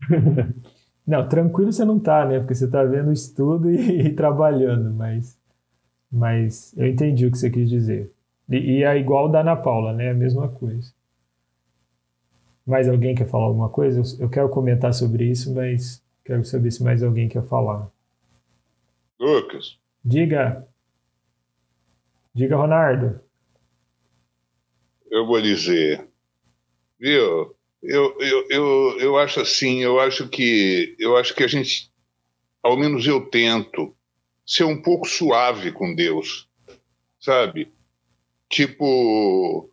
não, 1.06 1.28
tranquilo 1.28 1.70
você 1.70 1.84
não 1.84 1.98
tá, 1.98 2.24
né? 2.24 2.38
Porque 2.38 2.54
você 2.54 2.64
está 2.64 2.82
vendo 2.82 3.10
o 3.10 3.12
estudo 3.12 3.70
e, 3.70 4.06
e, 4.06 4.10
trabalhando, 4.14 4.90
mas, 4.94 5.36
mas 6.12 6.76
eu 6.76 6.86
entendi 6.86 7.26
o 7.26 7.30
que 7.30 7.38
você 7.38 7.50
quis 7.50 7.70
dizer. 7.70 8.12
E, 8.48 8.56
e 8.56 8.84
é 8.84 8.98
igual 8.98 9.30
da 9.30 9.40
Ana 9.40 9.56
Paula, 9.56 9.92
né? 9.92 10.10
A 10.10 10.14
mesma 10.14 10.48
coisa. 10.48 10.92
Mais 12.66 12.88
alguém 12.88 13.14
quer 13.14 13.28
falar 13.28 13.46
alguma 13.46 13.70
coisa? 13.70 14.00
Eu, 14.00 14.26
eu 14.26 14.30
quero 14.30 14.48
comentar 14.50 14.92
sobre 14.92 15.24
isso, 15.24 15.52
mas 15.54 16.02
quero 16.24 16.44
saber 16.44 16.70
se 16.70 16.82
mais 16.82 17.02
alguém 17.02 17.28
quer 17.28 17.42
falar. 17.44 17.90
Lucas. 19.18 19.78
Diga. 20.04 20.66
Diga, 22.34 22.56
Ronaldo. 22.56 23.20
Eu 25.10 25.26
vou 25.26 25.40
dizer. 25.40 26.06
Viu? 26.98 27.54
Eu, 27.82 28.16
eu, 28.20 28.46
eu, 28.48 29.00
eu 29.00 29.18
acho 29.18 29.40
assim, 29.40 29.82
eu 29.82 29.98
acho 29.98 30.28
que 30.28 30.94
eu 30.98 31.16
acho 31.16 31.34
que 31.34 31.42
a 31.42 31.48
gente, 31.48 31.90
ao 32.62 32.76
menos 32.76 33.04
eu 33.06 33.28
tento, 33.28 33.94
ser 34.46 34.64
um 34.64 34.80
pouco 34.80 35.08
suave 35.08 35.72
com 35.72 35.94
Deus, 35.94 36.48
sabe? 37.20 37.72
Tipo, 38.48 39.70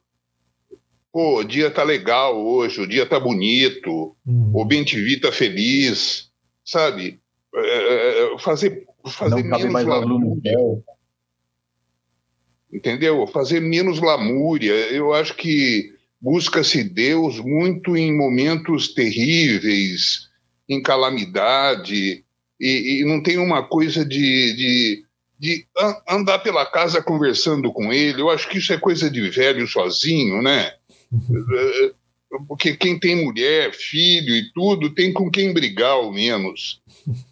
pô, 1.11 1.39
o 1.39 1.43
dia 1.43 1.69
tá 1.69 1.83
legal 1.83 2.39
hoje, 2.39 2.81
o 2.81 2.87
dia 2.87 3.05
tá 3.05 3.19
bonito, 3.19 4.15
uhum. 4.25 4.51
o 4.53 4.65
bem 4.65 4.83
te 4.83 5.19
tá 5.19 5.31
feliz, 5.31 6.29
sabe? 6.63 7.19
É, 7.53 7.59
é, 7.59 8.33
é 8.35 8.39
fazer 8.39 8.87
fazer 9.07 9.43
Não 9.43 9.59
menos 9.59 9.83
lamúria. 9.85 10.57
Entendeu? 12.71 13.25
Fazer 13.27 13.59
menos 13.59 13.99
lamúria. 13.99 14.73
Eu 14.91 15.13
acho 15.13 15.35
que 15.35 15.93
busca-se 16.21 16.83
Deus 16.83 17.39
muito 17.39 17.95
em 17.95 18.15
momentos 18.15 18.93
terríveis, 18.93 20.29
em 20.67 20.81
calamidade, 20.81 22.23
e, 22.59 23.01
e 23.01 23.05
não 23.05 23.21
tem 23.21 23.37
uma 23.37 23.63
coisa 23.63 24.05
de, 24.05 24.55
de 24.55 25.09
de 25.39 25.65
andar 26.07 26.39
pela 26.39 26.65
casa 26.65 27.01
conversando 27.01 27.71
com 27.71 27.93
ele. 27.93 28.21
Eu 28.21 28.29
acho 28.29 28.49
que 28.49 28.57
isso 28.57 28.73
é 28.73 28.77
coisa 28.77 29.09
de 29.09 29.29
velho 29.29 29.65
sozinho, 29.65 30.41
né? 30.41 30.73
Uhum. 31.09 32.45
Porque 32.47 32.75
quem 32.75 32.99
tem 32.99 33.23
mulher, 33.23 33.73
filho 33.73 34.35
e 34.35 34.51
tudo, 34.53 34.93
tem 34.93 35.11
com 35.11 35.31
quem 35.31 35.53
brigar 35.53 35.91
ao 35.91 36.11
menos. 36.11 36.81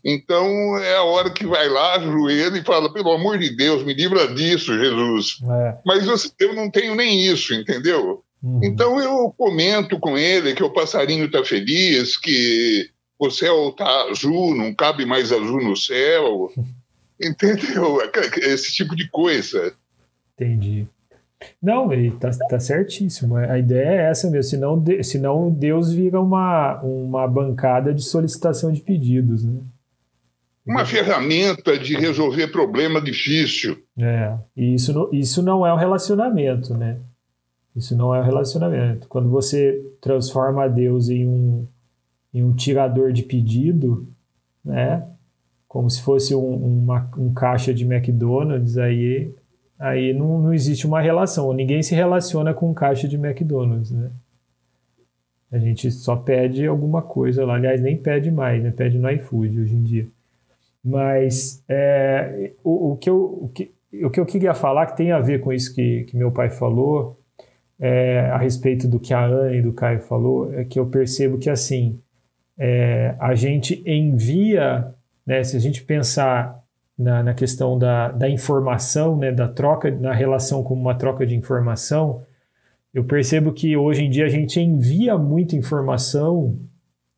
Então 0.04 0.78
é 0.80 0.96
a 0.96 1.04
hora 1.04 1.30
que 1.30 1.46
vai 1.46 1.68
lá, 1.68 1.96
ajoelha 1.96 2.58
e 2.58 2.64
fala: 2.64 2.92
pelo 2.92 3.12
amor 3.12 3.38
de 3.38 3.56
Deus, 3.56 3.84
me 3.84 3.94
livra 3.94 4.34
disso, 4.34 4.76
Jesus. 4.76 5.38
É. 5.44 5.78
Mas 5.86 6.34
eu 6.40 6.56
não 6.56 6.72
tenho 6.72 6.96
nem 6.96 7.26
isso, 7.26 7.54
entendeu? 7.54 8.24
Uhum. 8.42 8.62
Então 8.64 9.00
eu 9.00 9.32
comento 9.38 10.00
com 10.00 10.18
ele 10.18 10.56
que 10.56 10.64
o 10.64 10.74
passarinho 10.74 11.26
está 11.26 11.44
feliz, 11.44 12.18
que 12.18 12.90
o 13.20 13.30
céu 13.30 13.70
está 13.70 14.10
azul, 14.10 14.56
não 14.56 14.74
cabe 14.74 15.06
mais 15.06 15.32
azul 15.32 15.64
no 15.64 15.76
céu. 15.76 16.52
Entendeu? 17.22 18.00
Esse 18.44 18.74
tipo 18.74 18.96
de 18.96 19.10
coisa. 19.10 19.74
Entendi. 20.36 20.88
Não, 21.62 21.92
ele 21.92 22.12
tá, 22.12 22.30
tá 22.50 22.60
certíssimo. 22.60 23.38
A 23.38 23.58
ideia 23.58 23.90
é 23.90 24.10
essa 24.10 24.30
mesmo, 24.30 24.50
senão, 24.50 24.84
senão 25.04 25.52
Deus 25.52 25.94
vira 25.94 26.20
uma, 26.20 26.80
uma 26.82 27.28
bancada 27.28 27.94
de 27.94 28.04
solicitação 28.04 28.72
de 28.72 28.82
pedidos, 28.82 29.44
né? 29.44 29.60
Uma 30.66 30.86
ferramenta 30.86 31.78
de 31.78 31.96
resolver 31.96 32.48
problema 32.48 33.00
difícil. 33.00 33.78
É, 33.98 34.36
e 34.56 34.74
isso, 34.74 35.10
isso 35.14 35.42
não 35.42 35.66
é 35.66 35.74
um 35.74 35.78
relacionamento, 35.78 36.74
né? 36.74 36.98
Isso 37.74 37.96
não 37.96 38.14
é 38.14 38.20
um 38.20 38.24
relacionamento. 38.24 39.08
Quando 39.08 39.30
você 39.30 39.80
transforma 40.02 40.68
Deus 40.68 41.10
em 41.10 41.26
um, 41.26 41.68
em 42.38 42.44
um 42.44 42.54
tirador 42.54 43.12
de 43.12 43.24
pedido, 43.24 44.08
né? 44.64 45.08
como 45.68 45.90
se 45.90 46.02
fosse 46.02 46.34
um, 46.34 46.54
uma, 46.56 47.10
um 47.18 47.34
caixa 47.34 47.74
de 47.74 47.84
McDonald's, 47.84 48.78
aí, 48.78 49.34
aí 49.78 50.14
não, 50.14 50.40
não 50.40 50.54
existe 50.54 50.88
uma 50.88 51.02
relação. 51.02 51.52
Ninguém 51.54 51.84
se 51.84 51.94
relaciona 51.94 52.54
com 52.54 52.74
caixa 52.74 53.08
de 53.08 53.16
McDonald's, 53.16 53.92
né? 53.92 54.12
A 55.52 55.58
gente 55.58 55.90
só 55.92 56.16
pede 56.16 56.66
alguma 56.68 57.02
coisa 57.02 57.46
lá. 57.46 57.56
Aliás, 57.56 57.82
nem 57.82 57.98
pede 57.98 58.30
mais, 58.30 58.62
né? 58.62 58.72
Pede 58.72 58.98
no 58.98 59.10
iFood 59.12 59.62
hoje 59.62 59.76
em 59.76 59.82
dia. 59.82 60.08
Mas 60.84 61.64
é, 61.68 62.52
o, 62.64 62.92
o, 62.92 62.98
que 62.98 63.10
eu, 63.10 63.40
o, 63.44 63.50
que, 63.50 63.72
o 64.04 64.10
que 64.10 64.20
eu 64.20 64.26
queria 64.26 64.54
falar, 64.54 64.88
que 64.88 64.98
tem 64.98 65.12
a 65.12 65.20
ver 65.20 65.40
com 65.40 65.52
isso 65.52 65.74
que, 65.74 66.04
que 66.04 66.18
meu 66.18 66.32
pai 66.32 66.50
falou, 66.50 67.18
é, 67.80 68.20
a 68.32 68.38
respeito 68.38 68.88
do 68.88 69.00
que 69.00 69.14
a 69.14 69.24
Ana 69.24 69.54
e 69.54 69.62
do 69.62 69.74
Caio 69.74 70.00
falou, 70.00 70.54
é 70.54 70.64
que 70.64 70.80
eu 70.80 70.88
percebo 70.88 71.38
que, 71.38 71.50
assim, 71.50 72.00
é, 72.58 73.16
a 73.20 73.36
gente 73.36 73.84
envia 73.86 74.94
né? 75.28 75.44
Se 75.44 75.58
a 75.58 75.60
gente 75.60 75.84
pensar 75.84 76.64
na, 76.98 77.22
na 77.22 77.34
questão 77.34 77.78
da, 77.78 78.10
da 78.10 78.30
informação, 78.30 79.18
né, 79.18 79.30
da 79.30 79.50
troca, 79.50 79.92
na 79.92 80.14
relação 80.14 80.64
como 80.64 80.80
uma 80.80 80.96
troca 80.96 81.28
de 81.28 81.36
informação, 81.36 82.24
eu 82.94 83.04
percebo 83.04 83.52
que 83.52 83.76
hoje 83.76 84.06
em 84.06 84.10
dia 84.10 84.26
a 84.26 84.30
gente 84.30 84.60
envia 84.62 85.18
muita 85.18 85.58
informação 85.58 86.58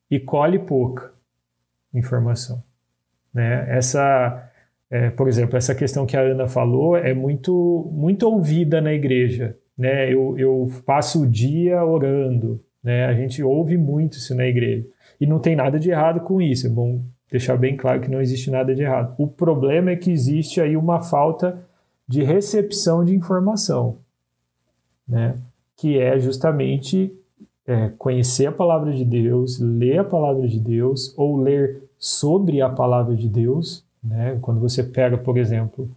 e 0.10 0.20
colhe 0.20 0.58
pouca 0.58 1.14
informação. 1.94 2.64
Né? 3.32 3.68
Essa, 3.70 4.52
é, 4.90 5.12
por 5.12 5.28
exemplo, 5.28 5.56
essa 5.56 5.76
questão 5.76 6.08
que 6.08 6.18
a 6.18 6.22
Ana 6.22 6.48
falou 6.48 6.98
é 6.98 7.14
muito, 7.14 7.90
muito 7.94 8.24
ouvida 8.24 8.82
na 8.82 8.92
igreja. 8.92 9.56
Né? 9.78 10.12
Eu, 10.12 10.38
eu 10.38 10.70
passo 10.84 11.22
o 11.22 11.28
dia 11.28 11.86
orando, 11.86 12.60
né? 12.84 13.06
a 13.06 13.14
gente 13.14 13.42
ouve 13.44 13.78
muito 13.78 14.14
isso 14.18 14.36
na 14.36 14.48
igreja. 14.48 14.86
E 15.20 15.28
não 15.28 15.40
tem 15.40 15.56
nada 15.56 15.80
de 15.80 15.90
errado 15.90 16.22
com 16.22 16.42
isso, 16.42 16.68
é 16.68 16.70
bom 16.70 17.02
deixar 17.30 17.58
bem 17.58 17.78
claro 17.78 18.02
que 18.02 18.10
não 18.10 18.22
existe 18.22 18.50
nada 18.50 18.74
de 18.74 18.82
errado. 18.82 19.14
O 19.18 19.28
problema 19.28 19.92
é 19.92 19.96
que 19.96 20.12
existe 20.12 20.60
aí 20.60 20.76
uma 20.76 21.02
falta 21.02 21.62
de 22.08 22.24
recepção 22.24 23.06
de 23.06 23.16
informação, 23.16 23.98
né? 25.08 25.36
que 25.78 26.00
é 26.00 26.20
justamente 26.20 27.14
é, 27.66 27.90
conhecer 27.98 28.48
a 28.48 28.52
palavra 28.52 28.92
de 28.92 29.06
Deus, 29.06 29.60
ler 29.60 30.00
a 30.00 30.04
palavra 30.04 30.48
de 30.48 30.60
Deus 30.60 31.14
ou 31.16 31.38
ler 31.38 31.84
sobre 31.98 32.62
a 32.62 32.70
palavra 32.70 33.16
de 33.16 33.30
Deus. 33.30 33.86
Né? 34.04 34.38
Quando 34.42 34.60
você 34.60 34.84
pega, 34.84 35.18
por 35.18 35.38
exemplo, 35.38 35.90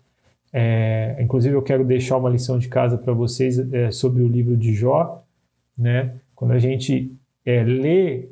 é, 0.53 1.17
inclusive 1.19 1.55
eu 1.55 1.63
quero 1.63 1.83
deixar 1.83 2.19
uma 2.19 2.29
lição 2.29 2.59
de 2.59 2.69
casa 2.69 2.99
para 2.99 3.15
vocês 3.15 3.59
é, 3.73 3.91
sobre 3.91 4.23
o 4.23 4.29
livro 4.29 4.55
de 4.55 4.75
Jó. 4.75 5.25
Né? 5.77 6.15
Quando 6.35 6.53
a 6.53 6.59
gente 6.59 7.11
é, 7.45 7.65
lê 7.65 8.29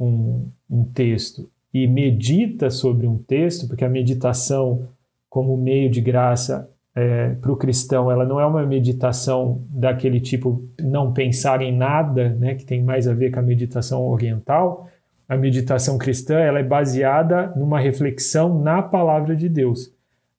um, 0.00 0.48
um 0.68 0.84
texto 0.84 1.50
e 1.72 1.86
medita 1.86 2.70
sobre 2.70 3.06
um 3.06 3.18
texto, 3.18 3.68
porque 3.68 3.84
a 3.84 3.88
meditação, 3.88 4.88
como 5.28 5.56
meio 5.56 5.90
de 5.90 6.00
graça 6.00 6.68
é, 6.94 7.34
para 7.34 7.52
o 7.52 7.56
cristão, 7.56 8.10
ela 8.10 8.24
não 8.24 8.40
é 8.40 8.46
uma 8.46 8.66
meditação 8.66 9.62
daquele 9.68 10.20
tipo 10.20 10.68
não 10.80 11.12
pensar 11.12 11.62
em 11.62 11.76
nada, 11.76 12.30
né, 12.30 12.54
que 12.54 12.64
tem 12.64 12.82
mais 12.82 13.06
a 13.06 13.14
ver 13.14 13.30
com 13.30 13.38
a 13.38 13.42
meditação 13.42 14.02
oriental. 14.08 14.88
A 15.28 15.36
meditação 15.36 15.96
cristã 15.96 16.38
ela 16.40 16.58
é 16.58 16.64
baseada 16.64 17.52
numa 17.54 17.78
reflexão 17.78 18.60
na 18.60 18.82
palavra 18.82 19.36
de 19.36 19.48
Deus. 19.48 19.94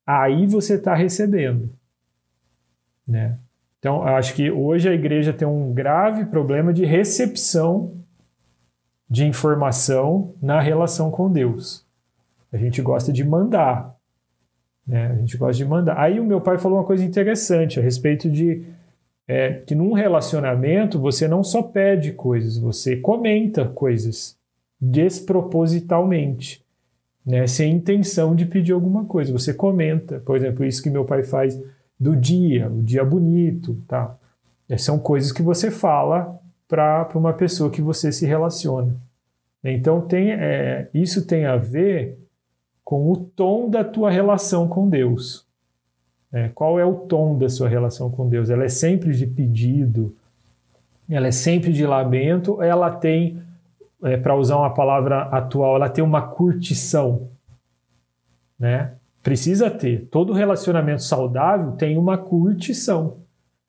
Aí 0.06 0.46
você 0.46 0.76
está 0.76 0.94
recebendo. 0.94 1.70
Né? 3.08 3.38
Então, 3.80 4.04
acho 4.04 4.36
que 4.36 4.52
hoje 4.52 4.90
a 4.90 4.94
igreja 4.94 5.32
tem 5.32 5.48
um 5.48 5.74
grave 5.74 6.26
problema 6.26 6.74
de 6.74 6.84
recepção 6.84 8.01
de 9.12 9.26
informação 9.26 10.34
na 10.42 10.62
relação 10.62 11.12
com 11.12 11.30
Deus. 11.30 11.86
A 12.50 12.56
gente 12.56 12.82
gosta 12.82 13.12
de 13.12 13.26
mandar. 13.26 13.94
Né? 14.88 15.08
A 15.08 15.16
gente 15.16 15.36
gosta 15.36 15.58
de 15.58 15.66
mandar. 15.66 16.00
Aí 16.00 16.18
o 16.18 16.24
meu 16.24 16.40
pai 16.40 16.58
falou 16.58 16.78
uma 16.78 16.86
coisa 16.86 17.04
interessante 17.04 17.78
a 17.78 17.84
respeito 17.84 18.30
de 18.30 18.64
é, 19.28 19.52
que 19.68 19.76
num 19.76 19.92
relacionamento 19.92 20.98
você 20.98 21.28
não 21.28 21.44
só 21.44 21.62
pede 21.62 22.14
coisas, 22.14 22.58
você 22.58 22.96
comenta 22.96 23.66
coisas 23.66 24.38
despropositalmente, 24.80 26.64
né? 27.26 27.46
sem 27.48 27.74
intenção 27.74 28.34
de 28.34 28.46
pedir 28.46 28.72
alguma 28.72 29.04
coisa. 29.04 29.34
Você 29.34 29.54
comenta, 29.54 30.22
por 30.22 30.38
exemplo, 30.38 30.64
isso 30.64 30.82
que 30.82 30.90
meu 30.90 31.04
pai 31.04 31.24
faz 31.24 31.62
do 32.00 32.16
dia, 32.16 32.70
o 32.70 32.82
dia 32.82 33.04
bonito, 33.04 33.78
tá? 33.90 34.18
São 34.78 34.98
coisas 34.98 35.34
que 35.34 35.42
você 35.42 35.70
fala 35.70 36.41
para 36.72 37.10
uma 37.16 37.34
pessoa 37.34 37.70
que 37.70 37.82
você 37.82 38.14
se 38.14 38.26
relaciona. 38.26 38.96
Então 39.62 40.00
tem, 40.00 40.32
é, 40.32 40.90
isso 40.94 41.28
tem 41.28 41.46
a 41.46 41.58
ver 41.58 42.18
com 42.82 43.12
o 43.12 43.18
tom 43.18 43.70
da 43.70 43.84
tua 43.84 44.10
relação 44.10 44.70
com 44.70 44.88
Deus. 44.88 45.46
É, 46.32 46.48
qual 46.48 46.80
é 46.80 46.86
o 46.86 46.96
tom 46.96 47.38
da 47.38 47.50
sua 47.50 47.68
relação 47.68 48.10
com 48.10 48.30
Deus? 48.30 48.50
Ela 48.50 48.64
é 48.64 48.70
sempre 48.70 49.12
de 49.12 49.28
pedido, 49.28 50.16
ela 51.10 51.28
é 51.28 51.32
sempre 51.32 51.74
de 51.74 51.86
lamento, 51.86 52.64
ela 52.64 52.90
tem, 52.90 53.44
é, 54.02 54.16
para 54.16 54.34
usar 54.34 54.56
uma 54.56 54.74
palavra 54.74 55.24
atual, 55.24 55.76
ela 55.76 55.90
tem 55.90 56.02
uma 56.02 56.22
curtição, 56.22 57.28
né? 58.58 58.94
Precisa 59.22 59.70
ter. 59.70 60.08
Todo 60.10 60.32
relacionamento 60.32 61.04
saudável 61.04 61.74
tem 61.74 61.98
uma 61.98 62.18
curtição, 62.18 63.18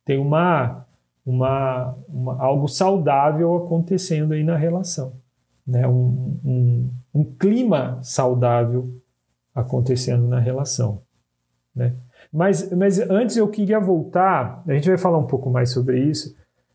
tem 0.04 0.18
uma, 0.18 0.86
uma, 1.24 1.96
uma 2.08 2.40
algo 2.42 2.68
saudável 2.68 3.56
acontecendo 3.56 4.32
aí 4.32 4.42
na 4.42 4.56
relação, 4.56 5.14
né? 5.66 5.86
Um, 5.86 6.38
um, 6.44 6.90
um 7.14 7.24
clima 7.24 7.98
saudável 8.02 8.92
acontecendo 9.54 10.26
na 10.26 10.40
relação, 10.40 11.02
né? 11.74 11.94
Mas, 12.32 12.70
mas 12.72 12.98
antes 12.98 13.36
eu 13.36 13.46
queria 13.48 13.78
voltar, 13.78 14.62
a 14.66 14.72
gente 14.72 14.88
vai 14.88 14.96
falar 14.96 15.18
um 15.18 15.26
pouco 15.26 15.50
mais 15.50 15.70
sobre 15.70 16.00
isso, 16.00 16.34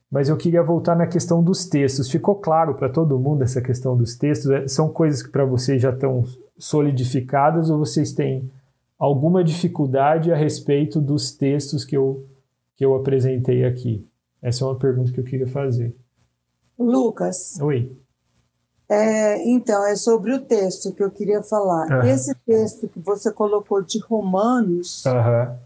mas 0.10 0.30
eu 0.30 0.38
queria 0.38 0.64
voltar 0.64 0.96
na 0.96 1.08
questão 1.08 1.44
dos 1.44 1.66
textos. 1.66 2.10
Ficou 2.10 2.36
claro 2.36 2.76
para 2.76 2.88
todo 2.88 3.20
mundo 3.20 3.44
essa 3.44 3.62
questão 3.62 3.98
dos 3.98 4.16
textos? 4.16 4.50
É, 4.52 4.68
são 4.68 4.90
coisas 4.90 5.22
que 5.22 5.30
para 5.30 5.44
vocês 5.44 5.82
já 5.82 5.90
estão 5.90 6.24
solidificadas 6.58 7.70
ou 7.70 7.80
vocês 7.80 8.14
têm 8.14 8.50
alguma 8.98 9.44
dificuldade 9.44 10.32
a 10.32 10.36
respeito 10.36 11.02
dos 11.02 11.32
textos 11.32 11.84
que 11.84 11.98
eu, 11.98 12.26
que 12.76 12.86
eu 12.86 12.96
apresentei 12.96 13.66
aqui? 13.66 14.08
Essa 14.42 14.64
é 14.64 14.68
uma 14.68 14.78
pergunta 14.78 15.12
que 15.12 15.20
eu 15.20 15.24
queria 15.24 15.48
fazer. 15.48 15.96
Lucas. 16.78 17.60
Oi. 17.60 17.98
É, 18.90 19.44
então, 19.50 19.86
é 19.86 19.96
sobre 19.96 20.34
o 20.34 20.40
texto 20.40 20.94
que 20.94 21.04
eu 21.04 21.12
queria 21.12 21.44
falar. 21.44 21.90
Uhum. 21.92 22.08
Esse 22.08 22.34
texto 22.46 22.88
que 22.88 23.00
você 23.00 23.32
colocou 23.32 23.82
de 23.82 24.00
Romanos, 24.00 25.04
uhum. 25.06 25.58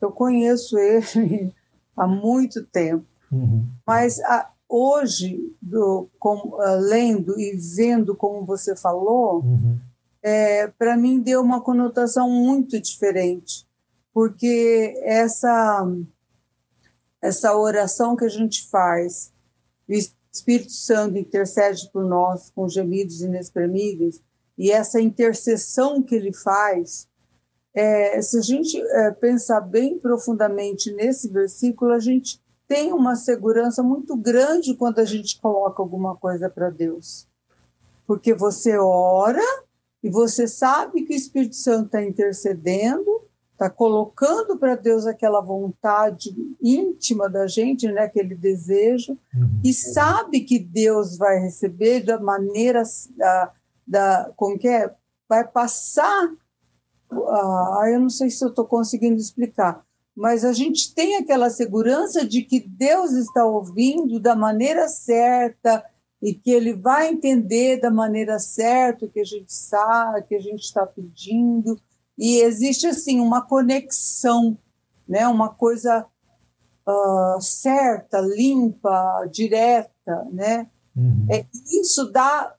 eu 0.00 0.10
conheço 0.10 0.76
ele 0.78 1.54
há 1.96 2.06
muito 2.06 2.64
tempo. 2.64 3.04
Uhum. 3.32 3.66
Mas 3.86 4.20
a, 4.20 4.50
hoje, 4.68 5.54
do, 5.60 6.08
com, 6.18 6.36
uh, 6.48 6.78
lendo 6.78 7.38
e 7.40 7.56
vendo 7.76 8.14
como 8.14 8.44
você 8.44 8.76
falou, 8.76 9.40
uhum. 9.40 9.78
é, 10.22 10.66
para 10.66 10.96
mim 10.96 11.20
deu 11.20 11.40
uma 11.40 11.60
conotação 11.62 12.28
muito 12.28 12.80
diferente, 12.80 13.66
porque 14.12 14.94
essa, 15.02 15.86
essa 17.26 17.56
oração 17.56 18.16
que 18.16 18.24
a 18.24 18.28
gente 18.28 18.68
faz, 18.68 19.32
Espírito 19.88 20.72
Santo 20.72 21.18
intercede 21.18 21.90
por 21.92 22.04
nós 22.04 22.50
com 22.54 22.68
gemidos 22.68 23.20
inexprimíveis, 23.20 24.22
e 24.56 24.70
essa 24.70 25.00
intercessão 25.00 26.02
que 26.02 26.14
ele 26.14 26.32
faz, 26.32 27.08
é, 27.74 28.22
se 28.22 28.38
a 28.38 28.40
gente 28.40 28.80
é, 28.80 29.10
pensar 29.10 29.60
bem 29.60 29.98
profundamente 29.98 30.92
nesse 30.92 31.28
versículo, 31.28 31.92
a 31.92 31.98
gente 31.98 32.42
tem 32.66 32.92
uma 32.92 33.14
segurança 33.16 33.82
muito 33.82 34.16
grande 34.16 34.74
quando 34.74 34.98
a 34.98 35.04
gente 35.04 35.38
coloca 35.40 35.82
alguma 35.82 36.16
coisa 36.16 36.48
para 36.48 36.70
Deus. 36.70 37.28
Porque 38.06 38.32
você 38.32 38.78
ora 38.78 39.42
e 40.02 40.08
você 40.08 40.48
sabe 40.48 41.02
que 41.02 41.12
o 41.12 41.16
Espírito 41.16 41.56
Santo 41.56 41.86
está 41.86 42.02
intercedendo 42.02 43.25
está 43.56 43.70
colocando 43.70 44.58
para 44.58 44.74
Deus 44.74 45.06
aquela 45.06 45.40
vontade 45.40 46.36
íntima 46.62 47.28
da 47.28 47.46
gente, 47.46 47.90
né, 47.90 48.02
aquele 48.02 48.34
desejo, 48.34 49.18
uhum. 49.34 49.60
e 49.64 49.72
sabe 49.72 50.40
que 50.40 50.58
Deus 50.58 51.16
vai 51.16 51.38
receber 51.38 52.00
da 52.00 52.20
maneira 52.20 52.82
da, 53.16 53.52
da 53.86 54.32
como 54.36 54.58
que 54.58 54.68
é, 54.68 54.94
vai 55.26 55.46
passar. 55.48 56.30
Ah, 57.10 57.84
eu 57.88 57.98
não 57.98 58.10
sei 58.10 58.28
se 58.28 58.44
eu 58.44 58.50
estou 58.50 58.66
conseguindo 58.66 59.16
explicar, 59.16 59.82
mas 60.14 60.44
a 60.44 60.52
gente 60.52 60.94
tem 60.94 61.16
aquela 61.16 61.48
segurança 61.48 62.26
de 62.26 62.42
que 62.42 62.60
Deus 62.60 63.12
está 63.12 63.46
ouvindo 63.46 64.20
da 64.20 64.36
maneira 64.36 64.86
certa 64.86 65.82
e 66.20 66.34
que 66.34 66.50
Ele 66.50 66.74
vai 66.74 67.08
entender 67.08 67.80
da 67.80 67.90
maneira 67.90 68.38
certa 68.38 69.06
o 69.06 69.10
que 69.10 69.20
a 69.20 69.24
gente 69.24 69.52
sabe, 69.52 70.22
que 70.24 70.34
a 70.34 70.40
gente 70.40 70.62
está 70.62 70.84
pedindo 70.84 71.80
e 72.18 72.40
existe 72.40 72.86
assim 72.86 73.20
uma 73.20 73.42
conexão, 73.42 74.56
né? 75.06 75.26
Uma 75.28 75.48
coisa 75.48 76.06
uh, 76.86 77.40
certa, 77.40 78.20
limpa, 78.20 79.26
direta, 79.30 80.26
né? 80.32 80.68
Uhum. 80.96 81.26
É, 81.30 81.44
isso 81.70 82.10
dá 82.10 82.54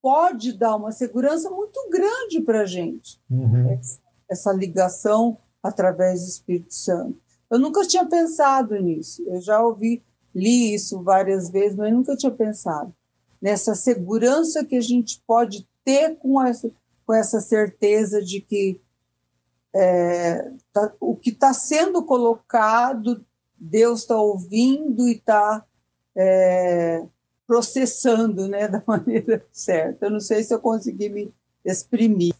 pode 0.00 0.52
dar 0.52 0.76
uma 0.76 0.92
segurança 0.92 1.50
muito 1.50 1.88
grande 1.90 2.40
para 2.40 2.60
a 2.60 2.66
gente 2.66 3.20
uhum. 3.28 3.72
essa, 3.72 4.00
essa 4.30 4.52
ligação 4.52 5.36
através 5.60 6.22
do 6.22 6.28
Espírito 6.28 6.72
Santo. 6.72 7.18
Eu 7.50 7.58
nunca 7.58 7.84
tinha 7.84 8.06
pensado 8.06 8.80
nisso. 8.80 9.24
Eu 9.26 9.40
já 9.40 9.60
ouvi, 9.60 10.04
li 10.32 10.72
isso 10.74 11.02
várias 11.02 11.50
vezes, 11.50 11.76
mas 11.76 11.92
nunca 11.92 12.16
tinha 12.16 12.30
pensado 12.30 12.94
nessa 13.40 13.74
segurança 13.74 14.64
que 14.64 14.76
a 14.76 14.80
gente 14.80 15.22
pode 15.26 15.68
ter 15.84 16.16
com 16.16 16.44
essa, 16.44 16.70
com 17.06 17.14
essa 17.14 17.40
certeza 17.40 18.22
de 18.22 18.40
que 18.40 18.80
é, 19.78 20.50
tá, 20.72 20.92
o 20.98 21.14
que 21.14 21.30
está 21.30 21.52
sendo 21.52 22.02
colocado, 22.02 23.22
Deus 23.58 24.00
está 24.00 24.16
ouvindo 24.16 25.06
e 25.06 25.12
está 25.12 25.64
é, 26.16 27.04
processando 27.46 28.48
né, 28.48 28.68
da 28.68 28.82
maneira 28.86 29.44
certa. 29.52 30.06
Eu 30.06 30.10
não 30.10 30.20
sei 30.20 30.42
se 30.42 30.54
eu 30.54 30.58
consegui 30.58 31.10
me 31.10 31.30
exprimir. 31.62 32.34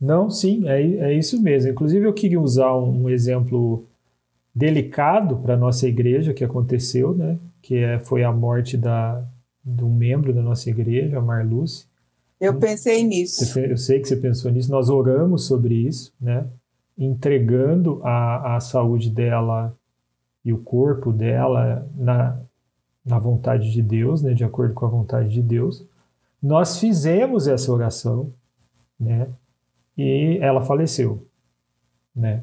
Não, 0.00 0.30
sim, 0.30 0.66
é, 0.68 0.80
é 0.80 1.14
isso 1.14 1.40
mesmo. 1.40 1.70
Inclusive, 1.70 2.06
eu 2.06 2.14
queria 2.14 2.40
usar 2.40 2.74
um, 2.74 3.04
um 3.04 3.10
exemplo 3.10 3.86
delicado 4.54 5.36
para 5.36 5.54
a 5.54 5.56
nossa 5.56 5.86
igreja 5.86 6.34
que 6.34 6.44
aconteceu, 6.44 7.14
né? 7.14 7.38
que 7.60 7.76
é, 7.76 7.98
foi 7.98 8.24
a 8.24 8.32
morte 8.32 8.76
da, 8.76 9.24
de 9.62 9.84
um 9.84 9.94
membro 9.94 10.32
da 10.32 10.42
nossa 10.42 10.68
igreja, 10.70 11.18
a 11.18 11.20
Marluce. 11.20 11.86
Eu 12.42 12.58
pensei 12.58 13.04
nisso. 13.04 13.56
eu 13.56 13.76
sei 13.76 14.00
que 14.00 14.08
você 14.08 14.16
pensou 14.16 14.50
nisso. 14.50 14.68
Nós 14.68 14.90
oramos 14.90 15.46
sobre 15.46 15.76
isso, 15.76 16.12
né? 16.20 16.44
Entregando 16.98 18.00
a, 18.02 18.56
a 18.56 18.60
saúde 18.60 19.10
dela 19.10 19.72
e 20.44 20.52
o 20.52 20.58
corpo 20.58 21.12
dela 21.12 21.88
na, 21.94 22.40
na 23.06 23.20
vontade 23.20 23.70
de 23.70 23.80
Deus, 23.80 24.22
né? 24.22 24.34
De 24.34 24.42
acordo 24.42 24.74
com 24.74 24.84
a 24.84 24.88
vontade 24.88 25.28
de 25.28 25.40
Deus. 25.40 25.86
Nós 26.42 26.80
fizemos 26.80 27.46
essa 27.46 27.70
oração, 27.70 28.32
né? 28.98 29.28
E 29.96 30.36
ela 30.40 30.62
faleceu, 30.62 31.24
né? 32.12 32.42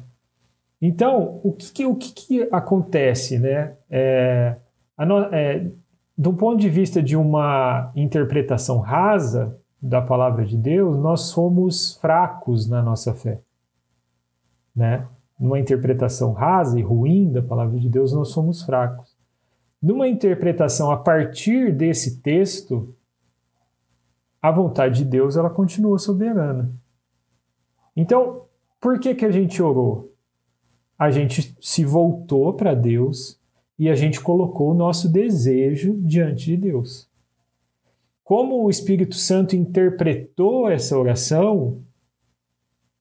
Então, 0.80 1.42
o 1.44 1.52
que, 1.52 1.84
o 1.84 1.94
que, 1.94 2.12
que, 2.14 2.48
acontece, 2.50 3.38
né? 3.38 3.74
É, 3.90 4.56
no, 4.98 5.18
é, 5.24 5.70
do 6.16 6.32
ponto 6.32 6.58
de 6.58 6.70
vista 6.70 7.02
de 7.02 7.18
uma 7.18 7.92
interpretação 7.94 8.78
rasa, 8.78 9.59
da 9.80 10.02
palavra 10.02 10.44
de 10.44 10.56
Deus, 10.56 10.98
nós 10.98 11.22
somos 11.22 11.96
fracos 11.96 12.68
na 12.68 12.82
nossa 12.82 13.14
fé. 13.14 13.40
Né? 14.74 15.06
Numa 15.38 15.58
interpretação 15.58 16.32
rasa 16.32 16.78
e 16.78 16.82
ruim 16.82 17.32
da 17.32 17.42
palavra 17.42 17.78
de 17.78 17.88
Deus, 17.88 18.12
nós 18.12 18.28
somos 18.28 18.62
fracos. 18.62 19.16
Numa 19.82 20.06
interpretação 20.06 20.90
a 20.90 20.98
partir 20.98 21.74
desse 21.74 22.20
texto, 22.20 22.94
a 24.42 24.50
vontade 24.50 24.98
de 24.98 25.04
Deus 25.04 25.36
ela 25.36 25.48
continua 25.48 25.98
soberana. 25.98 26.70
Então, 27.96 28.44
por 28.80 28.98
que, 28.98 29.14
que 29.14 29.24
a 29.24 29.30
gente 29.30 29.62
orou? 29.62 30.14
A 30.98 31.10
gente 31.10 31.56
se 31.60 31.84
voltou 31.84 32.52
para 32.52 32.74
Deus 32.74 33.40
e 33.78 33.88
a 33.88 33.94
gente 33.94 34.20
colocou 34.20 34.70
o 34.70 34.74
nosso 34.74 35.10
desejo 35.10 35.98
diante 36.02 36.44
de 36.44 36.56
Deus. 36.56 37.09
Como 38.30 38.62
o 38.62 38.70
Espírito 38.70 39.16
Santo 39.16 39.56
interpretou 39.56 40.70
essa 40.70 40.96
oração, 40.96 41.82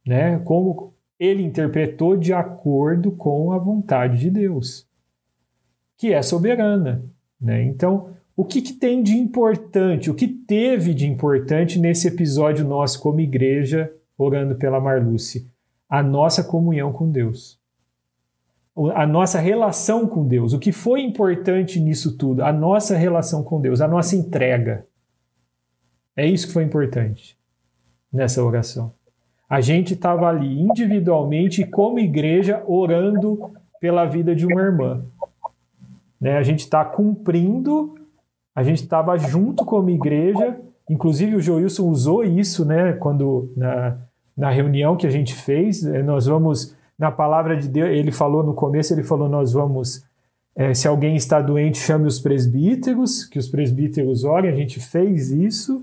né? 0.03 0.39
Como 0.39 0.95
ele 1.19 1.43
interpretou 1.43 2.17
de 2.17 2.33
acordo 2.33 3.11
com 3.11 3.51
a 3.51 3.59
vontade 3.59 4.17
de 4.17 4.31
Deus, 4.31 4.87
que 5.95 6.11
é 6.11 6.23
soberana, 6.23 7.03
né? 7.39 7.61
Então, 7.61 8.09
o 8.35 8.43
que, 8.43 8.59
que 8.59 8.73
tem 8.73 9.03
de 9.03 9.19
importante, 9.19 10.09
o 10.09 10.15
que 10.15 10.27
teve 10.27 10.95
de 10.95 11.05
importante 11.05 11.77
nesse 11.77 12.07
episódio 12.07 12.65
nosso 12.65 12.99
como 12.99 13.19
igreja 13.19 13.93
orando 14.17 14.55
pela 14.55 14.81
Marluce? 14.81 15.47
A 15.87 16.01
nossa 16.01 16.43
comunhão 16.43 16.91
com 16.91 17.07
Deus 17.07 17.59
a 18.95 19.05
nossa 19.05 19.39
relação 19.39 20.07
com 20.07 20.25
Deus. 20.25 20.53
O 20.53 20.59
que 20.59 20.71
foi 20.71 21.01
importante 21.01 21.81
nisso 21.81 22.17
tudo? 22.17 22.43
A 22.43 22.53
nossa 22.53 22.95
relação 22.95 23.43
com 23.43 23.59
Deus, 23.59 23.81
a 23.81 23.87
nossa 23.87 24.15
entrega. 24.15 24.87
É 26.19 26.25
isso 26.25 26.47
que 26.47 26.53
foi 26.53 26.63
importante 26.63 27.37
nessa 28.11 28.43
oração. 28.43 28.91
A 29.49 29.61
gente 29.61 29.93
estava 29.93 30.27
ali 30.27 30.59
individualmente, 30.59 31.65
como 31.65 31.97
igreja, 31.97 32.61
orando 32.67 33.51
pela 33.79 34.03
vida 34.03 34.35
de 34.35 34.45
uma 34.45 34.61
irmã. 34.61 35.01
Né? 36.19 36.37
A 36.37 36.43
gente 36.43 36.59
está 36.59 36.83
cumprindo, 36.83 37.95
a 38.53 38.63
gente 38.63 38.83
estava 38.83 39.17
junto 39.17 39.63
como 39.63 39.89
igreja, 39.89 40.59
inclusive 40.89 41.37
o 41.37 41.41
Joilson 41.41 41.87
usou 41.87 42.25
isso 42.25 42.65
né, 42.65 42.91
quando 42.91 43.53
na, 43.55 43.97
na 44.35 44.49
reunião 44.49 44.97
que 44.97 45.07
a 45.07 45.09
gente 45.09 45.33
fez, 45.33 45.85
eh, 45.85 46.03
nós 46.03 46.25
vamos, 46.25 46.75
na 46.97 47.09
palavra 47.09 47.55
de 47.55 47.69
Deus, 47.69 47.91
ele 47.91 48.11
falou 48.11 48.43
no 48.43 48.53
começo, 48.53 48.93
ele 48.93 49.03
falou, 49.03 49.29
nós 49.29 49.53
vamos 49.53 50.03
É, 50.55 50.73
se 50.73 50.89
alguém 50.89 51.15
está 51.15 51.41
doente, 51.41 51.77
chame 51.77 52.05
os 52.05 52.19
presbíteros, 52.19 53.23
que 53.23 53.39
os 53.39 53.47
presbíteros 53.47 54.25
orem. 54.25 54.51
A 54.51 54.55
gente 54.55 54.77
fez 54.81 55.31
isso. 55.31 55.81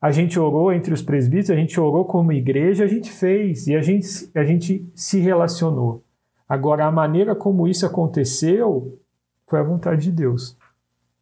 A 0.00 0.10
gente 0.10 0.38
orou 0.38 0.72
entre 0.72 0.94
os 0.94 1.02
presbíteros, 1.02 1.50
a 1.50 1.56
gente 1.56 1.78
orou 1.78 2.06
como 2.06 2.32
igreja, 2.32 2.84
a 2.84 2.88
gente 2.88 3.10
fez 3.10 3.66
e 3.66 3.76
a 3.76 3.82
gente, 3.82 4.08
a 4.34 4.44
gente 4.44 4.88
se 4.94 5.20
relacionou. 5.20 6.02
Agora, 6.48 6.86
a 6.86 6.90
maneira 6.90 7.34
como 7.34 7.68
isso 7.68 7.84
aconteceu 7.84 8.98
foi 9.46 9.60
a 9.60 9.64
vontade 9.64 10.04
de 10.04 10.12
Deus, 10.12 10.56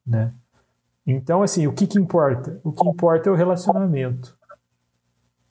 né? 0.07 0.33
Então, 1.05 1.43
assim, 1.43 1.67
o 1.67 1.73
que, 1.73 1.87
que 1.87 1.99
importa? 1.99 2.61
O 2.63 2.71
que 2.71 2.87
importa 2.87 3.29
é 3.29 3.33
o 3.33 3.35
relacionamento. 3.35 4.37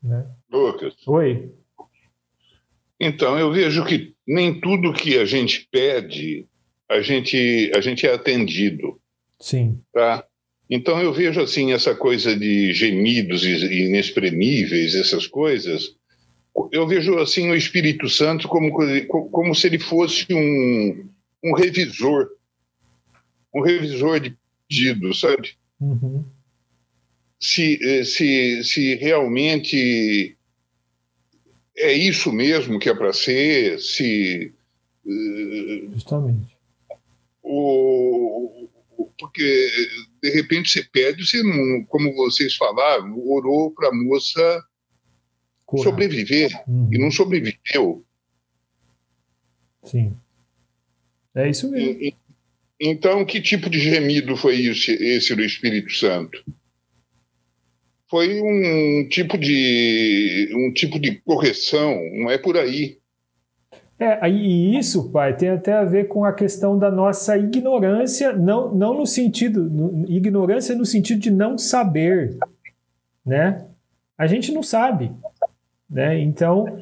Né? 0.02 0.26
Lucas. 0.52 0.96
Oi. 1.08 1.52
Então, 3.00 3.38
eu 3.38 3.52
vejo 3.52 3.84
que 3.84 4.16
nem 4.26 4.60
tudo 4.62 4.94
que 4.94 5.18
a 5.18 5.26
gente 5.26 5.68
pede, 5.72 6.48
a 6.90 7.02
gente, 7.02 7.72
a 7.76 7.82
gente 7.82 8.06
é 8.06 8.14
atendido. 8.14 9.02
Sim. 9.40 9.82
Tá? 9.92 10.24
Então, 10.70 11.02
eu 11.02 11.14
vejo, 11.14 11.40
assim, 11.42 11.72
essa 11.72 11.96
coisa 11.96 12.36
de 12.36 12.74
gemidos 12.74 13.44
inexprimíveis, 13.46 14.96
essas 14.96 15.26
coisas, 15.26 15.96
eu 16.72 16.86
vejo, 16.88 17.18
assim, 17.20 17.50
o 17.50 17.56
Espírito 17.56 18.10
Santo 18.10 18.48
como, 18.48 18.72
como 19.32 19.56
se 19.56 19.68
ele 19.68 19.80
fosse 19.80 20.26
um, 20.34 21.08
um 21.44 21.54
revisor, 21.54 22.28
um 23.54 23.62
revisor 23.62 24.20
de 24.20 24.38
pedido, 24.68 25.14
sabe? 25.14 25.56
Uhum. 25.80 26.26
Se, 27.40 27.80
eh, 27.82 28.04
se, 28.04 28.64
se 28.64 28.96
realmente 28.96 30.36
é 31.78 31.94
isso 31.94 32.32
mesmo 32.34 32.80
que 32.80 32.90
é 32.90 32.96
para 32.96 33.14
ser, 33.14 33.80
se. 33.80 34.52
Eh, 35.06 35.88
Justamente. 35.94 36.58
O, 37.44 38.68
porque, 39.20 39.70
de 40.22 40.30
repente, 40.30 40.70
você 40.70 40.84
pede, 40.84 41.26
você 41.26 41.42
não, 41.44 41.86
como 41.86 42.14
vocês 42.16 42.56
falaram, 42.56 43.18
orou 43.28 43.72
para 43.72 43.90
a 43.90 43.94
moça 43.94 44.64
sobreviver 45.84 46.52
uhum. 46.68 46.90
e 46.92 46.98
não 46.98 47.12
sobreviveu. 47.12 48.06
Sim. 49.84 50.16
É 51.36 51.50
isso 51.50 51.70
mesmo. 51.70 52.02
E, 52.02 52.16
então, 52.80 53.26
que 53.26 53.42
tipo 53.42 53.70
de 53.70 53.80
gemido 53.80 54.36
foi 54.38 54.62
esse, 54.62 54.92
esse 54.92 55.36
do 55.36 55.44
Espírito 55.44 55.92
Santo? 55.94 56.44
foi 58.10 58.42
um 58.42 59.08
tipo 59.10 59.38
de 59.38 60.50
um 60.54 60.72
tipo 60.74 61.00
de 61.00 61.16
correção, 61.22 62.00
não 62.14 62.32
é 62.32 62.38
por 62.38 62.58
aí. 62.58 62.98
É, 64.00 64.30
e 64.30 64.78
isso, 64.78 65.10
pai, 65.12 65.36
tem 65.36 65.50
até 65.50 65.74
a 65.74 65.84
ver 65.84 66.08
com 66.08 66.24
a 66.24 66.32
questão 66.32 66.78
da 66.78 66.92
nossa 66.92 67.36
ignorância, 67.36 68.32
não, 68.32 68.74
não 68.74 68.94
no 68.94 69.08
sentido, 69.08 69.68
no, 69.68 70.06
ignorância 70.08 70.76
no 70.76 70.86
sentido 70.86 71.20
de 71.20 71.32
não 71.32 71.58
saber, 71.58 72.38
né? 73.26 73.66
A 74.16 74.28
gente 74.28 74.52
não 74.52 74.62
sabe, 74.62 75.12
né? 75.90 76.20
Então, 76.20 76.80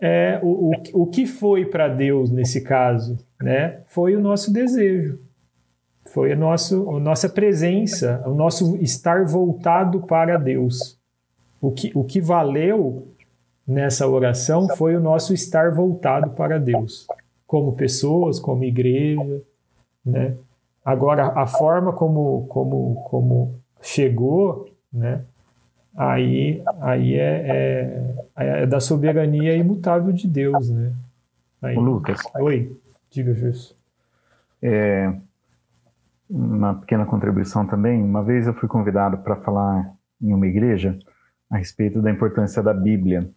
é, 0.00 0.40
o, 0.42 0.70
o, 0.70 1.02
o 1.02 1.06
que 1.06 1.26
foi 1.26 1.64
para 1.64 1.86
Deus 1.86 2.30
nesse 2.30 2.60
caso, 2.60 3.16
né? 3.40 3.82
Foi 3.86 4.16
o 4.16 4.20
nosso 4.20 4.52
desejo. 4.52 5.20
Foi 6.06 6.32
a, 6.32 6.36
nosso, 6.36 6.90
a 6.90 6.98
nossa 6.98 7.28
presença, 7.28 8.22
o 8.26 8.34
nosso 8.34 8.76
estar 8.78 9.24
voltado 9.24 10.00
para 10.02 10.36
Deus. 10.36 10.98
O 11.60 11.70
que, 11.70 11.92
o 11.94 12.02
que 12.02 12.20
valeu 12.20 13.08
nessa 13.66 14.06
oração 14.06 14.68
foi 14.76 14.96
o 14.96 15.00
nosso 15.00 15.34
estar 15.34 15.72
voltado 15.74 16.30
para 16.30 16.58
Deus, 16.58 17.06
como 17.46 17.72
pessoas, 17.72 18.38
como 18.38 18.64
igreja, 18.64 19.42
né? 20.04 20.36
Agora, 20.84 21.32
a 21.34 21.46
forma 21.46 21.92
como, 21.92 22.46
como, 22.46 22.94
como 23.08 23.60
chegou, 23.82 24.68
né? 24.92 25.24
Aí, 25.96 26.62
aí 26.80 27.14
é, 27.14 28.14
é, 28.36 28.62
é 28.62 28.66
da 28.66 28.78
soberania 28.78 29.56
imutável 29.56 30.12
de 30.12 30.28
Deus, 30.28 30.70
né? 30.70 30.92
Aí, 31.60 31.74
Lucas. 31.74 32.20
Oi, 32.38 32.76
diga, 33.10 33.34
Jesus. 33.34 33.74
É, 34.62 35.12
uma 36.28 36.74
pequena 36.74 37.06
contribuição 37.06 37.66
também. 37.66 38.02
Uma 38.02 38.22
vez 38.22 38.46
eu 38.46 38.54
fui 38.54 38.68
convidado 38.68 39.18
para 39.18 39.36
falar 39.36 39.92
em 40.20 40.32
uma 40.32 40.46
igreja 40.46 40.98
a 41.50 41.56
respeito 41.56 42.02
da 42.02 42.10
importância 42.10 42.62
da 42.62 42.74
Bíblia. 42.74 43.28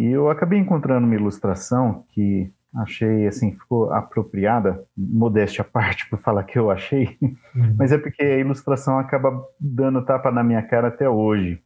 E 0.00 0.06
eu 0.06 0.30
acabei 0.30 0.58
encontrando 0.58 1.06
uma 1.06 1.14
ilustração 1.14 2.06
que 2.08 2.50
achei 2.74 3.26
assim 3.26 3.52
ficou 3.52 3.92
apropriada, 3.92 4.82
modéstia 4.96 5.60
à 5.60 5.64
parte 5.64 6.08
por 6.08 6.18
falar 6.18 6.44
que 6.44 6.58
eu 6.58 6.70
achei, 6.70 7.18
uhum. 7.20 7.74
mas 7.76 7.92
é 7.92 7.98
porque 7.98 8.22
a 8.22 8.38
ilustração 8.38 8.98
acaba 8.98 9.46
dando 9.60 10.02
tapa 10.02 10.30
na 10.30 10.42
minha 10.42 10.62
cara 10.62 10.88
até 10.88 11.06
hoje. 11.06 11.62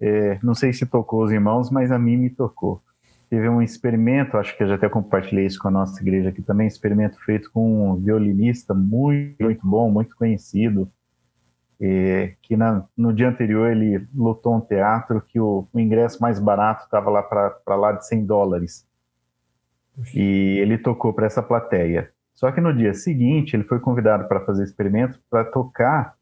É, 0.00 0.38
não 0.42 0.54
sei 0.54 0.72
se 0.72 0.86
tocou 0.86 1.22
os 1.22 1.30
irmãos, 1.30 1.70
mas 1.70 1.92
a 1.92 1.98
mim 1.98 2.16
me 2.16 2.30
tocou 2.30 2.80
teve 3.28 3.46
um 3.46 3.60
experimento, 3.60 4.38
acho 4.38 4.56
que 4.56 4.62
eu 4.62 4.68
já 4.68 4.76
até 4.76 4.88
compartilhei 4.88 5.44
isso 5.44 5.58
com 5.58 5.68
a 5.68 5.70
nossa 5.70 6.00
igreja 6.00 6.30
aqui 6.30 6.40
também, 6.40 6.66
experimento 6.66 7.22
feito 7.22 7.50
com 7.52 7.90
um 7.90 7.96
violinista 7.96 8.72
muito, 8.72 9.44
muito 9.44 9.66
bom, 9.66 9.90
muito 9.90 10.16
conhecido, 10.16 10.90
é, 11.80 12.34
que 12.42 12.56
na, 12.56 12.84
no 12.96 13.12
dia 13.12 13.28
anterior 13.28 13.70
ele 13.70 14.06
lotou 14.14 14.56
um 14.56 14.60
teatro 14.60 15.20
que 15.20 15.38
o, 15.38 15.66
o 15.72 15.80
ingresso 15.80 16.20
mais 16.20 16.40
barato 16.40 16.84
estava 16.84 17.08
lá 17.10 17.22
para 17.22 17.76
lá 17.76 17.92
de 17.92 18.06
100 18.06 18.26
dólares. 18.26 18.86
E 20.14 20.58
ele 20.60 20.78
tocou 20.78 21.12
para 21.12 21.26
essa 21.26 21.42
plateia. 21.42 22.10
Só 22.34 22.52
que 22.52 22.60
no 22.60 22.72
dia 22.72 22.94
seguinte 22.94 23.54
ele 23.54 23.64
foi 23.64 23.80
convidado 23.80 24.28
para 24.28 24.40
fazer 24.44 24.62
experimento 24.62 25.18
para 25.28 25.44
tocar 25.44 26.14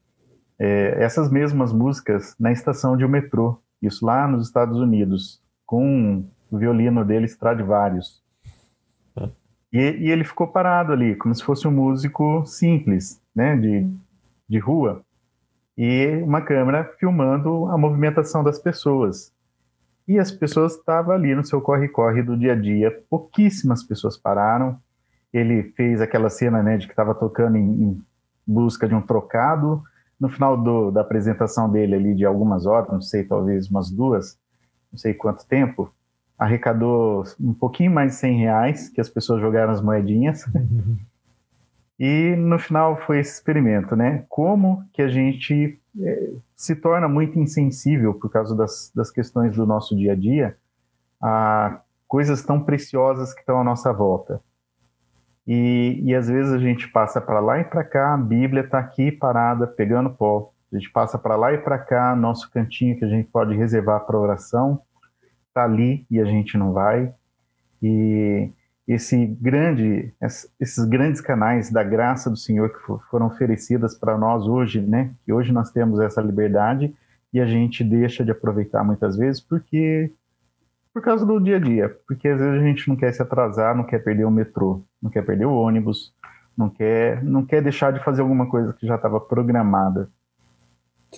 é, 0.59 0.95
essas 1.03 1.29
mesmas 1.31 1.71
músicas 1.71 2.35
na 2.39 2.51
estação 2.51 2.97
de 2.97 3.05
um 3.05 3.09
metrô, 3.09 3.61
isso 3.81 4.05
lá 4.05 4.27
nos 4.27 4.47
Estados 4.47 4.79
Unidos, 4.79 5.41
com 5.65 6.25
o 6.49 6.57
violino 6.57 7.05
dele 7.05 7.25
Stradivarius. 7.25 8.23
É. 9.15 9.29
E, 9.71 9.77
e, 9.77 10.11
ele 10.11 10.23
ficou 10.23 10.47
parado 10.47 10.91
ali, 10.91 11.15
como 11.15 11.35
se 11.35 11.43
fosse 11.43 11.67
um 11.67 11.71
músico 11.71 12.43
simples, 12.45 13.21
né, 13.35 13.55
de, 13.55 13.87
de 14.49 14.57
rua, 14.57 15.03
e 15.77 16.21
uma 16.23 16.41
câmera 16.41 16.83
filmando 16.99 17.67
a 17.67 17.77
movimentação 17.77 18.43
das 18.43 18.57
pessoas. 18.57 19.31
E 20.07 20.17
as 20.17 20.31
pessoas 20.31 20.75
estavam 20.75 21.13
ali 21.13 21.35
no 21.35 21.45
seu 21.45 21.61
corre-corre 21.61 22.23
do 22.23 22.35
dia 22.35 22.53
a 22.53 22.55
dia, 22.55 23.03
pouquíssimas 23.09 23.83
pessoas 23.83 24.17
pararam. 24.17 24.79
Ele 25.31 25.63
fez 25.75 26.01
aquela 26.01 26.29
cena 26.29 26.63
né, 26.63 26.77
de 26.77 26.87
que 26.87 26.93
estava 26.93 27.13
tocando 27.13 27.57
em, 27.57 27.83
em, 27.83 28.01
busca 28.45 28.87
de 28.87 28.95
um 28.95 29.01
trocado. 29.01 29.83
No 30.19 30.29
final 30.29 30.57
do, 30.57 30.89
da 30.89 31.01
apresentação 31.01 31.69
dele 31.69 31.93
ali, 31.93 32.15
de 32.15 32.25
algumas 32.25 32.65
horas, 32.65 32.89
não 32.89 33.01
sei, 33.01 33.23
talvez 33.23 33.69
umas 33.69 33.91
duas, 33.91 34.39
não 34.91 34.97
sei 34.97 35.13
quanto 35.13 35.45
tempo, 35.45 35.93
arrecadou 36.39 37.23
um 37.39 37.53
pouquinho 37.53 37.91
mais 37.91 38.13
de 38.13 38.17
100 38.17 38.37
reais, 38.39 38.89
que 38.89 39.01
as 39.01 39.09
pessoas 39.09 39.41
jogaram 39.41 39.71
as 39.71 39.81
moedinhas. 39.81 40.43
E 41.99 42.35
no 42.35 42.59
final 42.59 42.95
foi 42.95 43.19
esse 43.19 43.33
experimento, 43.33 43.95
né? 43.95 44.25
Como 44.29 44.83
que 44.93 45.01
a 45.01 45.07
gente 45.07 45.79
é, 45.99 46.33
se 46.55 46.75
torna 46.75 47.07
muito 47.07 47.39
insensível 47.39 48.13
por 48.13 48.29
causa 48.29 48.55
das, 48.55 48.91
das 48.95 49.09
questões 49.09 49.55
do 49.55 49.65
nosso 49.65 49.95
dia 49.95 50.13
a 50.13 50.15
dia 50.15 50.55
a 51.21 51.81
coisas 52.07 52.43
tão 52.43 52.63
preciosas 52.63 53.33
que 53.33 53.39
estão 53.39 53.59
à 53.59 53.63
nossa 53.63 53.91
volta. 53.91 54.39
E, 55.45 56.01
e 56.03 56.13
às 56.13 56.27
vezes 56.27 56.53
a 56.53 56.59
gente 56.59 56.87
passa 56.89 57.19
para 57.19 57.39
lá 57.39 57.59
e 57.59 57.63
para 57.63 57.83
cá, 57.83 58.13
a 58.13 58.17
Bíblia 58.17 58.63
está 58.63 58.79
aqui 58.79 59.11
parada, 59.11 59.65
pegando 59.65 60.09
pó. 60.09 60.51
A 60.71 60.77
gente 60.77 60.91
passa 60.91 61.17
para 61.17 61.35
lá 61.35 61.53
e 61.53 61.57
para 61.57 61.79
cá, 61.79 62.15
nosso 62.15 62.51
cantinho 62.51 62.97
que 62.97 63.05
a 63.05 63.07
gente 63.07 63.29
pode 63.29 63.55
reservar 63.55 64.05
para 64.05 64.19
oração, 64.19 64.81
está 65.47 65.63
ali 65.63 66.05
e 66.11 66.19
a 66.19 66.25
gente 66.25 66.57
não 66.57 66.73
vai. 66.73 67.13
E 67.81 68.51
esse 68.87 69.25
grande, 69.25 70.13
esses 70.59 70.85
grandes 70.85 71.19
canais 71.19 71.69
da 71.69 71.83
graça 71.83 72.29
do 72.29 72.37
Senhor 72.37 72.69
que 72.69 72.79
foram 73.09 73.27
oferecidas 73.27 73.97
para 73.97 74.17
nós 74.17 74.47
hoje, 74.47 74.79
né? 74.79 75.11
Que 75.25 75.33
hoje 75.33 75.51
nós 75.51 75.71
temos 75.71 75.99
essa 75.99 76.21
liberdade 76.21 76.95
e 77.33 77.41
a 77.41 77.45
gente 77.45 77.83
deixa 77.83 78.23
de 78.23 78.31
aproveitar 78.31 78.83
muitas 78.83 79.17
vezes 79.17 79.41
porque 79.41 80.11
por 80.93 81.03
causa 81.03 81.25
do 81.25 81.39
dia 81.39 81.57
a 81.57 81.59
dia, 81.59 81.95
porque 82.07 82.27
às 82.27 82.39
vezes 82.39 82.59
a 82.59 82.65
gente 82.65 82.87
não 82.87 82.95
quer 82.95 83.13
se 83.13 83.21
atrasar, 83.21 83.75
não 83.75 83.83
quer 83.83 84.03
perder 84.03 84.25
o 84.25 84.31
metrô, 84.31 84.81
não 84.99 85.11
quer 85.11 85.23
perder 85.23 85.45
o 85.45 85.53
ônibus, 85.53 86.11
não 86.57 86.69
quer, 86.69 87.23
não 87.23 87.45
quer 87.45 87.61
deixar 87.61 87.93
de 87.93 88.03
fazer 88.03 88.23
alguma 88.23 88.49
coisa 88.49 88.73
que 88.73 88.87
já 88.87 88.95
estava 88.95 89.19
programada. 89.19 90.09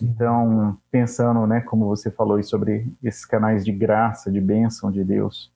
Então, 0.01 0.77
pensando, 0.91 1.47
né, 1.47 1.61
como 1.61 1.85
você 1.85 2.11
falou 2.11 2.35
aí 2.35 2.43
sobre 2.43 2.91
esses 3.01 3.25
canais 3.25 3.63
de 3.63 3.71
graça, 3.71 4.29
de 4.29 4.41
bênção 4.41 4.91
de 4.91 5.01
Deus, 5.01 5.49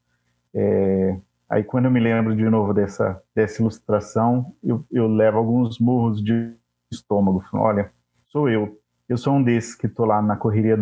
é, 0.54 1.18
aí 1.50 1.64
quando 1.64 1.86
eu 1.86 1.92
me 1.92 2.00
lembro 2.00 2.36
de 2.36 2.44
novo 2.50 2.74
dessa, 2.74 3.22
dessa 3.36 3.62
ilustração, 3.62 4.54
eu, 4.64 4.86
eu 4.92 5.08
levo 5.08 5.38
alguns 5.38 5.80
murros 5.80 6.24
de 6.24 6.56
estômago. 6.92 7.44
Olha, 7.54 7.92
sou 8.28 8.50
eu. 8.50 8.80
Eu 9.08 9.18
sou 9.18 9.34
um 9.34 9.44
desses 9.44 9.76
que 9.76 9.88
estou 9.88 10.06
lá 10.06 10.22
na 10.22 10.36
correria 10.36 10.78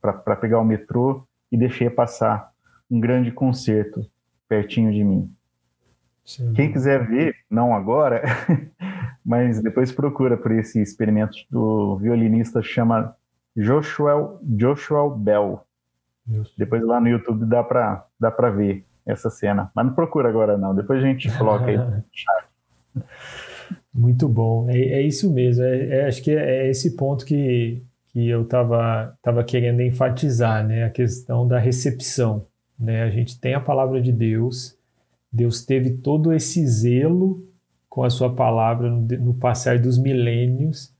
para 0.00 0.36
pegar 0.36 0.60
o 0.60 0.64
metrô 0.64 1.26
e 1.50 1.56
deixei 1.56 1.90
passar 1.90 2.50
um 2.90 2.98
grande 3.00 3.30
concerto 3.30 4.00
pertinho 4.48 4.92
de 4.92 5.04
mim. 5.04 5.32
Sim. 6.24 6.52
Quem 6.54 6.72
quiser 6.72 7.06
ver, 7.06 7.34
não 7.50 7.74
agora, 7.74 8.22
mas 9.24 9.60
depois 9.60 9.92
procura 9.92 10.36
por 10.36 10.50
esse 10.52 10.80
experimento 10.80 11.36
do 11.50 11.96
violinista 11.98 12.62
chama 12.62 13.14
Joshua, 13.56 14.38
Joshua 14.42 15.16
Bell. 15.16 15.62
Depois 16.58 16.82
lá 16.82 17.00
no 17.00 17.08
YouTube 17.08 17.46
dá 17.46 17.62
para 17.62 18.04
dá 18.18 18.30
para 18.30 18.50
ver 18.50 18.84
essa 19.06 19.30
cena. 19.30 19.70
Mas 19.74 19.86
não 19.86 19.94
procura 19.94 20.28
agora 20.28 20.58
não, 20.58 20.74
depois 20.74 21.02
a 21.02 21.06
gente 21.06 21.30
coloca 21.38 21.66
aí. 21.66 21.78
Muito 23.94 24.28
bom, 24.28 24.68
é, 24.68 24.78
é 24.78 25.00
isso 25.00 25.32
mesmo. 25.32 25.62
É, 25.64 25.86
é, 25.86 26.06
acho 26.06 26.22
que 26.22 26.30
é 26.30 26.68
esse 26.68 26.96
ponto 26.96 27.24
que, 27.24 27.82
que 28.08 28.28
eu 28.28 28.42
estava 28.42 29.16
tava 29.22 29.42
querendo 29.42 29.80
enfatizar, 29.80 30.66
né? 30.66 30.84
A 30.84 30.90
questão 30.90 31.46
da 31.48 31.58
recepção. 31.58 32.46
Né? 32.78 33.02
A 33.02 33.10
gente 33.10 33.40
tem 33.40 33.54
a 33.54 33.60
palavra 33.60 34.00
de 34.00 34.12
Deus, 34.12 34.76
Deus 35.32 35.64
teve 35.64 35.90
todo 35.98 36.32
esse 36.32 36.66
zelo 36.66 37.46
com 37.88 38.04
a 38.04 38.10
sua 38.10 38.34
palavra 38.34 38.90
no, 38.90 39.00
no 39.00 39.34
passar 39.34 39.78
dos 39.78 39.98
milênios. 39.98 40.94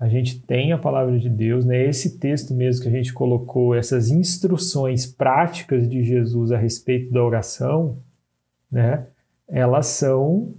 A 0.00 0.08
gente 0.08 0.40
tem 0.40 0.72
a 0.72 0.78
palavra 0.78 1.18
de 1.18 1.28
Deus, 1.28 1.66
né? 1.66 1.84
Esse 1.84 2.18
texto 2.18 2.54
mesmo 2.54 2.82
que 2.82 2.88
a 2.88 2.90
gente 2.90 3.12
colocou, 3.12 3.74
essas 3.74 4.10
instruções 4.10 5.04
práticas 5.04 5.86
de 5.86 6.02
Jesus 6.02 6.50
a 6.50 6.56
respeito 6.56 7.12
da 7.12 7.22
oração, 7.22 7.98
né? 8.72 9.06
Elas 9.46 9.88
são 9.88 10.54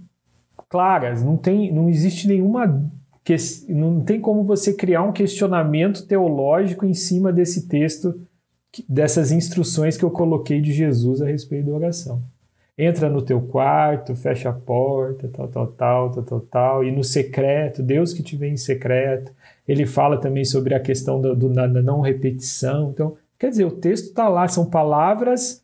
claras, 0.68 1.24
não 1.24 1.36
tem, 1.36 1.72
não 1.72 1.88
existe 1.88 2.28
nenhuma 2.28 2.88
que, 3.24 3.34
não 3.68 4.00
tem 4.00 4.20
como 4.20 4.44
você 4.44 4.72
criar 4.74 5.02
um 5.02 5.12
questionamento 5.12 6.06
teológico 6.06 6.86
em 6.86 6.94
cima 6.94 7.32
desse 7.32 7.66
texto, 7.66 8.20
dessas 8.88 9.32
instruções 9.32 9.96
que 9.96 10.04
eu 10.04 10.10
coloquei 10.10 10.60
de 10.60 10.72
Jesus 10.72 11.20
a 11.20 11.26
respeito 11.26 11.66
da 11.66 11.72
oração 11.72 12.22
entra 12.76 13.08
no 13.08 13.22
teu 13.22 13.40
quarto, 13.42 14.14
fecha 14.14 14.50
a 14.50 14.52
porta, 14.52 15.28
tal, 15.28 15.48
tal, 15.48 15.66
tal, 15.66 16.10
tal, 16.10 16.22
tal, 16.24 16.40
tal, 16.40 16.84
e 16.84 16.90
no 16.90 17.04
secreto, 17.04 17.82
Deus 17.82 18.12
que 18.12 18.22
te 18.22 18.36
vê 18.36 18.48
em 18.48 18.56
secreto. 18.56 19.32
Ele 19.66 19.86
fala 19.86 20.18
também 20.18 20.44
sobre 20.44 20.74
a 20.74 20.80
questão 20.80 21.20
do, 21.20 21.34
do 21.36 21.48
da 21.48 21.68
não 21.68 22.00
repetição. 22.00 22.90
Então, 22.90 23.16
quer 23.38 23.50
dizer, 23.50 23.64
o 23.64 23.70
texto 23.70 24.06
está 24.06 24.28
lá, 24.28 24.48
são 24.48 24.68
palavras 24.68 25.62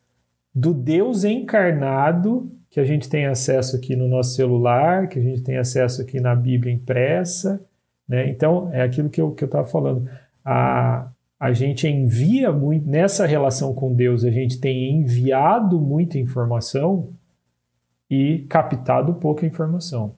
do 0.53 0.73
Deus 0.73 1.23
encarnado 1.23 2.49
que 2.69 2.79
a 2.79 2.85
gente 2.85 3.09
tem 3.09 3.25
acesso 3.25 3.75
aqui 3.75 3.95
no 3.95 4.07
nosso 4.07 4.35
celular, 4.35 5.07
que 5.07 5.17
a 5.17 5.21
gente 5.21 5.41
tem 5.41 5.57
acesso 5.57 6.01
aqui 6.01 6.19
na 6.19 6.35
Bíblia 6.35 6.73
impressa. 6.73 7.59
Né? 8.07 8.29
Então, 8.29 8.69
é 8.71 8.81
aquilo 8.81 9.09
que 9.09 9.21
eu 9.21 9.33
estava 9.33 9.63
que 9.63 9.69
eu 9.69 9.71
falando. 9.71 10.09
A, 10.45 11.09
a 11.39 11.53
gente 11.53 11.87
envia 11.87 12.51
muito, 12.51 12.87
nessa 12.87 13.25
relação 13.25 13.73
com 13.73 13.93
Deus, 13.93 14.25
a 14.25 14.29
gente 14.29 14.59
tem 14.59 14.91
enviado 14.99 15.79
muita 15.79 16.19
informação 16.19 17.13
e 18.09 18.39
captado 18.49 19.13
pouca 19.13 19.45
informação, 19.45 20.15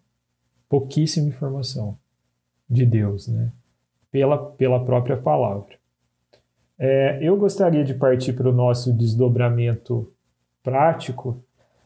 pouquíssima 0.67 1.27
informação 1.27 1.97
de 2.67 2.85
Deus, 2.85 3.27
né? 3.27 3.51
Pela, 4.09 4.37
pela 4.37 4.83
própria 4.83 5.15
palavra. 5.15 5.75
É, 6.77 7.19
eu 7.21 7.37
gostaria 7.37 7.83
de 7.83 7.93
partir 7.93 8.33
para 8.33 8.49
o 8.49 8.53
nosso 8.53 8.91
desdobramento 8.91 10.11
prático 10.63 11.43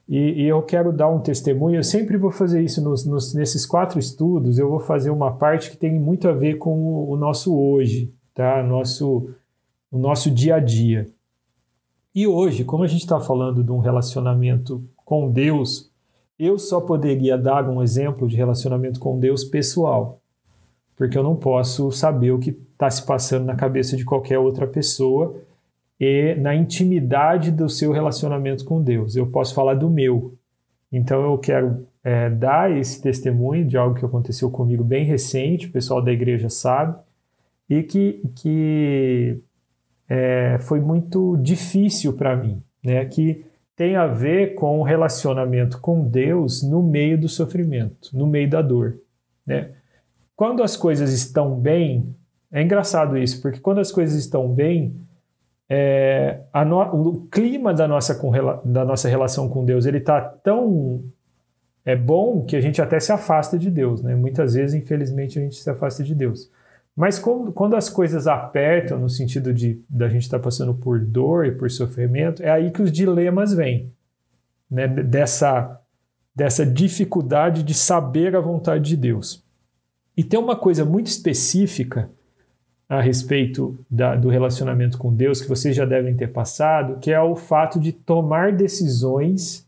e, 0.08 0.44
e, 0.44 0.48
eu 0.48 0.62
quero 0.62 0.94
dar 0.94 1.10
um 1.10 1.20
testemunho. 1.20 1.78
Eu 1.78 1.84
sempre 1.84 2.16
vou 2.16 2.32
fazer 2.32 2.62
isso 2.62 2.82
nos, 2.82 3.06
nos, 3.06 3.34
nesses 3.34 3.66
quatro 3.66 4.00
estudos. 4.00 4.58
Eu 4.58 4.70
vou 4.70 4.80
fazer 4.80 5.10
uma 5.10 5.36
parte 5.36 5.72
que 5.72 5.78
tem 5.78 6.00
muito 6.00 6.30
a 6.30 6.32
ver 6.32 6.56
com 6.56 6.78
o, 6.78 7.10
o 7.12 7.18
nosso 7.18 7.58
hoje, 7.60 8.14
tá? 8.36 8.62
Nosso, 8.62 9.30
o 9.90 9.98
nosso 9.98 10.30
dia 10.30 10.56
a 10.56 10.60
dia. 10.60 11.08
E 12.14 12.28
hoje, 12.28 12.64
como 12.64 12.84
a 12.84 12.88
gente 12.88 13.02
está 13.02 13.20
falando 13.20 13.64
de 13.64 13.72
um 13.72 13.80
relacionamento 13.80 14.84
com 15.04 15.32
Deus, 15.32 15.90
eu 16.38 16.60
só 16.60 16.82
poderia 16.82 17.38
dar 17.38 17.68
um 17.68 17.82
exemplo 17.82 18.28
de 18.28 18.36
relacionamento 18.36 19.00
com 19.00 19.18
Deus 19.18 19.44
pessoal, 19.44 20.20
porque 20.96 21.18
eu 21.18 21.24
não 21.24 21.36
posso 21.36 21.92
saber 21.92 22.32
o 22.32 22.40
que 22.40 22.50
está 22.50 22.90
se 22.90 23.06
passando 23.06 23.46
na 23.46 23.56
cabeça 23.56 23.98
de 23.98 24.06
qualquer 24.06 24.38
outra 24.38 24.68
pessoa 24.68 25.36
e 26.00 26.36
na 26.36 26.54
intimidade 26.54 27.52
do 27.52 27.70
seu 27.70 27.92
relacionamento 27.92 28.66
com 28.66 28.82
Deus. 28.82 29.16
Eu 29.16 29.28
posso 29.28 29.54
falar 29.54 29.76
do 29.76 29.90
meu. 29.90 30.34
Então 30.92 31.24
eu 31.24 31.38
quero 31.38 31.86
é, 32.04 32.30
dar 32.30 32.72
esse 32.72 33.02
testemunho 33.02 33.66
de 33.66 33.78
algo 33.78 33.96
que 33.96 34.06
aconteceu 34.06 34.50
comigo 34.52 34.84
bem 34.84 35.06
recente, 35.06 35.68
o 35.68 35.72
pessoal 35.72 36.02
da 36.02 36.12
igreja 36.12 36.50
sabe, 36.50 36.98
e 37.70 37.84
que, 37.84 38.22
que 38.36 39.42
é, 40.08 40.58
foi 40.60 40.80
muito 40.80 41.38
difícil 41.38 42.14
para 42.14 42.36
mim, 42.36 42.62
né? 42.84 43.04
Que 43.06 43.46
tem 43.76 43.96
a 43.96 44.08
ver 44.08 44.56
com 44.56 44.80
o 44.80 44.84
relacionamento 44.84 45.80
com 45.80 46.08
Deus 46.08 46.64
no 46.64 46.82
meio 46.82 47.20
do 47.20 47.28
sofrimento, 47.28 48.10
no 48.14 48.26
meio 48.26 48.50
da 48.50 48.62
dor, 48.62 48.98
né? 49.46 49.72
Quando 50.36 50.62
as 50.64 50.76
coisas 50.76 51.12
estão 51.14 51.60
bem, 51.60 52.16
é 52.52 52.62
engraçado 52.62 53.18
isso, 53.18 53.42
porque 53.42 53.60
quando 53.60 53.80
as 53.80 53.92
coisas 53.92 54.18
estão 54.18 54.54
bem, 54.54 54.96
é, 55.68 56.42
no, 56.68 56.82
o 56.82 57.28
clima 57.28 57.74
da 57.74 57.88
nossa, 57.88 58.20
da 58.64 58.86
nossa 58.86 59.10
relação 59.10 59.50
com 59.50 59.66
Deus 59.66 59.86
ele 59.86 59.98
está 59.98 60.22
tão 60.22 61.04
é 61.86 61.96
bom 61.96 62.44
que 62.44 62.56
a 62.56 62.62
gente 62.62 62.82
até 62.82 63.00
se 63.00 63.12
afasta 63.12 63.60
de 63.60 63.70
Deus, 63.70 64.02
né? 64.02 64.16
Muitas 64.16 64.56
vezes, 64.56 64.74
infelizmente, 64.74 65.38
a 65.38 65.42
gente 65.42 65.56
se 65.56 65.70
afasta 65.70 66.04
de 66.04 66.16
Deus. 66.16 66.50
Mas 66.96 67.20
quando, 67.20 67.52
quando 67.52 67.76
as 67.76 67.90
coisas 67.90 68.26
apertam, 68.26 68.98
no 68.98 69.10
sentido 69.10 69.54
de 69.54 69.84
da 69.90 70.08
gente 70.08 70.24
estar 70.24 70.40
tá 70.40 70.44
passando 70.44 70.74
por 70.74 71.00
dor 71.00 71.46
e 71.46 71.52
por 71.52 71.70
sofrimento, 71.70 72.42
é 72.42 72.50
aí 72.50 72.72
que 72.72 72.82
os 72.82 72.92
dilemas 72.92 73.54
vêm. 73.54 73.92
Né? 74.72 74.88
Dessa, 74.88 75.82
dessa 76.34 76.66
dificuldade 76.66 77.64
de 77.64 77.74
saber 77.74 78.36
a 78.36 78.40
vontade 78.40 78.86
de 78.86 78.96
Deus. 78.96 79.44
E 80.16 80.24
tem 80.24 80.40
uma 80.40 80.56
coisa 80.56 80.86
muito 80.86 81.08
específica 81.08 82.10
a 82.88 83.02
respeito 83.02 83.78
da, 83.90 84.16
do 84.16 84.30
relacionamento 84.30 84.98
com 84.98 85.14
Deus 85.14 85.42
que 85.42 85.50
vocês 85.50 85.76
já 85.76 85.86
devem 85.86 86.16
ter 86.16 86.28
passado, 86.28 87.00
que 87.00 87.12
é 87.12 87.20
o 87.20 87.36
fato 87.36 87.80
de 87.80 87.92
tomar 87.92 88.54
decisões 88.54 89.68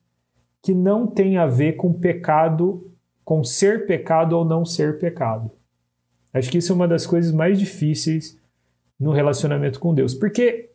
que 0.62 0.74
não 0.74 1.08
têm 1.08 1.38
a 1.38 1.46
ver 1.46 1.74
com 1.74 1.92
pecado, 1.92 2.92
com 3.26 3.44
ser 3.44 3.86
pecado 3.86 4.38
ou 4.38 4.46
não 4.46 4.64
ser 4.64 5.00
pecado. 5.00 5.52
Acho 6.38 6.50
que 6.50 6.58
isso 6.58 6.72
é 6.72 6.76
uma 6.76 6.88
das 6.88 7.06
coisas 7.06 7.32
mais 7.32 7.60
difíceis 7.60 8.38
no 9.00 9.12
relacionamento 9.12 9.80
com 9.80 9.94
Deus. 9.94 10.14
Porque 10.14 10.70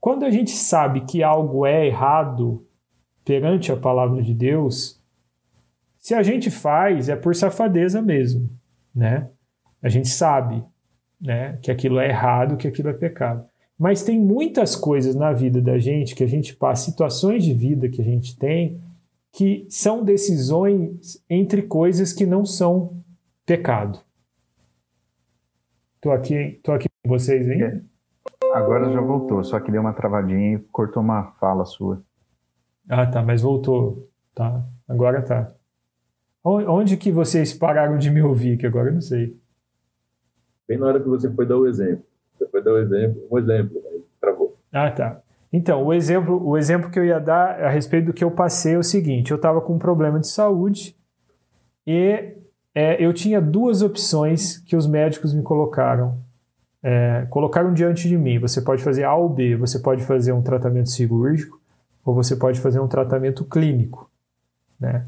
quando 0.00 0.24
a 0.24 0.30
gente 0.30 0.52
sabe 0.52 1.02
que 1.02 1.22
algo 1.22 1.66
é 1.66 1.86
errado 1.86 2.64
perante 3.24 3.72
a 3.72 3.76
palavra 3.76 4.22
de 4.22 4.32
Deus, 4.32 5.00
se 5.98 6.14
a 6.14 6.22
gente 6.22 6.50
faz, 6.50 7.08
é 7.08 7.16
por 7.16 7.34
safadeza 7.34 8.00
mesmo, 8.00 8.48
né? 8.94 9.28
A 9.82 9.88
gente 9.88 10.08
sabe, 10.08 10.62
né, 11.20 11.58
que 11.60 11.70
aquilo 11.70 11.98
é 11.98 12.08
errado, 12.08 12.56
que 12.56 12.68
aquilo 12.68 12.88
é 12.88 12.92
pecado. 12.92 13.44
Mas 13.78 14.02
tem 14.02 14.18
muitas 14.18 14.74
coisas 14.76 15.14
na 15.14 15.32
vida 15.32 15.60
da 15.60 15.78
gente 15.78 16.14
que 16.14 16.24
a 16.24 16.28
gente 16.28 16.54
passa, 16.54 16.90
situações 16.90 17.44
de 17.44 17.52
vida 17.52 17.88
que 17.88 18.00
a 18.00 18.04
gente 18.04 18.36
tem, 18.38 18.80
que 19.32 19.66
são 19.68 20.02
decisões 20.02 21.22
entre 21.28 21.62
coisas 21.62 22.12
que 22.12 22.24
não 22.24 22.44
são 22.46 22.94
pecado. 23.44 24.05
Tô 26.06 26.12
aqui, 26.12 26.60
tô 26.62 26.70
aqui 26.70 26.86
com 27.02 27.08
vocês, 27.08 27.48
hein? 27.48 27.64
É. 27.64 27.80
Agora 28.54 28.92
já 28.92 29.00
voltou, 29.00 29.42
só 29.42 29.58
que 29.58 29.72
deu 29.72 29.80
uma 29.80 29.92
travadinha 29.92 30.54
e 30.54 30.58
cortou 30.70 31.02
uma 31.02 31.32
fala 31.40 31.64
sua. 31.64 32.00
Ah, 32.88 33.04
tá, 33.06 33.24
mas 33.24 33.42
voltou. 33.42 34.08
Tá, 34.32 34.64
agora 34.86 35.20
tá. 35.20 35.52
Onde 36.44 36.96
que 36.96 37.10
vocês 37.10 37.52
pararam 37.52 37.98
de 37.98 38.08
me 38.08 38.22
ouvir? 38.22 38.56
Que 38.56 38.68
agora 38.68 38.90
eu 38.90 38.94
não 38.94 39.00
sei. 39.00 39.36
Bem 40.68 40.78
na 40.78 40.86
hora 40.86 41.00
que 41.00 41.08
você 41.08 41.28
foi 41.28 41.44
dar 41.44 41.56
o 41.56 41.66
exemplo. 41.66 42.04
Você 42.38 42.46
foi 42.50 42.62
dar 42.62 42.74
o 42.74 42.78
exemplo, 42.78 43.26
um 43.28 43.38
exemplo, 43.38 43.82
aí 43.90 44.04
travou. 44.20 44.56
Ah, 44.72 44.92
tá. 44.92 45.20
Então, 45.52 45.82
o 45.82 45.92
exemplo, 45.92 46.40
o 46.40 46.56
exemplo 46.56 46.88
que 46.88 47.00
eu 47.00 47.04
ia 47.04 47.18
dar 47.18 47.64
a 47.64 47.68
respeito 47.68 48.06
do 48.06 48.12
que 48.12 48.22
eu 48.22 48.30
passei 48.30 48.74
é 48.74 48.78
o 48.78 48.82
seguinte: 48.84 49.32
eu 49.32 49.36
estava 49.38 49.60
com 49.60 49.74
um 49.74 49.78
problema 49.80 50.20
de 50.20 50.28
saúde 50.28 50.96
e 51.84 52.36
é, 52.76 53.02
eu 53.02 53.10
tinha 53.14 53.40
duas 53.40 53.80
opções 53.80 54.58
que 54.58 54.76
os 54.76 54.86
médicos 54.86 55.32
me 55.32 55.42
colocaram. 55.42 56.18
É, 56.82 57.26
colocaram 57.30 57.72
diante 57.72 58.06
de 58.06 58.18
mim. 58.18 58.38
Você 58.38 58.60
pode 58.60 58.84
fazer 58.84 59.04
A 59.04 59.14
ou 59.14 59.30
B. 59.30 59.56
Você 59.56 59.78
pode 59.78 60.02
fazer 60.04 60.32
um 60.32 60.42
tratamento 60.42 60.90
cirúrgico 60.90 61.58
ou 62.04 62.14
você 62.14 62.36
pode 62.36 62.60
fazer 62.60 62.78
um 62.78 62.86
tratamento 62.86 63.46
clínico. 63.46 64.10
Né? 64.78 65.06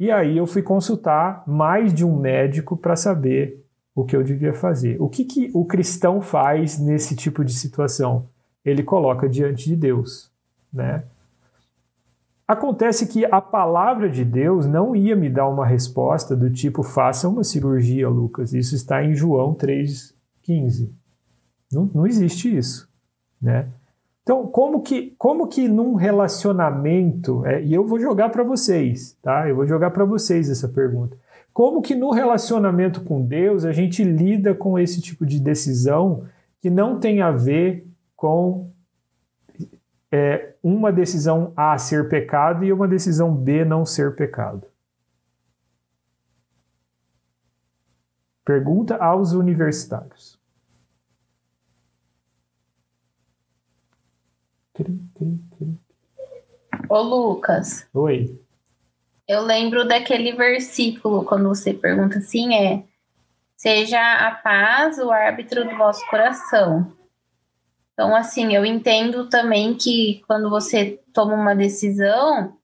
E 0.00 0.10
aí 0.10 0.38
eu 0.38 0.46
fui 0.46 0.62
consultar 0.62 1.44
mais 1.46 1.92
de 1.92 2.02
um 2.02 2.18
médico 2.18 2.78
para 2.78 2.96
saber 2.96 3.62
o 3.94 4.06
que 4.06 4.16
eu 4.16 4.24
devia 4.24 4.54
fazer. 4.54 4.96
O 4.98 5.06
que, 5.06 5.26
que 5.26 5.50
o 5.52 5.66
cristão 5.66 6.22
faz 6.22 6.78
nesse 6.78 7.14
tipo 7.14 7.44
de 7.44 7.52
situação? 7.52 8.26
Ele 8.64 8.82
coloca 8.82 9.28
diante 9.28 9.68
de 9.68 9.76
Deus. 9.76 10.30
Né? 10.72 11.04
Acontece 12.52 13.06
que 13.06 13.24
a 13.24 13.40
palavra 13.40 14.10
de 14.10 14.26
Deus 14.26 14.66
não 14.66 14.94
ia 14.94 15.16
me 15.16 15.30
dar 15.30 15.48
uma 15.48 15.64
resposta 15.64 16.36
do 16.36 16.50
tipo 16.50 16.82
faça 16.82 17.26
uma 17.26 17.42
cirurgia, 17.42 18.10
Lucas. 18.10 18.52
Isso 18.52 18.74
está 18.74 19.02
em 19.02 19.14
João 19.14 19.54
3,15. 19.54 20.90
Não, 21.72 21.88
não 21.94 22.06
existe 22.06 22.54
isso. 22.54 22.86
Né? 23.40 23.68
Então, 24.22 24.46
como 24.46 24.82
que, 24.82 25.14
como 25.16 25.48
que 25.48 25.66
num 25.66 25.94
relacionamento, 25.94 27.42
é, 27.46 27.64
e 27.64 27.72
eu 27.72 27.86
vou 27.86 27.98
jogar 27.98 28.28
para 28.28 28.44
vocês, 28.44 29.16
tá? 29.22 29.48
Eu 29.48 29.56
vou 29.56 29.66
jogar 29.66 29.90
para 29.90 30.04
vocês 30.04 30.50
essa 30.50 30.68
pergunta. 30.68 31.16
Como 31.54 31.80
que 31.80 31.94
no 31.94 32.10
relacionamento 32.10 33.00
com 33.00 33.22
Deus 33.22 33.64
a 33.64 33.72
gente 33.72 34.04
lida 34.04 34.54
com 34.54 34.78
esse 34.78 35.00
tipo 35.00 35.24
de 35.24 35.40
decisão 35.40 36.24
que 36.60 36.68
não 36.68 37.00
tem 37.00 37.22
a 37.22 37.30
ver 37.30 37.88
com 38.14 38.70
é, 40.12 40.54
uma 40.62 40.92
decisão 40.92 41.54
A 41.56 41.78
ser 41.78 42.10
pecado 42.10 42.62
e 42.62 42.72
uma 42.72 42.86
decisão 42.86 43.34
B 43.34 43.64
não 43.64 43.86
ser 43.86 44.14
pecado? 44.14 44.66
Pergunta 48.44 48.96
aos 48.96 49.32
universitários. 49.32 50.38
Ô 56.88 57.00
Lucas. 57.00 57.88
Oi. 57.94 58.38
Eu 59.28 59.42
lembro 59.42 59.86
daquele 59.86 60.32
versículo 60.32 61.24
quando 61.24 61.48
você 61.48 61.72
pergunta 61.72 62.18
assim 62.18 62.54
é 62.54 62.84
seja 63.56 64.00
a 64.26 64.32
paz 64.32 64.98
o 64.98 65.10
árbitro 65.10 65.64
do 65.64 65.76
vosso 65.76 66.04
coração. 66.10 66.92
Então 67.92 68.14
assim, 68.14 68.54
eu 68.54 68.64
entendo 68.64 69.28
também 69.28 69.74
que 69.74 70.22
quando 70.26 70.48
você 70.48 71.00
toma 71.12 71.34
uma 71.34 71.54
decisão, 71.54 72.56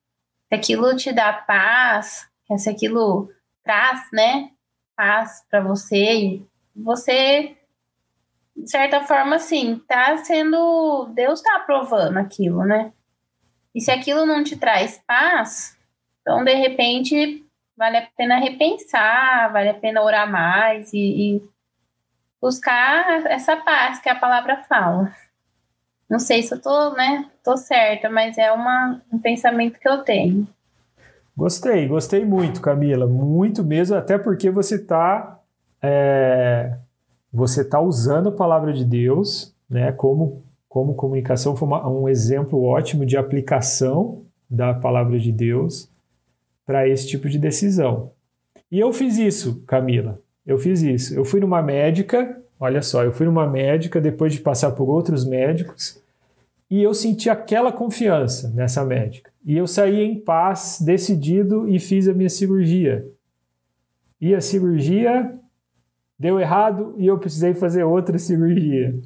se 0.49 0.55
aquilo 0.55 0.97
te 0.97 1.13
dá 1.13 1.33
paz, 1.33 2.29
se 2.57 2.71
aquilo 2.71 3.31
traz, 3.63 4.09
né, 4.13 4.51
paz 4.97 5.45
para 5.51 5.61
você, 5.61 6.43
você 6.75 7.59
de 8.59 8.69
certa 8.69 9.01
forma, 9.03 9.37
assim, 9.37 9.81
tá 9.87 10.17
sendo. 10.19 11.11
Deus 11.15 11.41
tá 11.41 11.57
aprovando 11.57 12.19
aquilo, 12.19 12.65
né? 12.65 12.93
E 13.75 13.81
se 13.81 13.91
aquilo 13.91 14.27
não 14.27 14.43
te 14.43 14.57
traz 14.57 15.01
paz, 15.07 15.79
então, 16.21 16.43
de 16.43 16.55
repente, 16.55 17.47
vale 17.77 17.99
a 17.99 18.09
pena 18.17 18.39
repensar, 18.39 19.53
vale 19.53 19.69
a 19.69 19.75
pena 19.75 20.03
orar 20.03 20.31
mais 20.31 20.93
e, 20.93 20.99
e 20.99 21.43
buscar 22.41 23.27
essa 23.27 23.57
paz 23.57 24.01
que 24.01 24.09
a 24.09 24.15
palavra 24.15 24.63
fala. 24.69 25.13
Não 26.09 26.19
sei 26.19 26.43
se 26.43 26.55
eu 26.55 26.61
tô, 26.61 26.93
né, 26.95 27.29
tô 27.45 27.57
certa, 27.57 28.09
mas 28.09 28.39
é 28.39 28.51
uma, 28.51 29.03
um 29.13 29.19
pensamento 29.19 29.79
que 29.79 29.89
eu 29.89 30.03
tenho. 30.03 30.49
Gostei, 31.37 31.87
gostei 31.87 32.25
muito, 32.25 32.61
Camila, 32.61 33.07
muito 33.07 33.63
mesmo, 33.63 33.97
até 33.97 34.19
porque 34.19 34.51
você 34.51 34.77
está 34.77 35.39
é, 35.83 36.77
você 37.33 37.61
está 37.63 37.81
usando 37.81 38.31
a 38.31 38.33
palavra 38.33 38.73
de 38.73 38.85
Deus, 38.85 39.55
né, 39.69 39.93
como, 39.93 40.43
como 40.69 40.95
comunicação, 40.95 41.57
foi 41.57 41.69
uma, 41.69 41.89
um 41.89 42.09
exemplo 42.09 42.63
ótimo 42.65 43.05
de 43.05 43.17
aplicação 43.17 44.23
da 44.49 44.75
palavra 44.75 45.19
de 45.19 45.31
Deus 45.31 45.89
para 46.67 46.89
esse 46.89 47.07
tipo 47.07 47.29
de 47.29 47.39
decisão. 47.39 48.11
E 48.71 48.79
eu 48.79 48.93
fiz 48.93 49.19
isso, 49.19 49.63
Camila. 49.67 50.21
Eu 50.49 50.59
fiz 50.59 50.81
isso. 50.81 51.15
Eu 51.15 51.27
fui 51.27 51.41
numa 51.41 51.61
médica, 51.61 52.41
olha 52.59 52.81
só, 52.81 53.05
eu 53.05 53.13
fui 53.13 53.27
numa 53.27 53.47
médica 53.47 54.01
depois 54.01 54.33
de 54.33 54.41
passar 54.41 54.71
por 54.71 54.89
outros 54.89 55.27
médicos 55.27 56.03
e 56.71 56.83
eu 56.83 56.95
senti 56.95 57.29
aquela 57.29 57.71
confiança 57.71 58.49
nessa 58.55 58.83
médica. 58.83 59.31
E 59.45 59.55
eu 59.59 59.67
saí 59.67 60.03
em 60.03 60.19
paz, 60.19 60.79
decidido 60.81 61.69
e 61.69 61.79
fiz 61.79 62.09
a 62.09 62.15
minha 62.15 62.31
cirurgia. 62.31 63.07
E 64.19 64.35
a 64.35 64.41
cirurgia 64.41 65.39
deu 66.19 66.41
errado 66.41 66.95
e 66.97 67.07
eu 67.07 67.19
precisei 67.19 67.53
fazer 67.53 67.85
outra 67.85 68.19
cirurgia 68.19 68.99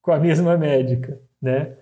com 0.00 0.12
a 0.12 0.18
mesma 0.18 0.56
médica, 0.56 1.20
né? 1.42 1.74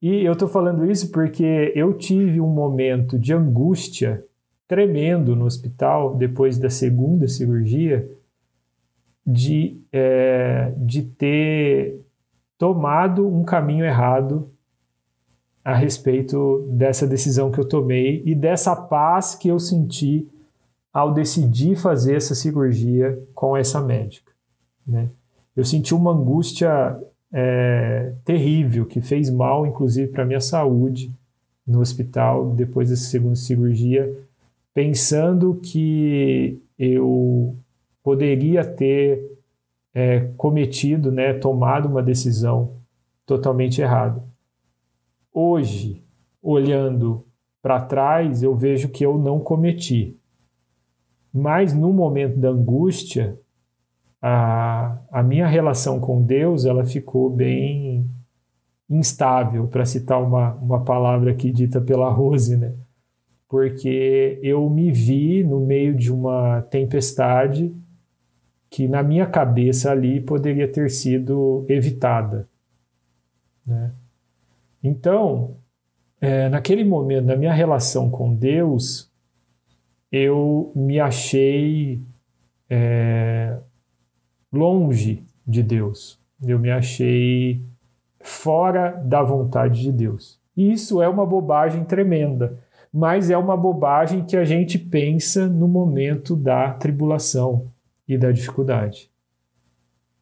E 0.00 0.24
eu 0.24 0.32
estou 0.32 0.48
falando 0.48 0.90
isso 0.90 1.10
porque 1.10 1.72
eu 1.74 1.92
tive 1.92 2.40
um 2.40 2.48
momento 2.48 3.18
de 3.18 3.34
angústia 3.34 4.24
tremendo 4.66 5.36
no 5.36 5.44
hospital 5.44 6.16
depois 6.16 6.56
da 6.56 6.70
segunda 6.70 7.28
cirurgia 7.28 8.15
de, 9.26 9.80
é, 9.92 10.72
de 10.76 11.02
ter 11.02 12.00
tomado 12.56 13.26
um 13.26 13.42
caminho 13.44 13.84
errado 13.84 14.50
a 15.64 15.74
respeito 15.74 16.64
dessa 16.70 17.06
decisão 17.06 17.50
que 17.50 17.58
eu 17.58 17.68
tomei 17.68 18.22
e 18.24 18.34
dessa 18.34 18.76
paz 18.76 19.34
que 19.34 19.48
eu 19.48 19.58
senti 19.58 20.28
ao 20.92 21.12
decidir 21.12 21.76
fazer 21.76 22.14
essa 22.14 22.34
cirurgia 22.34 23.20
com 23.34 23.56
essa 23.56 23.80
médica. 23.82 24.32
Né? 24.86 25.10
Eu 25.56 25.64
senti 25.64 25.92
uma 25.92 26.12
angústia 26.12 26.96
é, 27.32 28.12
terrível 28.24 28.86
que 28.86 29.00
fez 29.00 29.28
mal, 29.28 29.66
inclusive, 29.66 30.10
para 30.12 30.24
minha 30.24 30.40
saúde 30.40 31.12
no 31.66 31.80
hospital 31.80 32.50
depois 32.54 32.88
dessa 32.88 33.10
segunda 33.10 33.34
cirurgia, 33.34 34.16
pensando 34.72 35.54
que 35.56 36.62
eu 36.78 37.56
poderia 38.06 38.64
ter 38.64 39.36
é, 39.92 40.20
cometido, 40.36 41.10
né, 41.10 41.34
tomado 41.34 41.88
uma 41.88 42.00
decisão 42.00 42.76
totalmente 43.26 43.82
errada. 43.82 44.22
Hoje, 45.34 46.04
olhando 46.40 47.26
para 47.60 47.80
trás, 47.80 48.44
eu 48.44 48.54
vejo 48.54 48.90
que 48.90 49.04
eu 49.04 49.18
não 49.18 49.40
cometi. 49.40 50.16
Mas 51.34 51.74
no 51.74 51.92
momento 51.92 52.38
da 52.38 52.50
angústia, 52.50 53.40
a, 54.22 55.00
a 55.10 55.20
minha 55.20 55.48
relação 55.48 55.98
com 55.98 56.22
Deus 56.22 56.64
ela 56.64 56.84
ficou 56.84 57.28
bem 57.28 58.08
instável, 58.88 59.66
para 59.66 59.84
citar 59.84 60.22
uma, 60.22 60.54
uma 60.54 60.84
palavra 60.84 61.32
aqui 61.32 61.50
dita 61.50 61.80
pela 61.80 62.08
Rose, 62.08 62.56
né? 62.56 62.72
Porque 63.48 64.38
eu 64.44 64.70
me 64.70 64.92
vi 64.92 65.42
no 65.42 65.58
meio 65.58 65.92
de 65.92 66.12
uma 66.12 66.62
tempestade 66.70 67.74
que 68.76 68.86
na 68.86 69.02
minha 69.02 69.24
cabeça 69.24 69.90
ali 69.90 70.20
poderia 70.20 70.70
ter 70.70 70.90
sido 70.90 71.64
evitada. 71.66 72.46
Né? 73.66 73.90
Então, 74.84 75.56
é, 76.20 76.50
naquele 76.50 76.84
momento, 76.84 77.24
na 77.24 77.36
minha 77.36 77.54
relação 77.54 78.10
com 78.10 78.34
Deus, 78.34 79.10
eu 80.12 80.72
me 80.76 81.00
achei 81.00 82.02
é, 82.68 83.56
longe 84.52 85.24
de 85.46 85.62
Deus. 85.62 86.20
Eu 86.46 86.58
me 86.58 86.70
achei 86.70 87.62
fora 88.20 88.90
da 88.90 89.22
vontade 89.22 89.80
de 89.80 89.90
Deus. 89.90 90.38
E 90.54 90.70
isso 90.70 91.00
é 91.00 91.08
uma 91.08 91.24
bobagem 91.24 91.82
tremenda, 91.82 92.58
mas 92.92 93.30
é 93.30 93.38
uma 93.38 93.56
bobagem 93.56 94.22
que 94.22 94.36
a 94.36 94.44
gente 94.44 94.78
pensa 94.78 95.48
no 95.48 95.66
momento 95.66 96.36
da 96.36 96.74
tribulação 96.74 97.74
e 98.08 98.16
da 98.16 98.30
dificuldade. 98.30 99.10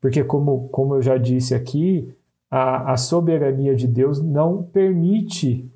Porque, 0.00 0.22
como, 0.22 0.68
como 0.68 0.94
eu 0.96 1.02
já 1.02 1.16
disse 1.16 1.54
aqui, 1.54 2.14
a, 2.50 2.92
a 2.92 2.96
soberania 2.96 3.74
de 3.74 3.86
Deus 3.86 4.22
não 4.22 4.62
permite 4.62 5.68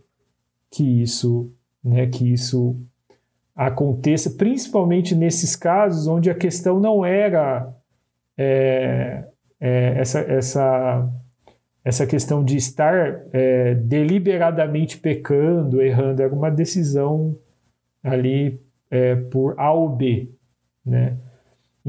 que 0.71 1.03
isso, 1.03 1.51
né, 1.83 2.07
que 2.07 2.33
isso 2.33 2.77
aconteça, 3.57 4.31
principalmente 4.31 5.15
nesses 5.15 5.57
casos 5.57 6.07
onde 6.07 6.31
a 6.31 6.35
questão 6.35 6.79
não 6.79 7.05
era 7.05 7.75
é, 8.37 9.25
é, 9.61 9.95
essa, 9.99 10.21
essa, 10.21 11.13
essa 11.85 12.07
questão 12.07 12.45
de 12.45 12.57
estar 12.57 13.23
é, 13.33 13.75
deliberadamente 13.75 14.99
pecando, 14.99 15.83
errando, 15.83 16.23
era 16.23 16.33
uma 16.33 16.51
decisão 16.51 17.37
ali 18.03 18.61
é, 18.91 19.17
por 19.17 19.59
A 19.59 19.73
ou 19.73 19.89
B, 19.89 20.31
né? 20.87 21.17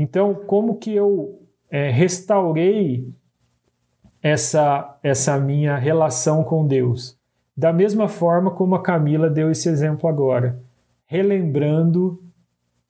Então, 0.01 0.33
como 0.33 0.77
que 0.77 0.95
eu 0.95 1.41
é, 1.69 1.89
restaurei 1.89 3.13
essa, 4.23 4.97
essa 5.03 5.37
minha 5.37 5.75
relação 5.75 6.41
com 6.41 6.65
Deus? 6.65 7.19
Da 7.55 7.73
mesma 7.73 8.07
forma 8.07 8.49
como 8.49 8.75
a 8.75 8.81
Camila 8.81 9.29
deu 9.29 9.51
esse 9.51 9.67
exemplo 9.67 10.09
agora 10.09 10.57
relembrando 11.05 12.23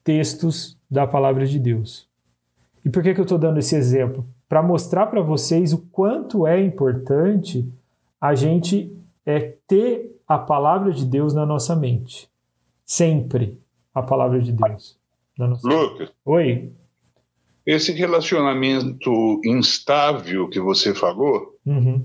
textos 0.03 0.78
da 0.88 1.07
palavra 1.07 1.47
de 1.47 1.57
Deus. 1.57 2.07
E 2.86 2.89
por 2.91 3.01
que, 3.01 3.16
que 3.16 3.20
eu 3.20 3.24
estou 3.24 3.39
dando 3.39 3.57
esse 3.57 3.76
exemplo? 3.76 4.24
Para 4.47 4.62
mostrar 4.62 5.07
para 5.07 5.22
vocês 5.22 5.74
o 5.74 5.80
quanto 5.88 6.45
é 6.45 6.62
importante 6.62 7.68
a 8.22 8.36
gente 8.36 8.95
é, 9.26 9.55
ter 9.66 10.16
a 10.28 10.38
palavra 10.38 10.91
de 10.91 11.05
Deus 11.05 11.34
na 11.34 11.43
nossa 11.43 11.76
mente. 11.76 12.30
Sempre 12.86 13.60
a 13.95 14.03
palavra 14.03 14.39
de 14.39 14.51
Deus. 14.51 14.95
Na 15.36 15.47
nossa 15.47 15.68
Lucas. 15.68 15.99
Mente. 16.01 16.14
Oi. 16.24 16.72
Esse 17.70 17.91
relacionamento 17.91 19.39
instável 19.45 20.49
que 20.49 20.59
você 20.59 20.91
falou, 20.91 21.55
uhum. 21.63 22.03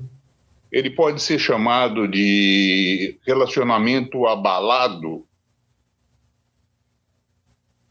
ele 0.71 0.91
pode 0.91 1.23
ser 1.23 1.39
chamado 1.39 2.07
de 2.07 3.19
relacionamento 3.27 4.27
abalado? 4.27 5.27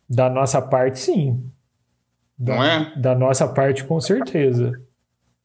Da 0.07 0.29
nossa 0.29 0.61
parte, 0.61 0.99
sim. 0.99 1.49
Da, 2.37 2.55
Não 2.55 2.63
é? 2.63 2.95
Da 2.95 3.15
nossa 3.15 3.47
parte, 3.51 3.83
com 3.83 3.99
certeza. 3.99 4.79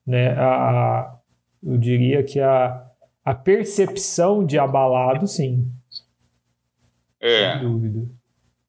Né? 0.07 0.33
A, 0.33 0.51
a, 0.51 1.19
eu 1.63 1.79
diria 1.79 2.23
que 2.23 2.41
a, 2.41 2.87
a 3.25 3.35
percepção 3.35 4.45
de 4.45 4.59
abalado, 4.59 5.27
sim. 5.27 5.73
É. 7.19 7.53
Sem 7.53 7.63
dúvida. 7.63 8.18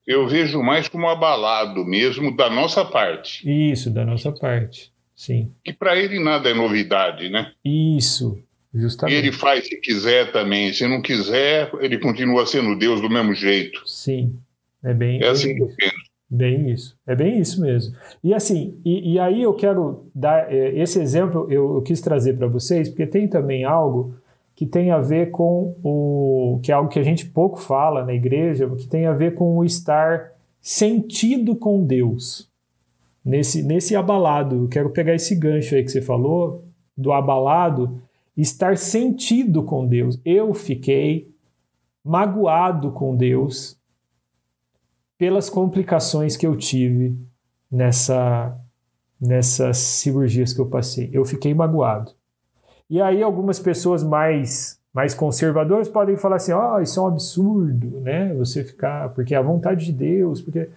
Eu 0.09 0.27
vejo 0.27 0.63
mais 0.63 0.87
como 0.87 1.07
abalado 1.07 1.85
mesmo 1.85 2.35
da 2.35 2.49
nossa 2.49 2.83
parte. 2.83 3.47
Isso, 3.47 3.91
da 3.91 4.03
nossa 4.03 4.31
parte. 4.31 4.91
Sim. 5.15 5.51
Que 5.63 5.71
para 5.71 5.95
ele 5.95 6.17
nada 6.19 6.49
é 6.49 6.53
novidade, 6.55 7.29
né? 7.29 7.51
Isso, 7.63 8.41
justamente. 8.73 9.17
Ele 9.19 9.31
faz 9.31 9.67
se 9.67 9.79
quiser 9.79 10.31
também. 10.31 10.73
Se 10.73 10.87
não 10.87 10.99
quiser, 10.99 11.69
ele 11.79 11.99
continua 11.99 12.47
sendo 12.47 12.75
Deus 12.75 12.99
do 12.99 13.07
mesmo 13.07 13.35
jeito. 13.35 13.87
Sim. 13.87 14.35
É 14.83 14.95
bem. 14.95 15.21
É 15.21 15.27
assim 15.27 15.53
que 15.53 15.61
eu 15.61 15.69
penso. 15.77 16.09
Bem 16.27 16.71
isso, 16.71 16.95
é 17.07 17.15
bem 17.15 17.39
isso 17.39 17.61
mesmo. 17.61 17.95
E 18.23 18.33
assim, 18.33 18.79
e, 18.85 19.13
e 19.13 19.19
aí 19.19 19.41
eu 19.41 19.53
quero 19.53 20.09
dar 20.13 20.51
é, 20.51 20.79
esse 20.79 20.99
exemplo, 20.99 21.47
eu, 21.51 21.75
eu 21.75 21.81
quis 21.81 22.01
trazer 22.01 22.33
para 22.33 22.47
vocês, 22.47 22.87
porque 22.87 23.07
tem 23.07 23.27
também 23.27 23.63
algo 23.63 24.15
que 24.59 24.65
tem 24.65 24.91
a 24.91 24.99
ver 24.99 25.31
com 25.31 25.73
o. 25.81 26.59
que 26.61 26.69
é 26.69 26.75
algo 26.75 26.89
que 26.89 26.99
a 26.99 27.03
gente 27.03 27.25
pouco 27.25 27.61
fala 27.61 28.03
na 28.03 28.13
igreja, 28.13 28.69
que 28.75 28.89
tem 28.89 29.05
a 29.05 29.13
ver 29.13 29.33
com 29.33 29.55
o 29.55 29.63
estar 29.63 30.33
sentido 30.59 31.55
com 31.55 31.85
Deus. 31.85 32.51
Nesse, 33.23 33.63
nesse 33.63 33.95
abalado, 33.95 34.65
eu 34.65 34.67
quero 34.67 34.89
pegar 34.89 35.15
esse 35.15 35.33
gancho 35.33 35.75
aí 35.75 35.81
que 35.81 35.89
você 35.89 36.01
falou, 36.01 36.65
do 36.97 37.13
abalado, 37.13 38.01
estar 38.35 38.75
sentido 38.75 39.63
com 39.63 39.87
Deus. 39.87 40.19
Eu 40.25 40.53
fiquei 40.53 41.33
magoado 42.03 42.91
com 42.91 43.15
Deus 43.15 43.79
pelas 45.17 45.49
complicações 45.49 46.35
que 46.35 46.45
eu 46.45 46.57
tive 46.57 47.17
nessa, 47.71 48.59
nessas 49.21 49.77
cirurgias 49.77 50.51
que 50.51 50.59
eu 50.59 50.67
passei. 50.67 51.09
Eu 51.13 51.23
fiquei 51.23 51.53
magoado. 51.53 52.18
E 52.89 53.01
aí 53.01 53.21
algumas 53.21 53.59
pessoas 53.59 54.03
mais 54.03 54.79
mais 54.91 55.13
conservadoras 55.13 55.87
podem 55.87 56.17
falar 56.17 56.37
assim: 56.37 56.51
"Ah, 56.51 56.75
oh, 56.75 56.81
isso 56.81 56.99
é 56.99 57.03
um 57.03 57.07
absurdo, 57.07 57.99
né? 58.01 58.33
Você 58.35 58.63
ficar, 58.63 59.09
porque 59.09 59.35
é 59.35 59.37
a 59.37 59.41
vontade 59.41 59.85
de 59.85 59.93
Deus, 59.93 60.41
porque 60.41 60.69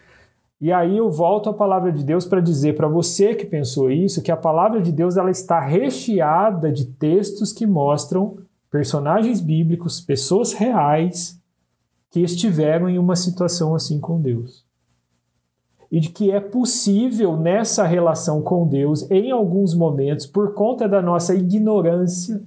e 0.62 0.70
aí 0.70 0.96
eu 0.96 1.10
volto 1.10 1.50
à 1.50 1.52
palavra 1.52 1.90
de 1.90 2.04
Deus 2.04 2.24
para 2.24 2.40
dizer 2.40 2.76
para 2.76 2.86
você 2.86 3.34
que 3.34 3.44
pensou 3.44 3.90
isso, 3.90 4.22
que 4.22 4.30
a 4.30 4.36
palavra 4.36 4.80
de 4.80 4.92
Deus 4.92 5.16
ela 5.16 5.30
está 5.30 5.58
recheada 5.58 6.70
de 6.70 6.84
textos 6.84 7.52
que 7.52 7.66
mostram 7.66 8.36
personagens 8.70 9.40
bíblicos, 9.40 10.00
pessoas 10.00 10.52
reais 10.52 11.36
que 12.12 12.20
estiveram 12.20 12.88
em 12.88 12.96
uma 12.96 13.16
situação 13.16 13.74
assim 13.74 13.98
com 13.98 14.20
Deus. 14.20 14.64
E 15.92 16.00
de 16.00 16.08
que 16.08 16.30
é 16.30 16.40
possível 16.40 17.36
nessa 17.36 17.84
relação 17.84 18.40
com 18.40 18.66
Deus, 18.66 19.08
em 19.10 19.30
alguns 19.30 19.74
momentos, 19.74 20.26
por 20.26 20.54
conta 20.54 20.88
da 20.88 21.02
nossa 21.02 21.34
ignorância, 21.34 22.42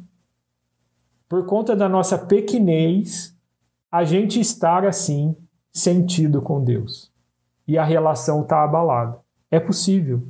por 1.29 1.45
conta 1.45 1.75
da 1.75 1.87
nossa 1.87 2.17
pequenez, 2.17 3.37
a 3.91 4.03
gente 4.03 4.39
estar 4.39 4.83
assim, 4.83 5.37
sentido 5.71 6.41
com 6.41 6.63
Deus. 6.63 7.11
E 7.67 7.77
a 7.77 7.83
relação 7.83 8.41
está 8.41 8.63
abalada. 8.63 9.19
É 9.51 9.59
possível. 9.59 10.23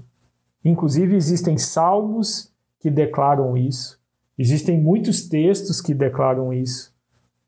Inclusive, 0.63 1.15
existem 1.15 1.57
salmos 1.57 2.53
que 2.79 2.91
declaram 2.91 3.55
isso, 3.55 3.99
existem 4.37 4.79
muitos 4.79 5.27
textos 5.27 5.79
que 5.79 5.93
declaram 5.93 6.53
isso 6.53 6.93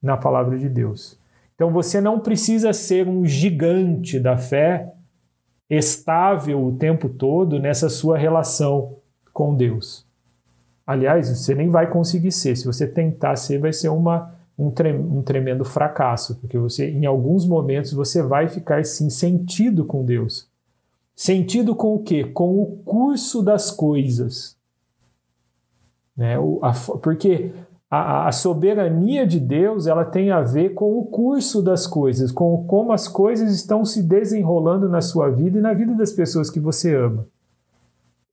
na 0.01 0.15
palavra 0.15 0.57
de 0.57 0.69
Deus. 0.69 1.19
Então 1.55 1.71
você 1.71 1.99
não 1.99 2.19
precisa 2.19 2.71
ser 2.71 3.07
um 3.07 3.25
gigante 3.25 4.19
da 4.19 4.37
fé 4.37 4.93
estável 5.69 6.63
o 6.63 6.75
tempo 6.75 7.09
todo 7.09 7.59
nessa 7.59 7.89
sua 7.89 8.17
relação 8.17 8.97
com 9.33 9.55
Deus. 9.55 10.05
Aliás, 10.85 11.29
você 11.29 11.53
nem 11.53 11.69
vai 11.69 11.89
conseguir 11.89 12.31
ser. 12.31 12.55
Se 12.55 12.65
você 12.65 12.87
tentar 12.87 13.35
ser, 13.35 13.59
vai 13.59 13.73
ser 13.73 13.89
uma, 13.89 14.33
um, 14.57 14.71
tre 14.71 14.93
um 14.93 15.21
tremendo 15.21 15.65
fracasso, 15.65 16.37
porque 16.37 16.57
você, 16.57 16.89
em 16.89 17.05
alguns 17.05 17.45
momentos, 17.45 17.91
você 17.91 18.21
vai 18.21 18.47
ficar 18.47 18.85
sim 18.85 19.09
sentido 19.09 19.83
com 19.83 20.05
Deus. 20.05 20.49
Sentido 21.13 21.75
com 21.75 21.95
o 21.95 21.99
quê? 21.99 22.23
Com 22.23 22.61
o 22.61 22.77
curso 22.85 23.43
das 23.43 23.69
coisas. 23.69 24.55
Né? 26.15 26.39
O, 26.39 26.59
a, 26.63 26.71
porque 27.01 27.51
a, 27.89 28.27
a, 28.27 28.31
soberania 28.31 29.25
de 29.25 29.39
Deus 29.39 29.87
ela 29.87 30.03
tem 30.03 30.29
a 30.29 30.41
ver 30.41 30.73
com 30.73 30.99
o 30.99 31.05
curso 31.05 31.61
das 31.61 31.87
coisas, 31.87 32.31
com 32.31 32.65
como 32.65 32.91
as 32.91 33.07
coisas 33.07 33.53
estão 33.53 33.85
se 33.85 34.03
desenrolando 34.03 34.89
na 34.89 35.01
sua 35.01 35.29
vida 35.29 35.57
e 35.57 35.61
na 35.61 35.73
vida 35.73 35.95
das 35.95 36.11
pessoas 36.11 36.49
que 36.49 36.59
você 36.59 36.95
ama. 36.95 37.27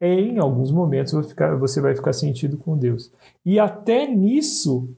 Em 0.00 0.38
alguns 0.38 0.72
momentos 0.72 1.14
você 1.60 1.80
vai 1.80 1.94
ficar 1.94 2.12
sentido 2.12 2.58
com 2.58 2.76
Deus. 2.76 3.12
E 3.46 3.60
até 3.60 4.06
nisso, 4.08 4.92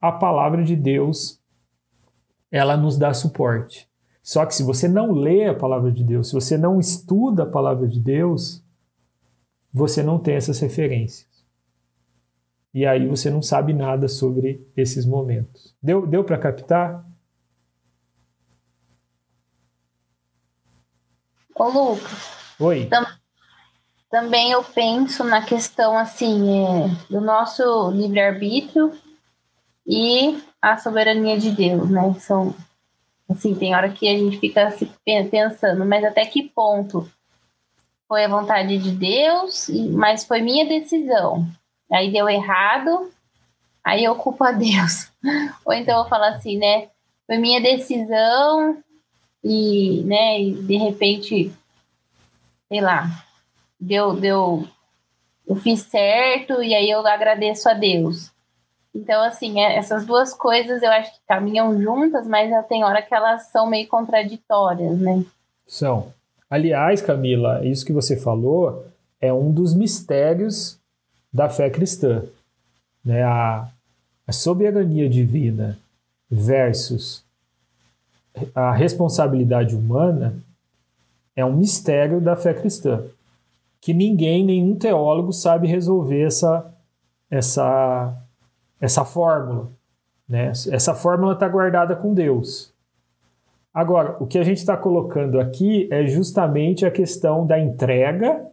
a 0.00 0.10
palavra 0.10 0.64
de 0.64 0.74
Deus 0.74 1.38
ela 2.50 2.76
nos 2.76 2.96
dá 2.96 3.12
suporte. 3.12 3.88
Só 4.22 4.44
que 4.44 4.54
se 4.54 4.62
você 4.62 4.88
não 4.88 5.12
lê 5.12 5.46
a 5.46 5.54
palavra 5.54 5.92
de 5.92 6.02
Deus, 6.02 6.28
se 6.28 6.34
você 6.34 6.56
não 6.56 6.80
estuda 6.80 7.42
a 7.42 7.46
palavra 7.46 7.86
de 7.86 8.00
Deus, 8.00 8.64
você 9.72 10.02
não 10.02 10.18
tem 10.18 10.34
essas 10.34 10.58
referências 10.58 11.29
e 12.72 12.86
aí 12.86 13.06
você 13.06 13.28
não 13.30 13.42
sabe 13.42 13.72
nada 13.72 14.08
sobre 14.08 14.66
esses 14.76 15.04
momentos. 15.04 15.74
Deu, 15.82 16.06
deu 16.06 16.22
para 16.22 16.38
captar? 16.38 17.04
Ô, 21.54 21.64
Lucas. 21.68 22.30
Oi. 22.60 22.86
Tam, 22.86 23.04
também 24.08 24.52
eu 24.52 24.62
penso 24.62 25.24
na 25.24 25.42
questão 25.44 25.98
assim 25.98 26.64
é, 26.64 26.88
do 27.10 27.20
nosso 27.20 27.90
livre-arbítrio 27.90 28.92
e 29.86 30.40
a 30.62 30.76
soberania 30.78 31.38
de 31.38 31.50
Deus, 31.50 31.90
né? 31.90 32.14
São 32.20 32.54
assim, 33.28 33.54
tem 33.54 33.74
hora 33.74 33.90
que 33.90 34.08
a 34.08 34.16
gente 34.16 34.38
fica 34.38 34.70
se 34.70 34.90
pensando, 35.04 35.84
mas 35.84 36.04
até 36.04 36.24
que 36.24 36.48
ponto 36.48 37.08
foi 38.06 38.24
a 38.24 38.28
vontade 38.28 38.78
de 38.78 38.90
Deus, 38.90 39.70
mas 39.92 40.24
foi 40.24 40.42
minha 40.42 40.66
decisão 40.66 41.46
aí 41.92 42.12
deu 42.12 42.28
errado, 42.28 43.10
aí 43.84 44.04
eu 44.04 44.14
culpo 44.14 44.44
a 44.44 44.52
Deus. 44.52 45.10
Ou 45.64 45.72
então 45.72 45.98
eu 45.98 46.08
falo 46.08 46.24
assim, 46.24 46.58
né? 46.58 46.88
Foi 47.26 47.38
minha 47.38 47.60
decisão 47.60 48.82
e, 49.42 50.02
né, 50.04 50.40
e 50.40 50.52
de 50.54 50.76
repente, 50.76 51.52
sei 52.68 52.80
lá, 52.80 53.08
deu, 53.78 54.14
deu, 54.14 54.66
eu 55.46 55.56
fiz 55.56 55.82
certo 55.82 56.62
e 56.62 56.74
aí 56.74 56.90
eu 56.90 57.06
agradeço 57.06 57.68
a 57.68 57.74
Deus. 57.74 58.30
Então, 58.94 59.22
assim, 59.22 59.60
é, 59.60 59.76
essas 59.76 60.04
duas 60.04 60.34
coisas 60.34 60.82
eu 60.82 60.90
acho 60.90 61.12
que 61.12 61.20
caminham 61.26 61.80
juntas, 61.80 62.26
mas 62.26 62.50
tem 62.66 62.82
hora 62.82 63.00
que 63.00 63.14
elas 63.14 63.46
são 63.50 63.68
meio 63.68 63.86
contraditórias, 63.86 64.98
né? 64.98 65.24
São. 65.66 66.12
Aliás, 66.48 67.00
Camila, 67.00 67.64
isso 67.64 67.86
que 67.86 67.92
você 67.92 68.16
falou 68.16 68.84
é 69.20 69.32
um 69.32 69.52
dos 69.52 69.72
mistérios 69.72 70.79
da 71.32 71.48
fé 71.48 71.70
cristã. 71.70 72.24
Né? 73.04 73.22
A, 73.22 73.68
a 74.26 74.32
soberania 74.32 75.08
divina 75.08 75.78
versus 76.30 77.24
a 78.54 78.72
responsabilidade 78.72 79.74
humana 79.74 80.34
é 81.34 81.44
um 81.44 81.56
mistério 81.56 82.20
da 82.20 82.36
fé 82.36 82.54
cristã 82.54 83.04
que 83.80 83.94
ninguém, 83.94 84.44
nenhum 84.44 84.76
teólogo 84.76 85.32
sabe 85.32 85.66
resolver 85.66 86.22
essa 86.22 86.72
essa 87.30 88.14
essa 88.80 89.04
fórmula, 89.04 89.70
né? 90.28 90.48
Essa 90.48 90.94
fórmula 90.94 91.34
está 91.34 91.48
guardada 91.48 91.94
com 91.94 92.14
Deus. 92.14 92.72
Agora, 93.72 94.16
o 94.18 94.26
que 94.26 94.38
a 94.38 94.42
gente 94.42 94.58
está 94.58 94.76
colocando 94.76 95.38
aqui 95.38 95.88
é 95.92 96.06
justamente 96.06 96.84
a 96.84 96.90
questão 96.90 97.46
da 97.46 97.58
entrega 97.58 98.49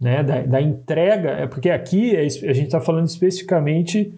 né, 0.00 0.22
da, 0.22 0.42
da 0.42 0.60
entrega, 0.60 1.30
é 1.30 1.46
porque 1.46 1.70
aqui 1.70 2.14
é 2.14 2.20
a 2.20 2.52
gente 2.52 2.66
está 2.66 2.80
falando 2.80 3.06
especificamente 3.06 4.12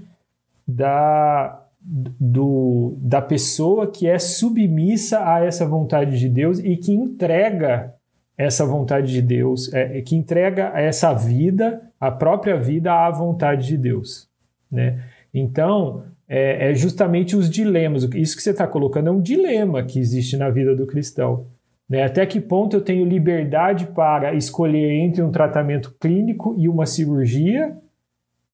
da, 0.67 1.65
do, 1.81 2.97
da 2.99 3.23
pessoa 3.23 3.87
que 3.87 4.07
é 4.07 4.19
submissa 4.19 5.21
a 5.25 5.45
essa 5.45 5.65
vontade 5.67 6.19
de 6.19 6.29
Deus 6.29 6.59
e 6.59 6.77
que 6.77 6.93
entrega 6.93 7.95
essa 8.37 8.65
vontade 8.65 9.13
de 9.13 9.23
Deus, 9.23 9.73
é, 9.73 10.01
que 10.01 10.15
entrega 10.15 10.73
essa 10.77 11.13
vida, 11.13 11.83
a 11.99 12.11
própria 12.11 12.57
vida, 12.57 12.93
à 12.93 13.11
vontade 13.11 13.67
de 13.67 13.77
Deus. 13.77 14.29
Né? 14.71 15.03
Então, 15.35 16.05
é, 16.29 16.71
é 16.71 16.75
justamente 16.75 17.35
os 17.35 17.51
dilemas. 17.51 18.05
Isso 18.15 18.37
que 18.37 18.43
você 18.43 18.51
está 18.51 18.67
colocando 18.67 19.09
é 19.09 19.13
um 19.13 19.21
dilema 19.21 19.83
que 19.83 19.99
existe 19.99 20.37
na 20.37 20.51
vida 20.51 20.77
do 20.77 20.87
cristão. 20.87 21.47
Né? 21.89 22.03
Até 22.03 22.27
que 22.27 22.41
ponto 22.41 22.77
eu 22.77 22.81
tenho 22.81 23.05
liberdade 23.05 23.87
para 23.87 24.35
escolher 24.35 24.91
entre 24.93 25.23
um 25.23 25.31
tratamento 25.31 25.95
clínico 25.99 26.55
e 26.59 26.69
uma 26.69 26.85
cirurgia? 26.85 27.77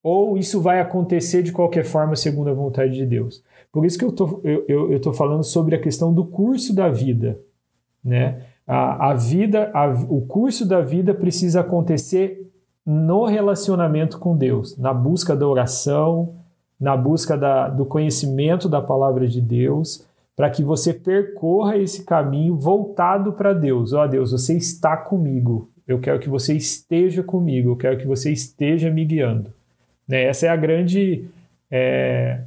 Ou 0.03 0.37
isso 0.37 0.61
vai 0.61 0.81
acontecer 0.81 1.43
de 1.43 1.51
qualquer 1.51 1.85
forma 1.85 2.15
segundo 2.15 2.51
a 2.51 2.55
vontade 2.55 2.93
de 2.95 3.07
Deus? 3.07 3.43
Por 3.73 3.85
isso 3.85 3.99
que 3.99 4.05
eu 4.05 4.13
tô, 4.13 4.41
eu, 4.45 5.01
tô 5.01 5.13
falando 5.13 5.43
sobre 5.43 5.75
a 5.75 5.81
questão 5.81 6.13
do 6.13 6.25
curso 6.25 6.75
da 6.75 6.89
vida. 6.89 7.41
Né? 8.05 8.43
A, 8.67 9.11
a 9.11 9.15
vida, 9.15 9.71
a, 9.75 9.89
o 9.89 10.21
curso 10.27 10.69
da 10.69 10.81
vida 10.81 11.13
precisa 11.13 11.61
acontecer 11.61 12.53
no 12.87 13.25
relacionamento 13.25 14.19
com 14.19 14.37
Deus, 14.37 14.77
na 14.77 14.93
busca 14.93 15.35
da 15.35 15.49
oração, 15.49 16.35
na 16.79 16.97
busca 16.97 17.37
da, 17.37 17.69
do 17.69 17.87
conhecimento 17.87 18.69
da 18.69 18.81
palavra 18.83 19.27
de 19.27 19.41
Deus, 19.41 20.07
para 20.37 20.51
que 20.51 20.65
você 20.65 20.93
percorra 20.93 21.77
esse 21.77 22.05
caminho 22.05 22.57
voltado 22.57 23.33
para 23.33 23.53
Deus. 23.53 23.93
Ó 23.93 24.05
oh, 24.05 24.09
Deus, 24.09 24.33
você 24.33 24.57
está 24.57 24.97
comigo. 24.97 25.71
Eu 25.87 26.01
quero 26.01 26.19
que 26.19 26.29
você 26.29 26.55
esteja 26.55 27.23
comigo. 27.23 27.71
Eu 27.71 27.77
quero 27.77 27.99
que 27.99 28.07
você 28.07 28.33
esteja 28.33 28.91
me 28.91 29.05
guiando. 29.05 29.53
Né? 30.09 30.25
Essa 30.25 30.47
é 30.47 30.49
a 30.49 30.57
grande 30.57 31.27
é, 31.71 32.41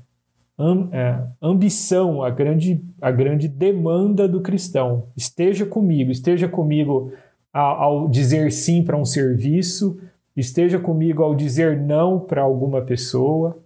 é, 0.92 1.20
ambição, 1.42 2.24
a 2.24 2.30
grande, 2.30 2.84
a 3.02 3.12
grande 3.12 3.48
demanda 3.48 4.28
do 4.28 4.42
cristão. 4.42 5.08
Esteja 5.16 5.66
comigo, 5.66 6.12
esteja 6.12 6.48
comigo 6.48 7.14
ao, 7.54 7.82
ao 7.82 8.08
dizer 8.08 8.52
sim 8.52 8.84
para 8.84 8.98
um 8.98 9.06
serviço, 9.06 10.00
esteja 10.36 10.80
comigo 10.80 11.24
ao 11.24 11.36
dizer 11.36 11.80
não 11.80 12.20
para 12.20 12.42
alguma 12.42 12.82
pessoa 12.82 13.58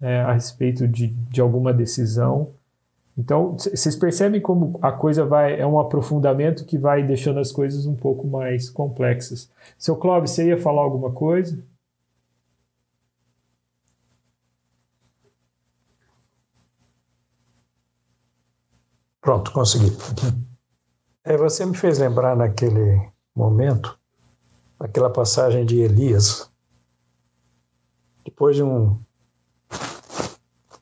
é, 0.00 0.20
a 0.20 0.32
respeito 0.32 0.86
de, 0.86 1.08
de 1.08 1.40
alguma 1.40 1.72
decisão. 1.72 2.50
Então, 3.16 3.56
vocês 3.58 3.94
percebem 3.94 4.40
como 4.40 4.78
a 4.80 4.90
coisa 4.90 5.24
vai, 5.24 5.58
é 5.60 5.66
um 5.66 5.78
aprofundamento 5.78 6.64
que 6.64 6.78
vai 6.78 7.02
deixando 7.02 7.40
as 7.40 7.52
coisas 7.52 7.84
um 7.86 7.94
pouco 7.94 8.26
mais 8.26 8.70
complexas. 8.70 9.50
Seu 9.78 9.96
Clóvis, 9.96 10.30
você 10.30 10.48
ia 10.48 10.58
falar 10.58 10.82
alguma 10.82 11.12
coisa? 11.12 11.62
Pronto, 19.20 19.52
consegui. 19.52 19.90
É, 21.22 21.36
você 21.36 21.64
me 21.64 21.76
fez 21.76 21.98
lembrar 21.98 22.34
naquele 22.34 23.08
momento, 23.34 23.96
aquela 24.80 25.08
passagem 25.08 25.64
de 25.64 25.78
Elias, 25.80 26.50
depois 28.24 28.56
de 28.56 28.62
um, 28.64 28.98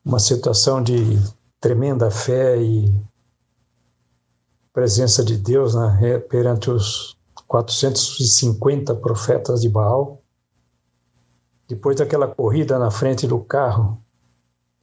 uma 0.03 0.19
situação 0.19 0.83
de 0.83 0.95
tremenda 1.61 2.11
fé 2.11 2.61
e 2.61 2.91
presença 4.73 5.23
de 5.23 5.37
Deus 5.37 5.75
né, 5.75 6.19
perante 6.21 6.71
os 6.71 7.19
450 7.47 8.95
profetas 8.97 9.61
de 9.61 9.69
Baal, 9.69 10.23
depois 11.69 11.97
daquela 11.97 12.27
corrida 12.27 12.79
na 12.79 12.91
frente 12.91 13.27
do 13.27 13.39
carro 13.41 14.03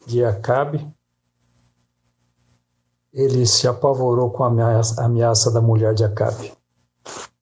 de 0.05 0.23
Acabe, 0.23 0.87
ele 3.11 3.45
se 3.45 3.67
apavorou 3.67 4.29
com 4.29 4.43
a 4.43 4.47
ameaça, 4.47 5.01
a 5.01 5.05
ameaça 5.05 5.51
da 5.51 5.61
mulher 5.61 5.93
de 5.93 6.03
Acabe. 6.03 6.53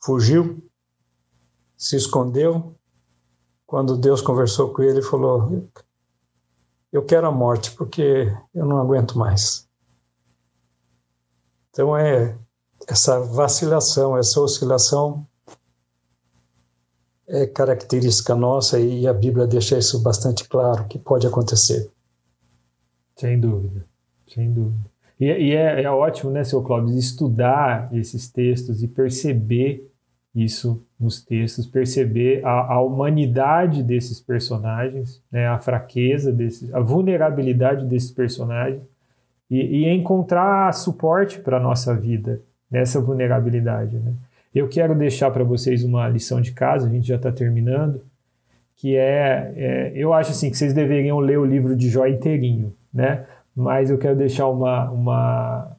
Fugiu, 0.01 0.63
se 1.77 1.95
escondeu. 1.95 2.75
Quando 3.65 3.97
Deus 3.97 4.21
conversou 4.21 4.73
com 4.73 4.83
ele, 4.83 5.01
falou: 5.01 5.67
Eu 6.95 7.03
quero 7.03 7.27
a 7.27 7.31
morte 7.31 7.73
porque 7.73 8.33
eu 8.53 8.65
não 8.65 8.77
aguento 8.77 9.19
mais. 9.19 9.67
Então 11.69 11.97
é 11.97 12.37
essa 12.87 13.19
vacilação, 13.19 14.17
essa 14.17 14.39
oscilação 14.39 15.27
é 17.27 17.47
característica 17.47 18.33
nossa 18.33 18.79
e 18.79 19.05
a 19.05 19.13
Bíblia 19.13 19.45
deixa 19.45 19.77
isso 19.77 20.01
bastante 20.01 20.47
claro 20.47 20.87
que 20.87 20.97
pode 20.97 21.27
acontecer. 21.27 21.91
Sem 23.17 23.41
dúvida, 23.41 23.85
sem 24.33 24.53
dúvida. 24.53 24.89
E, 25.19 25.25
e 25.25 25.51
é, 25.51 25.83
é, 25.83 25.91
ótimo, 25.91 26.31
né, 26.31 26.45
seu 26.45 26.63
Clóvis, 26.63 26.95
estudar 26.95 27.93
esses 27.93 28.31
textos 28.31 28.81
e 28.81 28.87
perceber 28.87 29.91
isso 30.35 30.83
nos 30.99 31.23
textos, 31.23 31.65
perceber 31.65 32.45
a, 32.45 32.73
a 32.73 32.81
humanidade 32.81 33.81
desses 33.81 34.19
personagens, 34.19 35.21
né, 35.31 35.47
a 35.47 35.57
fraqueza 35.57 36.31
desses, 36.31 36.73
a 36.73 36.81
vulnerabilidade 36.81 37.85
desses 37.85 38.11
personagens 38.11 38.81
e, 39.49 39.61
e 39.61 39.89
encontrar 39.89 40.73
suporte 40.73 41.39
para 41.39 41.57
a 41.57 41.59
nossa 41.59 41.95
vida 41.95 42.41
nessa 42.69 42.99
vulnerabilidade. 42.99 43.95
Né? 43.97 44.13
Eu 44.53 44.67
quero 44.67 44.93
deixar 44.93 45.31
para 45.31 45.43
vocês 45.43 45.85
uma 45.85 46.07
lição 46.09 46.41
de 46.41 46.51
casa, 46.51 46.87
a 46.87 46.89
gente 46.89 47.07
já 47.07 47.15
está 47.15 47.31
terminando, 47.31 48.01
que 48.75 48.97
é, 48.97 49.53
é, 49.55 49.91
eu 49.95 50.13
acho 50.13 50.31
assim 50.31 50.51
que 50.51 50.57
vocês 50.57 50.73
deveriam 50.73 51.19
ler 51.19 51.39
o 51.39 51.45
livro 51.45 51.77
de 51.77 51.89
Jó 51.89 52.05
inteirinho, 52.05 52.73
né? 52.93 53.25
mas 53.55 53.89
eu 53.89 53.97
quero 53.97 54.17
deixar 54.17 54.49
uma, 54.49 54.91
uma, 54.91 55.77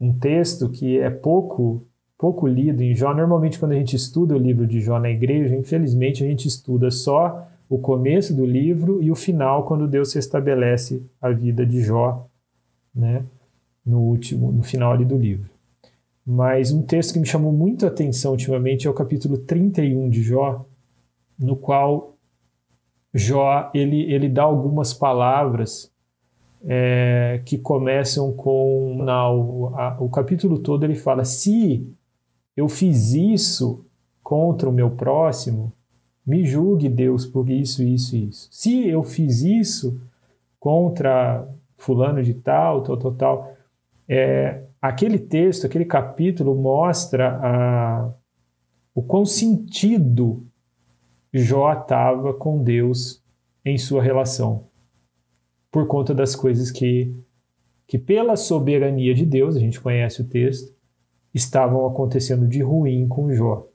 um 0.00 0.12
texto 0.12 0.68
que 0.68 0.98
é 0.98 1.10
pouco 1.10 1.86
pouco 2.18 2.48
lido 2.48 2.82
em 2.82 2.94
Jó. 2.94 3.14
Normalmente, 3.14 3.58
quando 3.58 3.72
a 3.72 3.76
gente 3.76 3.94
estuda 3.94 4.34
o 4.34 4.38
livro 4.38 4.66
de 4.66 4.80
Jó 4.80 4.98
na 4.98 5.08
igreja, 5.08 5.56
infelizmente 5.56 6.24
a 6.24 6.26
gente 6.26 6.48
estuda 6.48 6.90
só 6.90 7.46
o 7.68 7.78
começo 7.78 8.34
do 8.34 8.44
livro 8.44 9.00
e 9.02 9.10
o 9.10 9.14
final, 9.14 9.64
quando 9.64 9.86
Deus 9.86 10.12
restabelece 10.12 11.02
a 11.20 11.30
vida 11.30 11.64
de 11.64 11.82
Jó, 11.82 12.26
né, 12.94 13.24
no 13.86 14.00
último, 14.00 14.50
no 14.50 14.64
final 14.64 14.92
ali 14.92 15.04
do 15.04 15.16
livro. 15.16 15.48
Mas 16.26 16.72
um 16.72 16.82
texto 16.82 17.12
que 17.12 17.20
me 17.20 17.26
chamou 17.26 17.52
muito 17.52 17.86
a 17.86 17.88
atenção 17.88 18.32
ultimamente 18.32 18.86
é 18.86 18.90
o 18.90 18.94
capítulo 18.94 19.38
31 19.38 20.10
de 20.10 20.22
Jó, 20.22 20.66
no 21.38 21.56
qual 21.56 22.16
Jó 23.14 23.70
ele, 23.72 24.12
ele 24.12 24.28
dá 24.28 24.42
algumas 24.42 24.92
palavras 24.92 25.90
é, 26.66 27.40
que 27.44 27.56
começam 27.56 28.32
com 28.32 29.02
na, 29.04 29.30
o, 29.30 29.68
a, 29.74 29.96
o 30.00 30.08
capítulo 30.08 30.58
todo 30.58 30.84
ele 30.84 30.96
fala 30.96 31.24
se 31.24 31.86
eu 32.58 32.68
fiz 32.68 33.12
isso 33.12 33.86
contra 34.20 34.68
o 34.68 34.72
meu 34.72 34.90
próximo. 34.90 35.72
Me 36.26 36.44
julgue 36.44 36.88
Deus 36.88 37.24
por 37.24 37.48
isso 37.48 37.84
isso 37.84 38.16
isso. 38.16 38.48
Se 38.50 38.88
eu 38.88 39.04
fiz 39.04 39.42
isso 39.42 40.00
contra 40.58 41.48
fulano 41.76 42.20
de 42.20 42.34
tal 42.34 42.82
tal 42.82 42.96
tal 42.96 43.14
tal 43.14 43.56
é, 44.08 44.64
aquele 44.82 45.20
texto 45.20 45.66
aquele 45.66 45.84
capítulo 45.84 46.52
mostra 46.56 47.38
a, 47.40 48.12
o 48.92 49.02
quão 49.02 49.24
sentido 49.24 50.44
Jó 51.32 51.72
estava 51.72 52.34
com 52.34 52.60
Deus 52.60 53.22
em 53.64 53.78
sua 53.78 54.02
relação 54.02 54.66
por 55.70 55.86
conta 55.86 56.12
das 56.12 56.34
coisas 56.34 56.72
que, 56.72 57.14
que 57.86 57.98
pela 57.98 58.34
soberania 58.34 59.14
de 59.14 59.24
Deus, 59.24 59.54
a 59.54 59.60
gente 59.60 59.80
conhece 59.80 60.22
o 60.22 60.26
texto, 60.26 60.74
estavam 61.34 61.86
acontecendo 61.86 62.46
de 62.46 62.62
ruim 62.62 63.06
com 63.06 63.32
Jó. 63.32 63.66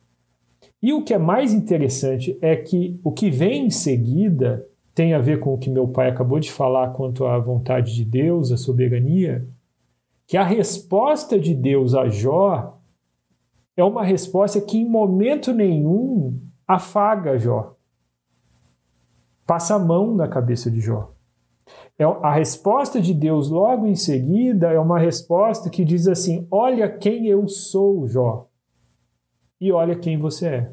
E 0.82 0.92
o 0.92 1.04
que 1.04 1.14
é 1.14 1.18
mais 1.18 1.54
interessante 1.54 2.38
é 2.42 2.56
que 2.56 3.00
o 3.04 3.12
que 3.12 3.30
vem 3.30 3.68
em 3.68 3.70
seguida 3.70 4.68
tem 4.94 5.14
a 5.14 5.20
ver 5.20 5.40
com 5.40 5.54
o 5.54 5.58
que 5.58 5.70
meu 5.70 5.88
pai 5.88 6.10
acabou 6.10 6.40
de 6.40 6.52
falar 6.52 6.90
quanto 6.94 7.26
à 7.26 7.40
vontade 7.40 7.96
de 7.96 8.06
Deus, 8.06 8.52
a 8.52 8.58
soberania, 8.58 9.48
que 10.28 10.38
a 10.38 10.44
resposta 10.44 11.40
de 11.40 11.54
Deus 11.56 11.96
a 11.96 12.10
Jó 12.10 12.80
é 13.76 13.84
uma 13.84 14.04
resposta 14.04 14.62
que 14.62 14.78
em 14.78 14.88
momento 14.88 15.54
nenhum 15.54 16.40
afaga 16.68 17.38
Jó. 17.38 17.76
Passa 19.46 19.76
a 19.76 19.80
mão 19.80 20.16
na 20.16 20.28
cabeça 20.28 20.70
de 20.70 20.80
Jó. 20.80 21.13
É, 22.04 22.06
a 22.22 22.34
resposta 22.34 23.00
de 23.00 23.14
Deus 23.14 23.50
logo 23.50 23.88
em 23.88 23.96
seguida 23.96 24.68
é 24.72 24.80
uma 24.80 25.00
resposta 25.00 25.70
que 25.70 25.86
diz 25.86 26.08
assim: 26.08 26.46
Olha 26.52 26.90
quem 26.90 27.28
eu 27.28 27.48
sou, 27.48 28.06
Jó, 28.08 28.50
e 29.60 29.72
olha 29.72 29.96
quem 29.96 30.18
você 30.18 30.48
é. 30.48 30.72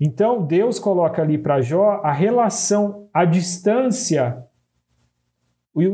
Então 0.00 0.44
Deus 0.46 0.78
coloca 0.78 1.20
ali 1.20 1.36
para 1.36 1.60
Jó 1.60 2.00
a 2.04 2.12
relação, 2.12 3.08
a 3.12 3.24
distância 3.24 4.44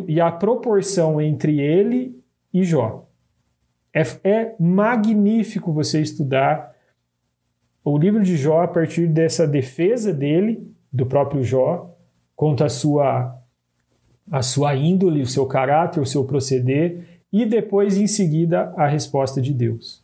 e 0.07 0.21
a 0.21 0.31
proporção 0.31 1.21
entre 1.21 1.59
ele 1.59 2.23
e 2.53 2.65
Jó. 2.65 3.09
É, 3.95 4.03
é 4.23 4.57
magnífico 4.61 5.73
você 5.73 6.01
estudar 6.01 6.75
o 7.83 7.97
livro 7.97 8.23
de 8.23 8.37
Jó 8.37 8.63
a 8.63 8.69
partir 8.69 9.07
dessa 9.07 9.47
defesa 9.47 10.13
dele, 10.13 10.71
do 10.93 11.07
próprio 11.07 11.43
Jó, 11.43 11.97
contra 12.37 12.67
a 12.67 12.71
sua 12.71 13.38
a 14.31 14.43
sua 14.43 14.75
índole, 14.75 15.23
o 15.23 15.27
seu 15.27 15.47
caráter, 15.47 16.01
o 16.01 16.07
seu 16.07 16.25
proceder 16.25 17.21
e 17.33 17.45
depois 17.45 17.97
em 17.97 18.07
seguida 18.07 18.73
a 18.77 18.87
resposta 18.87 19.41
de 19.41 19.53
Deus, 19.53 20.03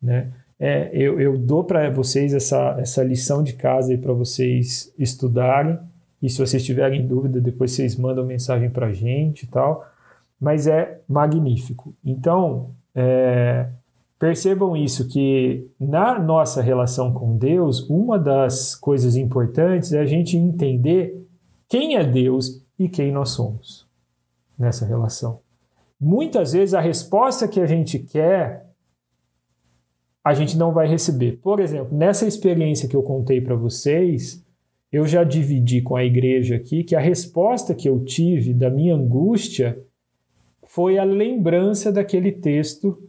né? 0.00 0.30
É, 0.58 0.88
eu, 0.92 1.20
eu, 1.20 1.36
dou 1.36 1.64
para 1.64 1.90
vocês 1.90 2.32
essa, 2.32 2.76
essa 2.78 3.02
lição 3.02 3.42
de 3.42 3.54
casa 3.54 3.98
para 3.98 4.12
vocês 4.12 4.94
estudarem 4.96 5.78
e 6.22 6.30
se 6.30 6.38
vocês 6.38 6.64
tiverem 6.64 7.04
dúvida 7.06 7.40
depois 7.40 7.72
vocês 7.72 7.96
mandam 7.96 8.24
mensagem 8.24 8.70
para 8.70 8.86
a 8.86 8.92
gente 8.92 9.42
e 9.42 9.46
tal, 9.48 9.84
mas 10.40 10.68
é 10.68 11.00
magnífico. 11.08 11.92
Então 12.04 12.70
é, 12.94 13.66
percebam 14.16 14.76
isso 14.76 15.08
que 15.08 15.68
na 15.78 16.20
nossa 16.20 16.62
relação 16.62 17.12
com 17.12 17.36
Deus 17.36 17.88
uma 17.90 18.16
das 18.16 18.76
coisas 18.76 19.16
importantes 19.16 19.92
é 19.92 20.00
a 20.00 20.06
gente 20.06 20.36
entender 20.36 21.26
quem 21.68 21.96
é 21.96 22.04
Deus 22.04 22.63
e 22.78 22.88
quem 22.88 23.12
nós 23.12 23.30
somos 23.30 23.86
nessa 24.58 24.86
relação. 24.86 25.40
Muitas 26.00 26.52
vezes 26.52 26.74
a 26.74 26.80
resposta 26.80 27.48
que 27.48 27.60
a 27.60 27.66
gente 27.66 27.98
quer, 27.98 28.66
a 30.22 30.34
gente 30.34 30.56
não 30.56 30.72
vai 30.72 30.86
receber. 30.86 31.38
Por 31.42 31.60
exemplo, 31.60 31.96
nessa 31.96 32.26
experiência 32.26 32.88
que 32.88 32.96
eu 32.96 33.02
contei 33.02 33.40
para 33.40 33.54
vocês, 33.54 34.44
eu 34.90 35.06
já 35.06 35.24
dividi 35.24 35.82
com 35.82 35.96
a 35.96 36.04
igreja 36.04 36.56
aqui 36.56 36.84
que 36.84 36.94
a 36.94 37.00
resposta 37.00 37.74
que 37.74 37.88
eu 37.88 38.04
tive 38.04 38.54
da 38.54 38.70
minha 38.70 38.94
angústia 38.94 39.82
foi 40.66 40.98
a 40.98 41.04
lembrança 41.04 41.90
daquele 41.92 42.32
texto 42.32 43.02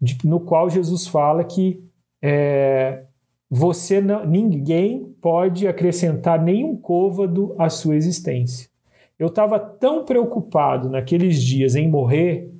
de, 0.00 0.18
no 0.24 0.40
qual 0.40 0.68
Jesus 0.68 1.06
fala 1.06 1.44
que 1.44 1.84
é, 2.20 3.04
você 3.48 4.00
não, 4.00 4.26
ninguém 4.26 5.14
pode 5.20 5.68
acrescentar 5.68 6.42
nenhum 6.42 6.76
côvado 6.76 7.54
à 7.58 7.68
sua 7.68 7.94
existência. 7.94 8.71
Eu 9.18 9.28
estava 9.28 9.58
tão 9.58 10.04
preocupado 10.04 10.88
naqueles 10.90 11.40
dias 11.42 11.76
em 11.76 11.88
morrer, 11.88 12.50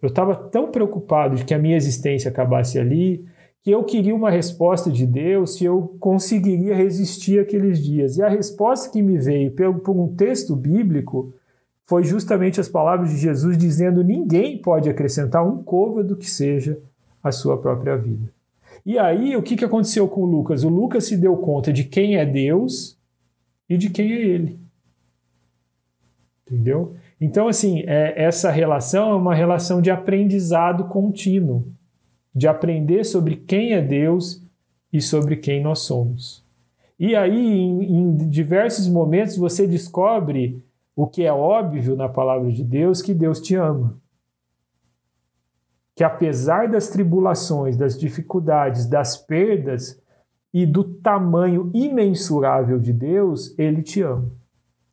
eu 0.00 0.08
estava 0.08 0.34
tão 0.34 0.70
preocupado 0.70 1.36
de 1.36 1.44
que 1.44 1.54
a 1.54 1.58
minha 1.58 1.76
existência 1.76 2.30
acabasse 2.30 2.78
ali, 2.78 3.24
que 3.62 3.70
eu 3.70 3.82
queria 3.82 4.14
uma 4.14 4.30
resposta 4.30 4.90
de 4.90 5.04
Deus 5.06 5.56
se 5.56 5.64
eu 5.64 5.96
conseguiria 5.98 6.74
resistir 6.74 7.40
aqueles 7.40 7.82
dias. 7.82 8.16
E 8.16 8.22
a 8.22 8.28
resposta 8.28 8.90
que 8.90 9.02
me 9.02 9.18
veio 9.18 9.52
por 9.52 9.96
um 9.96 10.14
texto 10.14 10.54
bíblico 10.54 11.34
foi 11.84 12.04
justamente 12.04 12.60
as 12.60 12.68
palavras 12.68 13.10
de 13.10 13.16
Jesus 13.16 13.58
dizendo: 13.58 14.04
ninguém 14.04 14.60
pode 14.60 14.88
acrescentar 14.88 15.46
um 15.46 15.62
côvado 15.62 16.16
que 16.16 16.30
seja 16.30 16.78
a 17.22 17.32
sua 17.32 17.58
própria 17.58 17.96
vida. 17.96 18.30
E 18.84 18.98
aí, 18.98 19.36
o 19.36 19.42
que, 19.42 19.64
aconteceu 19.64 20.06
com 20.06 20.22
o 20.22 20.26
Lucas? 20.26 20.62
O 20.62 20.68
Lucas 20.68 21.06
se 21.06 21.16
deu 21.16 21.36
conta 21.36 21.72
de 21.72 21.82
quem 21.82 22.16
é 22.16 22.24
Deus 22.24 22.96
e 23.68 23.76
de 23.76 23.90
quem 23.90 24.12
é 24.12 24.20
ele. 24.20 24.60
Entendeu? 26.46 26.94
Então, 27.20 27.48
assim, 27.48 27.80
é, 27.86 28.14
essa 28.22 28.50
relação 28.50 29.10
é 29.10 29.14
uma 29.14 29.34
relação 29.34 29.82
de 29.82 29.90
aprendizado 29.90 30.84
contínuo 30.84 31.74
de 32.36 32.46
aprender 32.46 33.02
sobre 33.02 33.34
quem 33.34 33.72
é 33.72 33.80
Deus 33.80 34.44
e 34.92 35.00
sobre 35.00 35.36
quem 35.36 35.62
nós 35.62 35.78
somos. 35.78 36.44
E 36.98 37.16
aí, 37.16 37.34
em, 37.34 37.82
em 37.82 38.28
diversos 38.28 38.86
momentos, 38.86 39.38
você 39.38 39.66
descobre 39.66 40.62
o 40.94 41.06
que 41.06 41.24
é 41.24 41.32
óbvio 41.32 41.96
na 41.96 42.10
palavra 42.10 42.52
de 42.52 42.62
Deus, 42.62 43.00
que 43.00 43.14
Deus 43.14 43.40
te 43.40 43.54
ama. 43.54 43.98
Que 45.94 46.04
apesar 46.04 46.68
das 46.68 46.90
tribulações, 46.90 47.74
das 47.74 47.98
dificuldades, 47.98 48.86
das 48.86 49.16
perdas 49.16 49.98
e 50.52 50.66
do 50.66 50.84
tamanho 50.84 51.70
imensurável 51.72 52.78
de 52.78 52.92
Deus, 52.92 53.58
Ele 53.58 53.82
te 53.82 54.02
ama. 54.02 54.30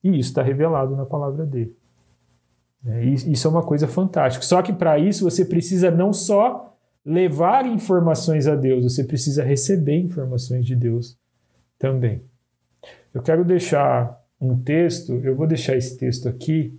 E 0.04 0.10
isso 0.10 0.30
está 0.30 0.44
revelado 0.44 0.96
na 0.96 1.06
palavra 1.06 1.46
dele. 1.46 1.76
É, 2.86 3.06
isso 3.06 3.48
é 3.48 3.50
uma 3.50 3.64
coisa 3.64 3.88
fantástica. 3.88 4.46
Só 4.46 4.62
que 4.62 4.74
para 4.74 5.00
isso 5.00 5.24
você 5.24 5.46
precisa 5.46 5.90
não 5.90 6.12
só 6.12 6.76
levar 7.06 7.66
informações 7.66 8.48
a 8.48 8.56
Deus, 8.56 8.84
você 8.84 9.04
precisa 9.04 9.44
receber 9.44 9.98
informações 9.98 10.66
de 10.66 10.76
Deus 10.76 11.18
também. 11.78 12.22
Eu 13.14 13.22
quero 13.22 13.46
deixar 13.46 14.22
um 14.40 14.58
texto, 14.58 15.14
eu 15.24 15.36
vou 15.36 15.48
deixar 15.48 15.76
esse 15.76 15.98
texto 15.98 16.28
aqui 16.28 16.78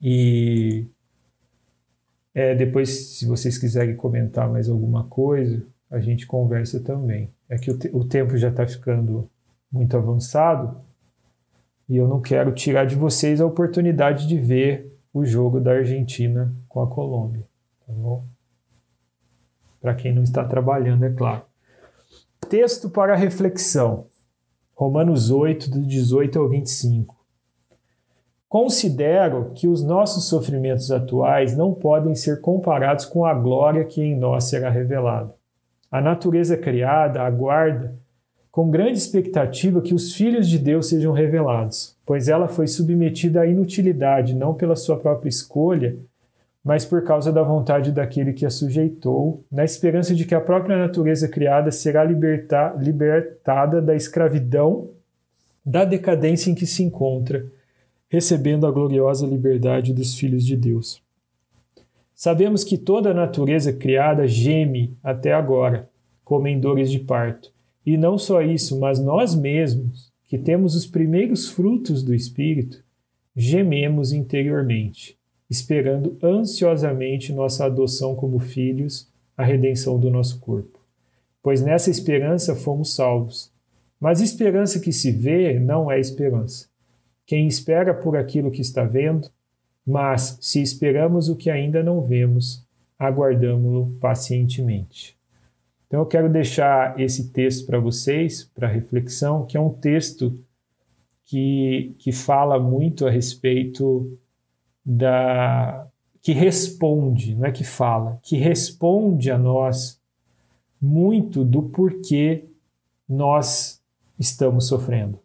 e 0.00 0.86
é, 2.34 2.54
depois, 2.54 3.16
se 3.16 3.26
vocês 3.26 3.56
quiserem 3.56 3.96
comentar 3.96 4.50
mais 4.50 4.68
alguma 4.68 5.04
coisa, 5.04 5.64
a 5.90 6.00
gente 6.00 6.26
conversa 6.26 6.80
também. 6.80 7.30
É 7.48 7.56
que 7.56 7.70
o, 7.70 7.78
te 7.78 7.88
o 7.92 8.04
tempo 8.04 8.36
já 8.36 8.48
está 8.48 8.66
ficando 8.66 9.30
muito 9.70 9.96
avançado 9.96 10.76
e 11.88 11.96
eu 11.96 12.08
não 12.08 12.20
quero 12.20 12.52
tirar 12.52 12.86
de 12.86 12.96
vocês 12.96 13.40
a 13.40 13.46
oportunidade 13.46 14.26
de 14.26 14.38
ver 14.38 14.92
o 15.12 15.24
jogo 15.24 15.60
da 15.60 15.72
Argentina 15.72 16.54
com 16.68 16.80
a 16.80 16.88
Colômbia. 16.88 17.46
Tá 17.86 17.92
bom? 17.92 18.24
para 19.84 19.94
quem 19.94 20.14
não 20.14 20.22
está 20.22 20.42
trabalhando, 20.42 21.04
é 21.04 21.10
claro. 21.10 21.42
Texto 22.48 22.88
para 22.88 23.14
reflexão. 23.14 24.06
Romanos 24.74 25.30
8, 25.30 25.70
do 25.70 25.86
18 25.86 26.38
ao 26.38 26.48
25. 26.48 27.14
Considero 28.48 29.52
que 29.54 29.68
os 29.68 29.84
nossos 29.84 30.26
sofrimentos 30.26 30.90
atuais 30.90 31.54
não 31.54 31.74
podem 31.74 32.14
ser 32.14 32.40
comparados 32.40 33.04
com 33.04 33.26
a 33.26 33.34
glória 33.34 33.84
que 33.84 34.00
em 34.00 34.18
nós 34.18 34.44
será 34.44 34.70
revelada. 34.70 35.34
A 35.90 36.00
natureza 36.00 36.56
criada 36.56 37.20
aguarda 37.20 37.94
com 38.54 38.70
grande 38.70 38.96
expectativa 38.96 39.82
que 39.82 39.92
os 39.92 40.14
filhos 40.14 40.48
de 40.48 40.60
Deus 40.60 40.88
sejam 40.88 41.12
revelados, 41.12 41.96
pois 42.06 42.28
ela 42.28 42.46
foi 42.46 42.68
submetida 42.68 43.40
à 43.40 43.46
inutilidade 43.48 44.32
não 44.32 44.54
pela 44.54 44.76
sua 44.76 44.96
própria 44.96 45.28
escolha, 45.28 45.96
mas 46.62 46.84
por 46.84 47.02
causa 47.02 47.32
da 47.32 47.42
vontade 47.42 47.90
daquele 47.90 48.32
que 48.32 48.46
a 48.46 48.50
sujeitou, 48.50 49.42
na 49.50 49.64
esperança 49.64 50.14
de 50.14 50.24
que 50.24 50.36
a 50.36 50.40
própria 50.40 50.76
natureza 50.76 51.26
criada 51.26 51.72
será 51.72 52.04
liberta, 52.04 52.76
libertada 52.78 53.82
da 53.82 53.96
escravidão, 53.96 54.88
da 55.66 55.84
decadência 55.84 56.48
em 56.48 56.54
que 56.54 56.64
se 56.64 56.84
encontra, 56.84 57.44
recebendo 58.08 58.68
a 58.68 58.70
gloriosa 58.70 59.26
liberdade 59.26 59.92
dos 59.92 60.16
filhos 60.16 60.44
de 60.44 60.56
Deus. 60.56 61.02
Sabemos 62.14 62.62
que 62.62 62.78
toda 62.78 63.10
a 63.10 63.14
natureza 63.14 63.72
criada 63.72 64.28
geme 64.28 64.96
até 65.02 65.32
agora, 65.32 65.90
como 66.24 66.46
em 66.46 66.60
dores 66.60 66.88
de 66.88 67.00
parto. 67.00 67.52
E 67.84 67.96
não 67.96 68.16
só 68.16 68.42
isso, 68.42 68.78
mas 68.78 68.98
nós 68.98 69.34
mesmos, 69.34 70.12
que 70.24 70.38
temos 70.38 70.74
os 70.74 70.86
primeiros 70.86 71.48
frutos 71.48 72.02
do 72.02 72.14
Espírito, 72.14 72.82
gememos 73.36 74.12
interiormente 74.12 75.18
esperando 75.48 76.16
ansiosamente 76.22 77.32
nossa 77.32 77.66
adoção 77.66 78.14
como 78.14 78.38
filhos, 78.38 79.08
a 79.36 79.44
redenção 79.44 79.98
do 79.98 80.10
nosso 80.10 80.40
corpo. 80.40 80.80
Pois 81.42 81.60
nessa 81.60 81.90
esperança 81.90 82.54
fomos 82.54 82.94
salvos. 82.94 83.52
Mas 84.00 84.20
esperança 84.20 84.80
que 84.80 84.92
se 84.92 85.10
vê 85.10 85.58
não 85.58 85.90
é 85.90 85.98
esperança. 85.98 86.68
Quem 87.26 87.46
espera 87.46 87.94
por 87.94 88.16
aquilo 88.16 88.50
que 88.50 88.60
está 88.60 88.84
vendo, 88.84 89.30
mas 89.86 90.38
se 90.40 90.60
esperamos 90.60 91.28
o 91.28 91.36
que 91.36 91.50
ainda 91.50 91.82
não 91.82 92.02
vemos, 92.02 92.64
aguardamo-lo 92.98 93.96
pacientemente. 94.00 95.16
Então 95.94 96.02
eu 96.02 96.08
quero 96.08 96.28
deixar 96.28 96.98
esse 96.98 97.30
texto 97.30 97.66
para 97.66 97.78
vocês, 97.78 98.50
para 98.52 98.66
reflexão, 98.66 99.46
que 99.46 99.56
é 99.56 99.60
um 99.60 99.70
texto 99.70 100.36
que, 101.24 101.94
que 102.00 102.10
fala 102.10 102.58
muito 102.58 103.06
a 103.06 103.10
respeito 103.10 104.18
da 104.84 105.86
que 106.20 106.32
responde, 106.32 107.36
não 107.36 107.46
é 107.46 107.52
que 107.52 107.62
fala, 107.62 108.18
que 108.24 108.36
responde 108.36 109.30
a 109.30 109.38
nós 109.38 110.00
muito 110.82 111.44
do 111.44 111.62
porquê 111.62 112.44
nós 113.08 113.80
estamos 114.18 114.66
sofrendo. 114.66 115.20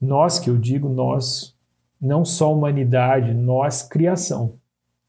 Nós, 0.00 0.38
que 0.38 0.48
eu 0.48 0.56
digo 0.56 0.88
nós, 0.88 1.54
não 2.00 2.24
só 2.24 2.50
humanidade, 2.54 3.34
nós, 3.34 3.82
criação, 3.82 4.54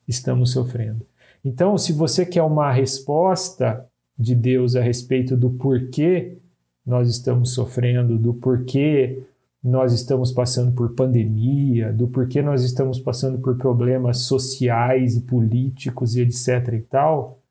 estamos 0.06 0.52
sofrendo. 0.52 1.08
Então, 1.46 1.78
se 1.78 1.94
você 1.94 2.26
quer 2.26 2.44
uma 2.44 2.74
resposta 2.74 3.90
de 4.18 4.34
Deus 4.34 4.76
a 4.76 4.82
respeito 4.82 5.36
do 5.36 5.50
porquê 5.52 6.38
nós 6.86 7.10
estamos 7.10 7.54
sofrendo, 7.54 8.18
do 8.18 8.34
porquê 8.34 9.24
nós 9.64 9.94
estamos 9.94 10.32
passando 10.32 10.74
por 10.74 10.94
pandemia, 10.94 11.92
do 11.92 12.08
porquê 12.08 12.42
nós 12.42 12.64
estamos 12.64 13.00
passando 13.00 13.40
por 13.40 13.58
problemas 13.58 14.20
sociais 14.20 15.16
e 15.16 15.22
políticos 15.22 16.16
e 16.16 16.22
etc 16.22 16.74
e 16.74 16.82
tal, 16.82 17.42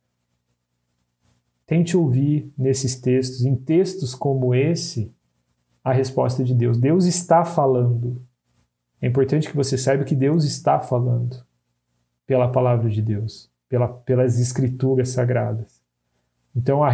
tente 1.66 1.96
ouvir 1.96 2.52
nesses 2.56 3.00
textos, 3.00 3.44
em 3.44 3.56
textos 3.56 4.14
como 4.14 4.54
esse, 4.54 5.12
a 5.82 5.92
resposta 5.92 6.44
de 6.44 6.54
Deus. 6.54 6.78
Deus 6.78 7.04
está 7.04 7.44
falando. 7.44 8.22
É 9.02 9.08
importante 9.08 9.50
que 9.50 9.56
você 9.56 9.76
saiba 9.76 10.04
que 10.04 10.14
Deus 10.14 10.44
está 10.44 10.80
falando 10.80 11.44
pela 12.26 12.50
palavra 12.50 12.88
de 12.88 13.02
Deus, 13.02 13.50
pela, 13.68 13.88
pelas 13.88 14.38
escrituras 14.38 15.10
sagradas. 15.10 15.73
Então, 16.56 16.84
a, 16.84 16.90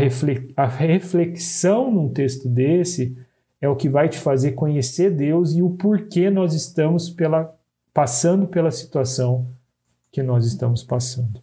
reflexão 0.67 1.91
num 1.91 2.09
texto 2.09 2.49
desse 2.49 3.17
é 3.61 3.69
o 3.69 3.77
que 3.77 3.89
vai 3.89 4.09
te 4.09 4.19
fazer 4.19 4.53
conhecer 4.53 5.11
Deus 5.11 5.53
e 5.53 5.63
o 5.63 5.71
porquê 5.71 6.31
nós 6.31 6.55
estamos 6.55 7.11
pela, 7.11 7.55
passando 7.93 8.47
pela 8.47 8.71
situação 8.71 9.47
que 10.11 10.23
nós 10.23 10.47
estamos 10.47 10.83
passando. 10.83 11.43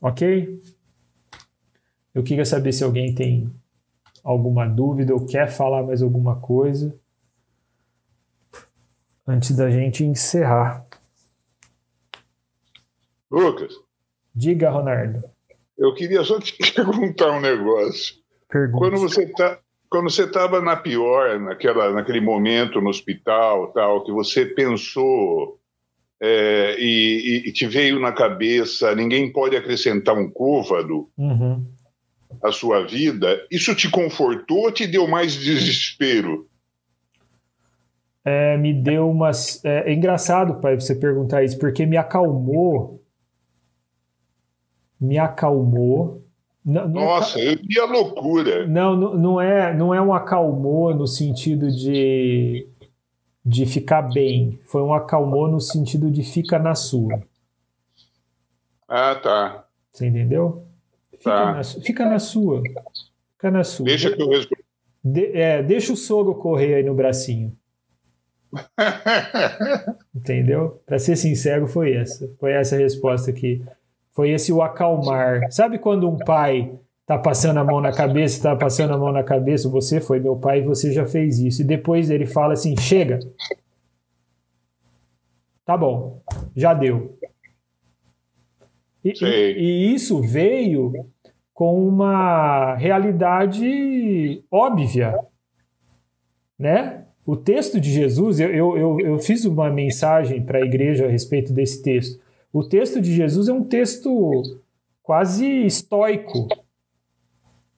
Ok? 0.00 0.60
Eu 2.14 2.22
queria 2.22 2.44
saber 2.44 2.72
se 2.72 2.84
alguém 2.84 3.14
tem 3.14 3.50
alguma 4.22 4.66
dúvida 4.68 5.14
ou 5.14 5.24
quer 5.24 5.50
falar 5.50 5.82
mais 5.82 6.02
alguma 6.02 6.38
coisa 6.38 6.94
antes 9.26 9.56
da 9.56 9.70
gente 9.70 10.04
encerrar. 10.04 10.86
Lucas. 13.30 13.72
Diga, 14.34 14.70
Ronaldo. 14.70 15.22
Eu 15.80 15.94
queria 15.94 16.22
só 16.22 16.38
te 16.38 16.54
perguntar 16.72 17.32
um 17.32 17.40
negócio. 17.40 18.14
Pergunta. 18.50 18.78
Quando 18.78 18.98
você 18.98 19.24
está 19.24 19.58
quando 19.90 20.08
você 20.08 20.22
estava 20.22 20.60
na 20.60 20.76
pior, 20.76 21.40
naquela, 21.40 21.92
naquele 21.92 22.20
momento 22.20 22.80
no 22.80 22.90
hospital, 22.90 23.72
tal, 23.72 24.04
que 24.04 24.12
você 24.12 24.46
pensou 24.46 25.58
é, 26.22 26.76
e, 26.78 27.48
e, 27.48 27.52
te 27.52 27.66
veio 27.66 27.98
na 27.98 28.12
cabeça, 28.12 28.94
ninguém 28.94 29.32
pode 29.32 29.56
acrescentar 29.56 30.16
um 30.16 30.30
côvado. 30.30 31.10
Uhum. 31.18 31.66
a 32.40 32.52
sua 32.52 32.86
vida, 32.86 33.44
isso 33.50 33.74
te 33.74 33.90
confortou 33.90 34.66
ou 34.66 34.70
te 34.70 34.86
deu 34.86 35.08
mais 35.08 35.34
desespero? 35.34 36.46
É, 38.24 38.56
me 38.56 38.72
deu 38.72 39.10
umas. 39.10 39.64
É, 39.64 39.90
é 39.90 39.92
engraçado, 39.92 40.60
pai, 40.60 40.78
você 40.78 40.94
perguntar 40.94 41.42
isso, 41.42 41.58
porque 41.58 41.84
me 41.84 41.96
acalmou. 41.96 42.99
Me 45.00 45.18
acalmou. 45.18 46.22
Não, 46.64 46.86
Nossa, 46.88 47.38
não, 47.38 47.44
eu 47.44 47.58
vi 47.62 47.80
a 47.80 47.84
loucura. 47.86 48.66
Não, 48.66 48.94
não, 48.94 49.14
não, 49.16 49.40
é, 49.40 49.74
não 49.74 49.94
é 49.94 50.00
um 50.00 50.12
acalmou 50.12 50.94
no 50.94 51.06
sentido 51.06 51.70
de, 51.70 52.68
de 53.44 53.64
ficar 53.64 54.02
bem. 54.02 54.60
Foi 54.64 54.82
um 54.82 54.92
acalmou 54.92 55.48
no 55.48 55.60
sentido 55.60 56.10
de 56.10 56.22
fica 56.22 56.58
na 56.58 56.74
sua. 56.74 57.22
Ah, 58.86 59.14
tá. 59.14 59.64
Você 59.90 60.06
entendeu? 60.06 60.66
Fica, 61.12 61.30
tá. 61.30 61.52
na, 61.52 61.64
fica 61.64 62.04
na 62.08 62.18
sua. 62.18 62.62
Fica 63.32 63.50
na 63.50 63.64
sua. 63.64 63.86
Deixa 63.86 64.10
que 64.10 64.20
eu 64.20 64.28
respondo. 64.28 64.60
De, 65.02 65.34
é, 65.34 65.62
deixa 65.62 65.92
o 65.92 65.96
sogro 65.96 66.34
correr 66.34 66.74
aí 66.74 66.82
no 66.82 66.94
bracinho. 66.94 67.56
Entendeu? 70.14 70.82
Para 70.84 70.98
ser 70.98 71.16
sincero, 71.16 71.66
foi 71.66 71.94
essa. 71.94 72.30
Foi 72.38 72.52
essa 72.52 72.74
a 72.74 72.78
resposta 72.78 73.30
aqui. 73.30 73.64
Foi 74.20 74.32
esse 74.32 74.52
o 74.52 74.60
acalmar. 74.60 75.50
Sabe 75.50 75.78
quando 75.78 76.06
um 76.06 76.18
pai 76.18 76.78
tá 77.06 77.16
passando 77.16 77.56
a 77.56 77.64
mão 77.64 77.80
na 77.80 77.90
cabeça, 77.90 78.42
tá 78.42 78.54
passando 78.54 78.92
a 78.92 78.98
mão 78.98 79.10
na 79.10 79.22
cabeça, 79.22 79.66
você 79.66 79.98
foi 79.98 80.20
meu 80.20 80.36
pai 80.36 80.60
você 80.60 80.92
já 80.92 81.06
fez 81.06 81.38
isso. 81.38 81.62
E 81.62 81.64
depois 81.64 82.10
ele 82.10 82.26
fala 82.26 82.52
assim: 82.52 82.76
chega. 82.76 83.18
Tá 85.64 85.74
bom, 85.74 86.20
já 86.54 86.74
deu. 86.74 87.18
E, 89.02 89.14
e, 89.24 89.54
e 89.56 89.94
isso 89.94 90.20
veio 90.20 90.92
com 91.54 91.88
uma 91.88 92.74
realidade 92.74 94.44
óbvia, 94.50 95.18
né? 96.58 97.06
O 97.24 97.36
texto 97.36 97.80
de 97.80 97.90
Jesus, 97.90 98.38
eu, 98.38 98.76
eu, 98.76 99.00
eu 99.00 99.18
fiz 99.18 99.46
uma 99.46 99.70
mensagem 99.70 100.42
para 100.42 100.58
a 100.58 100.62
igreja 100.62 101.06
a 101.06 101.08
respeito 101.08 101.54
desse 101.54 101.82
texto. 101.82 102.20
O 102.52 102.64
texto 102.64 103.00
de 103.00 103.14
Jesus 103.14 103.48
é 103.48 103.52
um 103.52 103.64
texto 103.64 104.42
quase 105.02 105.46
estoico, 105.66 106.48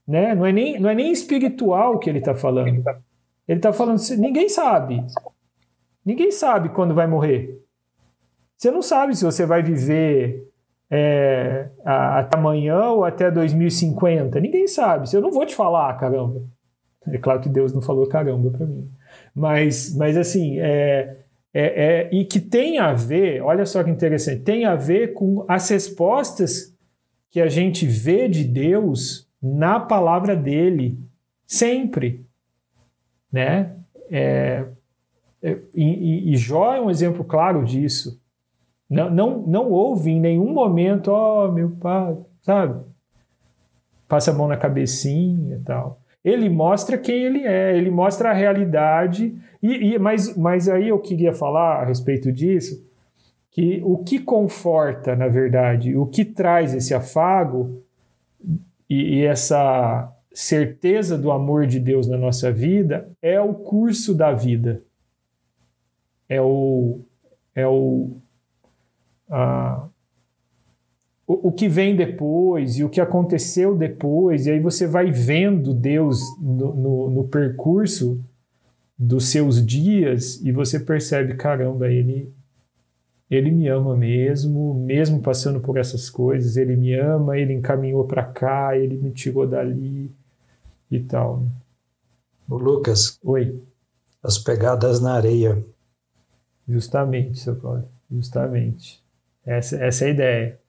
né? 0.07 0.35
Não 0.35 0.47
é 0.47 0.53
nem, 0.53 0.81
não 0.81 0.89
é 0.89 0.95
nem 0.95 1.13
espiritual 1.13 1.99
que 1.99 2.09
ele 2.09 2.19
está 2.19 2.35
falando. 2.35 2.83
Ele 3.47 3.59
está 3.59 3.73
falando, 3.73 4.01
ninguém 4.19 4.49
sabe. 4.49 5.05
Ninguém 6.05 6.31
sabe 6.31 6.71
quando 6.71 6.95
vai 6.95 7.07
morrer. 7.07 7.63
Você 8.57 8.71
não 8.71 8.83
sabe 8.83 9.17
se 9.17 9.25
você 9.25 9.45
vai 9.45 9.63
viver 9.63 10.49
é, 10.91 11.69
até 11.85 12.39
amanhã 12.39 12.91
ou 12.91 13.05
até 13.05 13.31
2050. 13.31 14.39
Ninguém 14.41 14.67
sabe. 14.67 15.09
Eu 15.13 15.21
não 15.21 15.33
vou 15.33 15.45
te 15.45 15.55
falar, 15.55 15.93
caramba. 15.99 16.43
É 17.09 17.19
claro 17.19 17.41
que 17.41 17.49
Deus 17.49 17.73
não 17.73 17.83
falou 17.83 18.07
caramba 18.07 18.51
para 18.51 18.67
mim. 18.67 18.89
Mas, 19.35 19.97
mas 19.97 20.17
assim, 20.17 20.61
é, 20.61 21.22
é, 21.55 21.63
é, 21.63 22.11
e 22.15 22.25
que 22.25 22.41
tem 22.41 22.79
a 22.79 22.93
ver, 22.93 23.43
olha 23.43 23.67
só 23.67 23.85
que 23.85 23.91
interessante, 23.91 24.43
tem 24.43 24.65
a 24.65 24.75
ver 24.75 25.13
com 25.13 25.45
as 25.47 25.69
respostas 25.69 26.75
que 27.31 27.41
a 27.41 27.49
gente 27.49 27.87
vê 27.87 28.29
de 28.29 28.45
Deus 28.45 29.29
na 29.43 29.79
palavra 29.81 30.35
dele, 30.35 30.99
sempre. 31.47 32.25
Né? 33.31 33.75
É, 34.11 34.67
é 35.43 35.59
e, 35.75 36.33
e 36.33 36.37
Jó 36.37 36.75
é 36.75 36.81
um 36.81 36.91
exemplo 36.91 37.25
claro 37.25 37.65
disso. 37.65 38.21
Não, 38.89 39.11
não, 39.11 39.39
não 39.47 39.71
houve 39.71 40.11
em 40.11 40.21
nenhum 40.21 40.53
momento, 40.53 41.09
ó, 41.09 41.47
oh, 41.47 41.53
meu 41.53 41.71
pai, 41.71 42.17
sabe? 42.43 42.85
Passa 44.07 44.31
a 44.31 44.35
mão 44.35 44.47
na 44.47 44.57
cabecinha 44.57 45.57
e 45.57 45.61
tal. 45.61 46.02
Ele 46.25 46.49
mostra 46.49 46.97
quem 46.97 47.25
ele 47.25 47.45
é, 47.45 47.77
ele 47.77 47.91
mostra 47.91 48.31
a 48.31 48.33
realidade. 48.33 49.35
E, 49.63 49.95
e 49.95 49.99
mas, 49.99 50.37
mas 50.37 50.69
aí 50.69 50.89
eu 50.89 50.99
queria 50.99 51.33
falar 51.33 51.83
a 51.83 51.85
respeito 51.85 52.31
disso, 52.33 52.85
que 53.51 53.83
o 53.85 53.99
que 53.99 54.19
conforta, 54.19 55.15
na 55.17 55.29
verdade, 55.29 55.97
o 55.97 56.07
que 56.07 56.25
traz 56.25 56.75
esse 56.75 56.95
afago 56.95 57.83
e, 58.89 59.19
e 59.19 59.25
essa 59.25 60.11
certeza 60.33 61.19
do 61.19 61.31
amor 61.31 61.67
de 61.67 61.79
Deus 61.79 62.07
na 62.09 62.17
nossa 62.17 62.51
vida 62.51 63.11
é 63.21 63.41
o 63.41 63.53
curso 63.55 64.15
da 64.15 64.33
vida. 64.33 64.83
É 66.29 66.41
o, 66.41 67.01
é 67.55 67.67
o, 67.67 68.17
ah, 69.31 69.87
o, 71.33 71.49
o, 71.49 71.53
que 71.53 71.69
vem 71.69 71.97
depois 71.97 72.79
e 72.79 72.85
o 72.85 72.89
que 72.89 73.01
aconteceu 73.01 73.77
depois, 73.77 74.47
e 74.47 74.51
aí 74.51 74.61
você 74.61 74.87
vai 74.87 75.11
vendo 75.11 75.73
Deus 75.73 76.21
no, 76.41 76.75
no, 76.75 77.11
no 77.11 77.25
percurso 77.25 78.23
dos 78.99 79.29
seus 79.29 79.65
dias 79.65 80.41
e 80.43 80.53
você 80.53 80.79
percebe, 80.79 81.35
caramba, 81.35 81.91
ele 81.91 82.33
ele 83.31 83.51
me 83.51 83.67
ama 83.67 83.97
mesmo, 83.97 84.75
mesmo 84.75 85.23
passando 85.23 85.59
por 85.59 85.79
essas 85.79 86.11
coisas, 86.11 86.59
ele 86.59 86.77
me 86.77 86.93
ama, 86.95 87.39
ele 87.39 87.55
encaminhou 87.55 88.05
para 88.05 88.25
cá, 88.25 88.77
ele 88.77 88.99
me 88.99 89.11
tirou 89.11 89.47
dali 89.47 90.15
e 90.91 91.01
tal. 91.01 91.43
O 92.47 92.59
Lucas. 92.59 93.19
Oi. 93.25 93.59
As 94.23 94.37
pegadas 94.37 95.01
na 95.01 95.15
areia. 95.15 95.65
Justamente, 96.69 97.39
seu 97.39 97.57
Paulo. 97.57 97.89
Justamente. 98.11 99.03
Essa, 99.47 99.83
essa 99.83 100.05
é 100.05 100.09
a 100.09 100.11
ideia. 100.11 100.62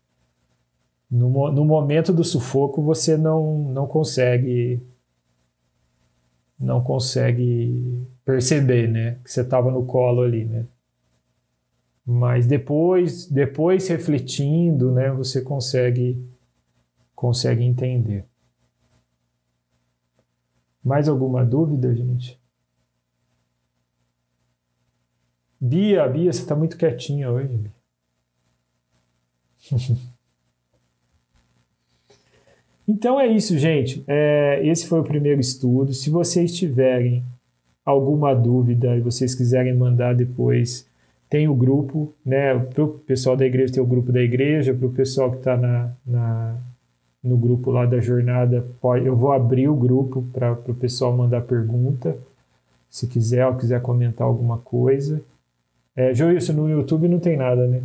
No, 1.09 1.51
no 1.51 1.63
momento 1.65 2.11
do 2.11 2.23
sufoco, 2.23 2.81
você 2.81 3.15
não, 3.15 3.59
não 3.69 3.87
consegue 3.87 4.81
não 6.59 6.81
consegue 6.83 8.07
perceber, 8.23 8.87
né, 8.89 9.19
que 9.23 9.31
você 9.31 9.41
estava 9.41 9.69
no 9.71 9.85
colo 9.85 10.21
ali, 10.21 10.45
né? 10.45 10.65
Mas 12.05 12.47
depois, 12.47 13.27
depois 13.29 13.87
refletindo, 13.87 14.91
né, 14.91 15.11
você 15.11 15.41
consegue 15.41 16.17
consegue 17.15 17.63
entender. 17.63 18.25
Mais 20.83 21.07
alguma 21.07 21.45
dúvida, 21.45 21.95
gente? 21.95 22.37
Bia, 25.59 26.07
Bia, 26.07 26.31
você 26.31 26.41
está 26.41 26.55
muito 26.55 26.77
quietinha 26.77 27.31
hoje. 27.31 27.71
Então 32.87 33.19
é 33.19 33.27
isso, 33.27 33.57
gente. 33.57 34.03
É, 34.07 34.61
esse 34.63 34.87
foi 34.87 34.99
o 34.99 35.03
primeiro 35.03 35.39
estudo. 35.39 35.93
Se 35.93 36.09
vocês 36.09 36.53
tiverem 36.55 37.23
alguma 37.85 38.33
dúvida 38.33 38.95
e 38.95 39.01
vocês 39.01 39.33
quiserem 39.35 39.73
mandar 39.73 40.15
depois, 40.15 40.87
tem 41.29 41.47
o 41.47 41.55
grupo, 41.55 42.13
né? 42.25 42.57
Para 42.59 42.83
o 42.83 42.87
pessoal 42.89 43.35
da 43.35 43.45
igreja 43.45 43.73
tem 43.73 43.83
o 43.83 43.87
grupo 43.87 44.11
da 44.11 44.21
igreja, 44.21 44.73
para 44.73 44.87
o 44.87 44.91
pessoal 44.91 45.31
que 45.31 45.37
está 45.37 45.57
na, 45.57 45.91
na, 46.05 46.57
no 47.23 47.37
grupo 47.37 47.71
lá 47.71 47.85
da 47.85 47.99
jornada, 47.99 48.65
pode, 48.81 49.05
eu 49.05 49.15
vou 49.15 49.31
abrir 49.31 49.67
o 49.67 49.75
grupo 49.75 50.23
para 50.33 50.51
o 50.51 50.75
pessoal 50.75 51.15
mandar 51.15 51.41
pergunta, 51.41 52.17
se 52.89 53.07
quiser 53.07 53.47
ou 53.47 53.55
quiser 53.55 53.81
comentar 53.81 54.27
alguma 54.27 54.57
coisa. 54.59 55.21
É, 55.95 56.13
Joilson, 56.13 56.53
no 56.53 56.69
YouTube 56.69 57.07
não 57.07 57.19
tem 57.19 57.37
nada, 57.37 57.65
né? 57.65 57.81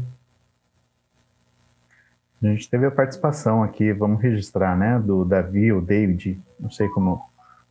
A 2.43 2.47
gente 2.47 2.71
teve 2.71 2.87
a 2.87 2.91
participação 2.91 3.63
aqui, 3.63 3.93
vamos 3.93 4.23
registrar, 4.23 4.77
né, 4.77 4.99
do 4.99 5.25
Davi, 5.25 5.73
o 5.73 5.81
David, 5.81 6.41
não 6.59 6.71
sei 6.71 6.89
como 6.89 7.21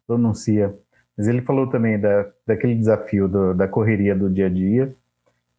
pronuncia, 0.05 0.75
mas 1.17 1.27
ele 1.27 1.41
falou 1.41 1.67
também 1.67 1.99
da, 1.99 2.29
daquele 2.45 2.75
desafio 2.75 3.27
do, 3.27 3.53
da 3.53 3.67
correria 3.67 4.15
do 4.15 4.29
dia 4.29 4.47
a 4.47 4.49
dia, 4.49 4.93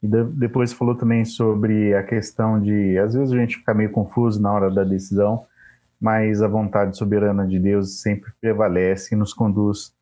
e 0.03 0.07
de, 0.07 0.25
depois 0.25 0.73
falou 0.73 0.95
também 0.95 1.25
sobre 1.25 1.95
a 1.95 2.03
questão 2.03 2.61
de, 2.61 2.99
às 2.99 3.15
vezes 3.15 3.33
a 3.33 3.37
gente 3.37 3.57
fica 3.57 3.73
meio 3.73 3.91
confuso 3.91 4.41
na 4.41 4.53
hora 4.53 4.71
da 4.71 4.85
decisão, 4.85 5.47
mas 6.01 6.43
a 6.43 6.49
vontade 6.49 6.97
soberana 6.97 7.47
de 7.47 7.59
Deus 7.59 8.01
sempre 8.01 8.31
prevalece 8.41 9.15
e 9.15 9.19
nos 9.19 9.33
conduz 9.33 9.93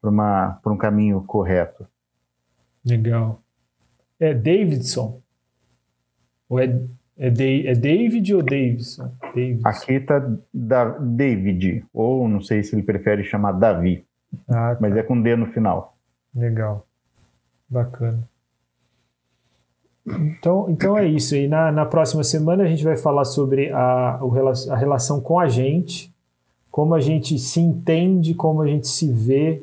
para 0.00 0.72
um 0.72 0.76
caminho 0.76 1.22
correto. 1.22 1.86
Legal. 2.84 3.42
É 4.18 4.32
Davidson? 4.32 5.20
Ou 6.48 6.58
é 6.58 6.66
é, 7.20 7.26
é 7.26 7.74
David 7.74 8.34
ou 8.34 8.42
Davidson? 8.42 9.12
Davidson. 9.34 9.68
Aqui 9.68 9.92
está 9.92 10.26
da 10.52 10.86
David, 10.98 11.84
ou 11.92 12.26
não 12.26 12.40
sei 12.40 12.62
se 12.62 12.74
ele 12.74 12.82
prefere 12.82 13.22
chamar 13.22 13.52
Davi, 13.52 14.06
ah, 14.48 14.74
tá. 14.74 14.78
mas 14.80 14.96
é 14.96 15.02
com 15.02 15.20
D 15.20 15.36
no 15.36 15.46
final. 15.46 15.98
Legal, 16.34 16.86
bacana. 17.68 18.26
Então, 20.06 20.66
então 20.70 20.96
é 20.96 21.06
isso. 21.06 21.36
E 21.36 21.46
na, 21.46 21.70
na 21.70 21.84
próxima 21.84 22.24
semana 22.24 22.64
a 22.64 22.66
gente 22.66 22.82
vai 22.82 22.96
falar 22.96 23.26
sobre 23.26 23.70
a, 23.70 24.18
a 24.70 24.76
relação 24.76 25.20
com 25.20 25.38
a 25.38 25.46
gente, 25.46 26.10
como 26.70 26.94
a 26.94 27.00
gente 27.00 27.38
se 27.38 27.60
entende, 27.60 28.32
como 28.32 28.62
a 28.62 28.66
gente 28.66 28.88
se 28.88 29.12
vê 29.12 29.62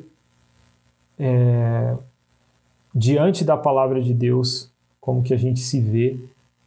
é, 1.18 1.96
diante 2.94 3.44
da 3.44 3.56
palavra 3.56 4.00
de 4.00 4.14
Deus, 4.14 4.70
como 5.00 5.24
que 5.24 5.34
a 5.34 5.36
gente 5.36 5.58
se 5.58 5.80
vê 5.80 6.18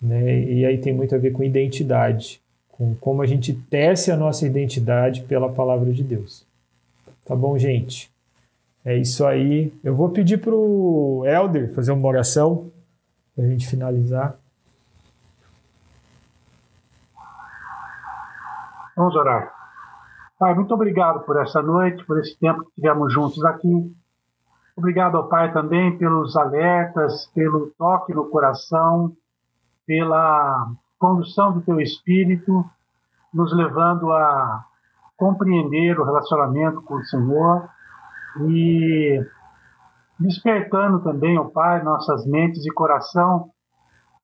né? 0.02 0.40
E 0.40 0.66
aí 0.66 0.78
tem 0.78 0.94
muito 0.94 1.14
a 1.14 1.18
ver 1.18 1.32
com 1.32 1.44
identidade, 1.44 2.42
com 2.70 2.96
como 2.96 3.22
a 3.22 3.28
gente 3.28 3.54
tece 3.54 4.12
a 4.12 4.18
nossa 4.18 4.46
identidade 4.46 5.22
pela 5.22 5.52
palavra 5.52 5.92
de 5.94 6.04
Deus. 6.04 6.46
Tá 7.26 7.36
bom, 7.36 7.58
gente? 7.58 8.12
É 8.84 8.98
isso 8.98 9.26
aí. 9.26 9.72
Eu 9.84 9.96
vou 9.96 10.10
pedir 10.10 10.40
para 10.40 10.56
o 10.56 11.24
Helder 11.26 11.74
fazer 11.74 11.92
uma 11.92 12.08
oração 12.08 12.72
para 13.36 13.46
a 13.46 13.48
gente 13.48 13.68
finalizar. 13.68 14.36
Vamos 18.96 19.16
orar. 19.16 19.54
Pai, 20.38 20.56
muito 20.56 20.74
obrigado 20.74 21.24
por 21.24 21.40
essa 21.40 21.62
noite, 21.62 22.04
por 22.06 22.20
esse 22.20 22.38
tempo 22.40 22.64
que 22.66 22.72
tivemos 22.76 23.14
juntos 23.14 23.46
aqui. 23.46 23.96
Obrigado 24.76 25.16
ao 25.16 25.30
Pai 25.30 25.54
também 25.54 25.96
pelos 25.98 26.36
alertas, 26.36 27.28
pelo 27.28 27.72
toque 27.78 28.14
no 28.14 28.26
coração, 28.30 29.16
pela 29.86 30.72
condução 31.00 31.54
do 31.54 31.62
Teu 31.62 31.80
Espírito, 31.82 32.64
nos 33.34 33.56
levando 33.56 34.12
a 34.12 34.66
compreender 35.18 36.00
o 36.00 36.04
relacionamento 36.04 36.82
com 36.82 36.96
o 36.96 37.06
Senhor 37.06 37.70
e 38.48 39.24
despertando 40.20 41.02
também, 41.02 41.38
ó 41.38 41.46
Pai, 41.46 41.84
nossas 41.84 42.26
mentes 42.26 42.66
e 42.66 42.72
coração 42.72 43.50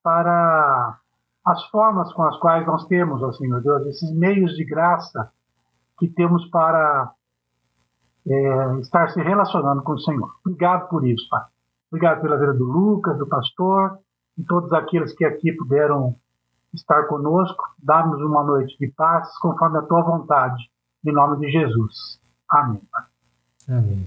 para 0.02 0.98
as 1.44 1.64
formas 1.66 2.12
com 2.12 2.22
as 2.22 2.38
quais 2.38 2.66
nós 2.66 2.86
temos, 2.86 3.22
ó 3.22 3.32
Senhor 3.32 3.60
Deus, 3.60 3.86
esses 3.86 4.12
meios 4.12 4.54
de 4.54 4.64
graça 4.64 5.30
que 5.98 6.08
temos 6.08 6.48
para 6.50 7.12
é, 8.26 8.80
estar 8.80 9.08
se 9.08 9.20
relacionando 9.20 9.82
com 9.82 9.92
o 9.92 10.00
Senhor. 10.00 10.30
Obrigado 10.44 10.88
por 10.88 11.06
isso, 11.06 11.28
Pai. 11.28 11.44
Obrigado 11.90 12.20
pela 12.20 12.38
vida 12.38 12.54
do 12.54 12.64
Lucas, 12.64 13.18
do 13.18 13.26
pastor 13.26 13.98
e 14.38 14.44
todos 14.44 14.72
aqueles 14.72 15.12
que 15.12 15.24
aqui 15.24 15.52
puderam 15.52 16.14
estar 16.72 17.04
conosco. 17.08 17.62
Dá-nos 17.82 18.20
uma 18.22 18.44
noite 18.44 18.76
de 18.78 18.88
paz, 18.92 19.36
conforme 19.38 19.78
a 19.78 19.82
tua 19.82 20.02
vontade. 20.02 20.70
Em 21.04 21.12
nome 21.12 21.38
de 21.44 21.50
Jesus. 21.50 22.20
Amém. 22.48 22.82
Amém. 23.68 24.06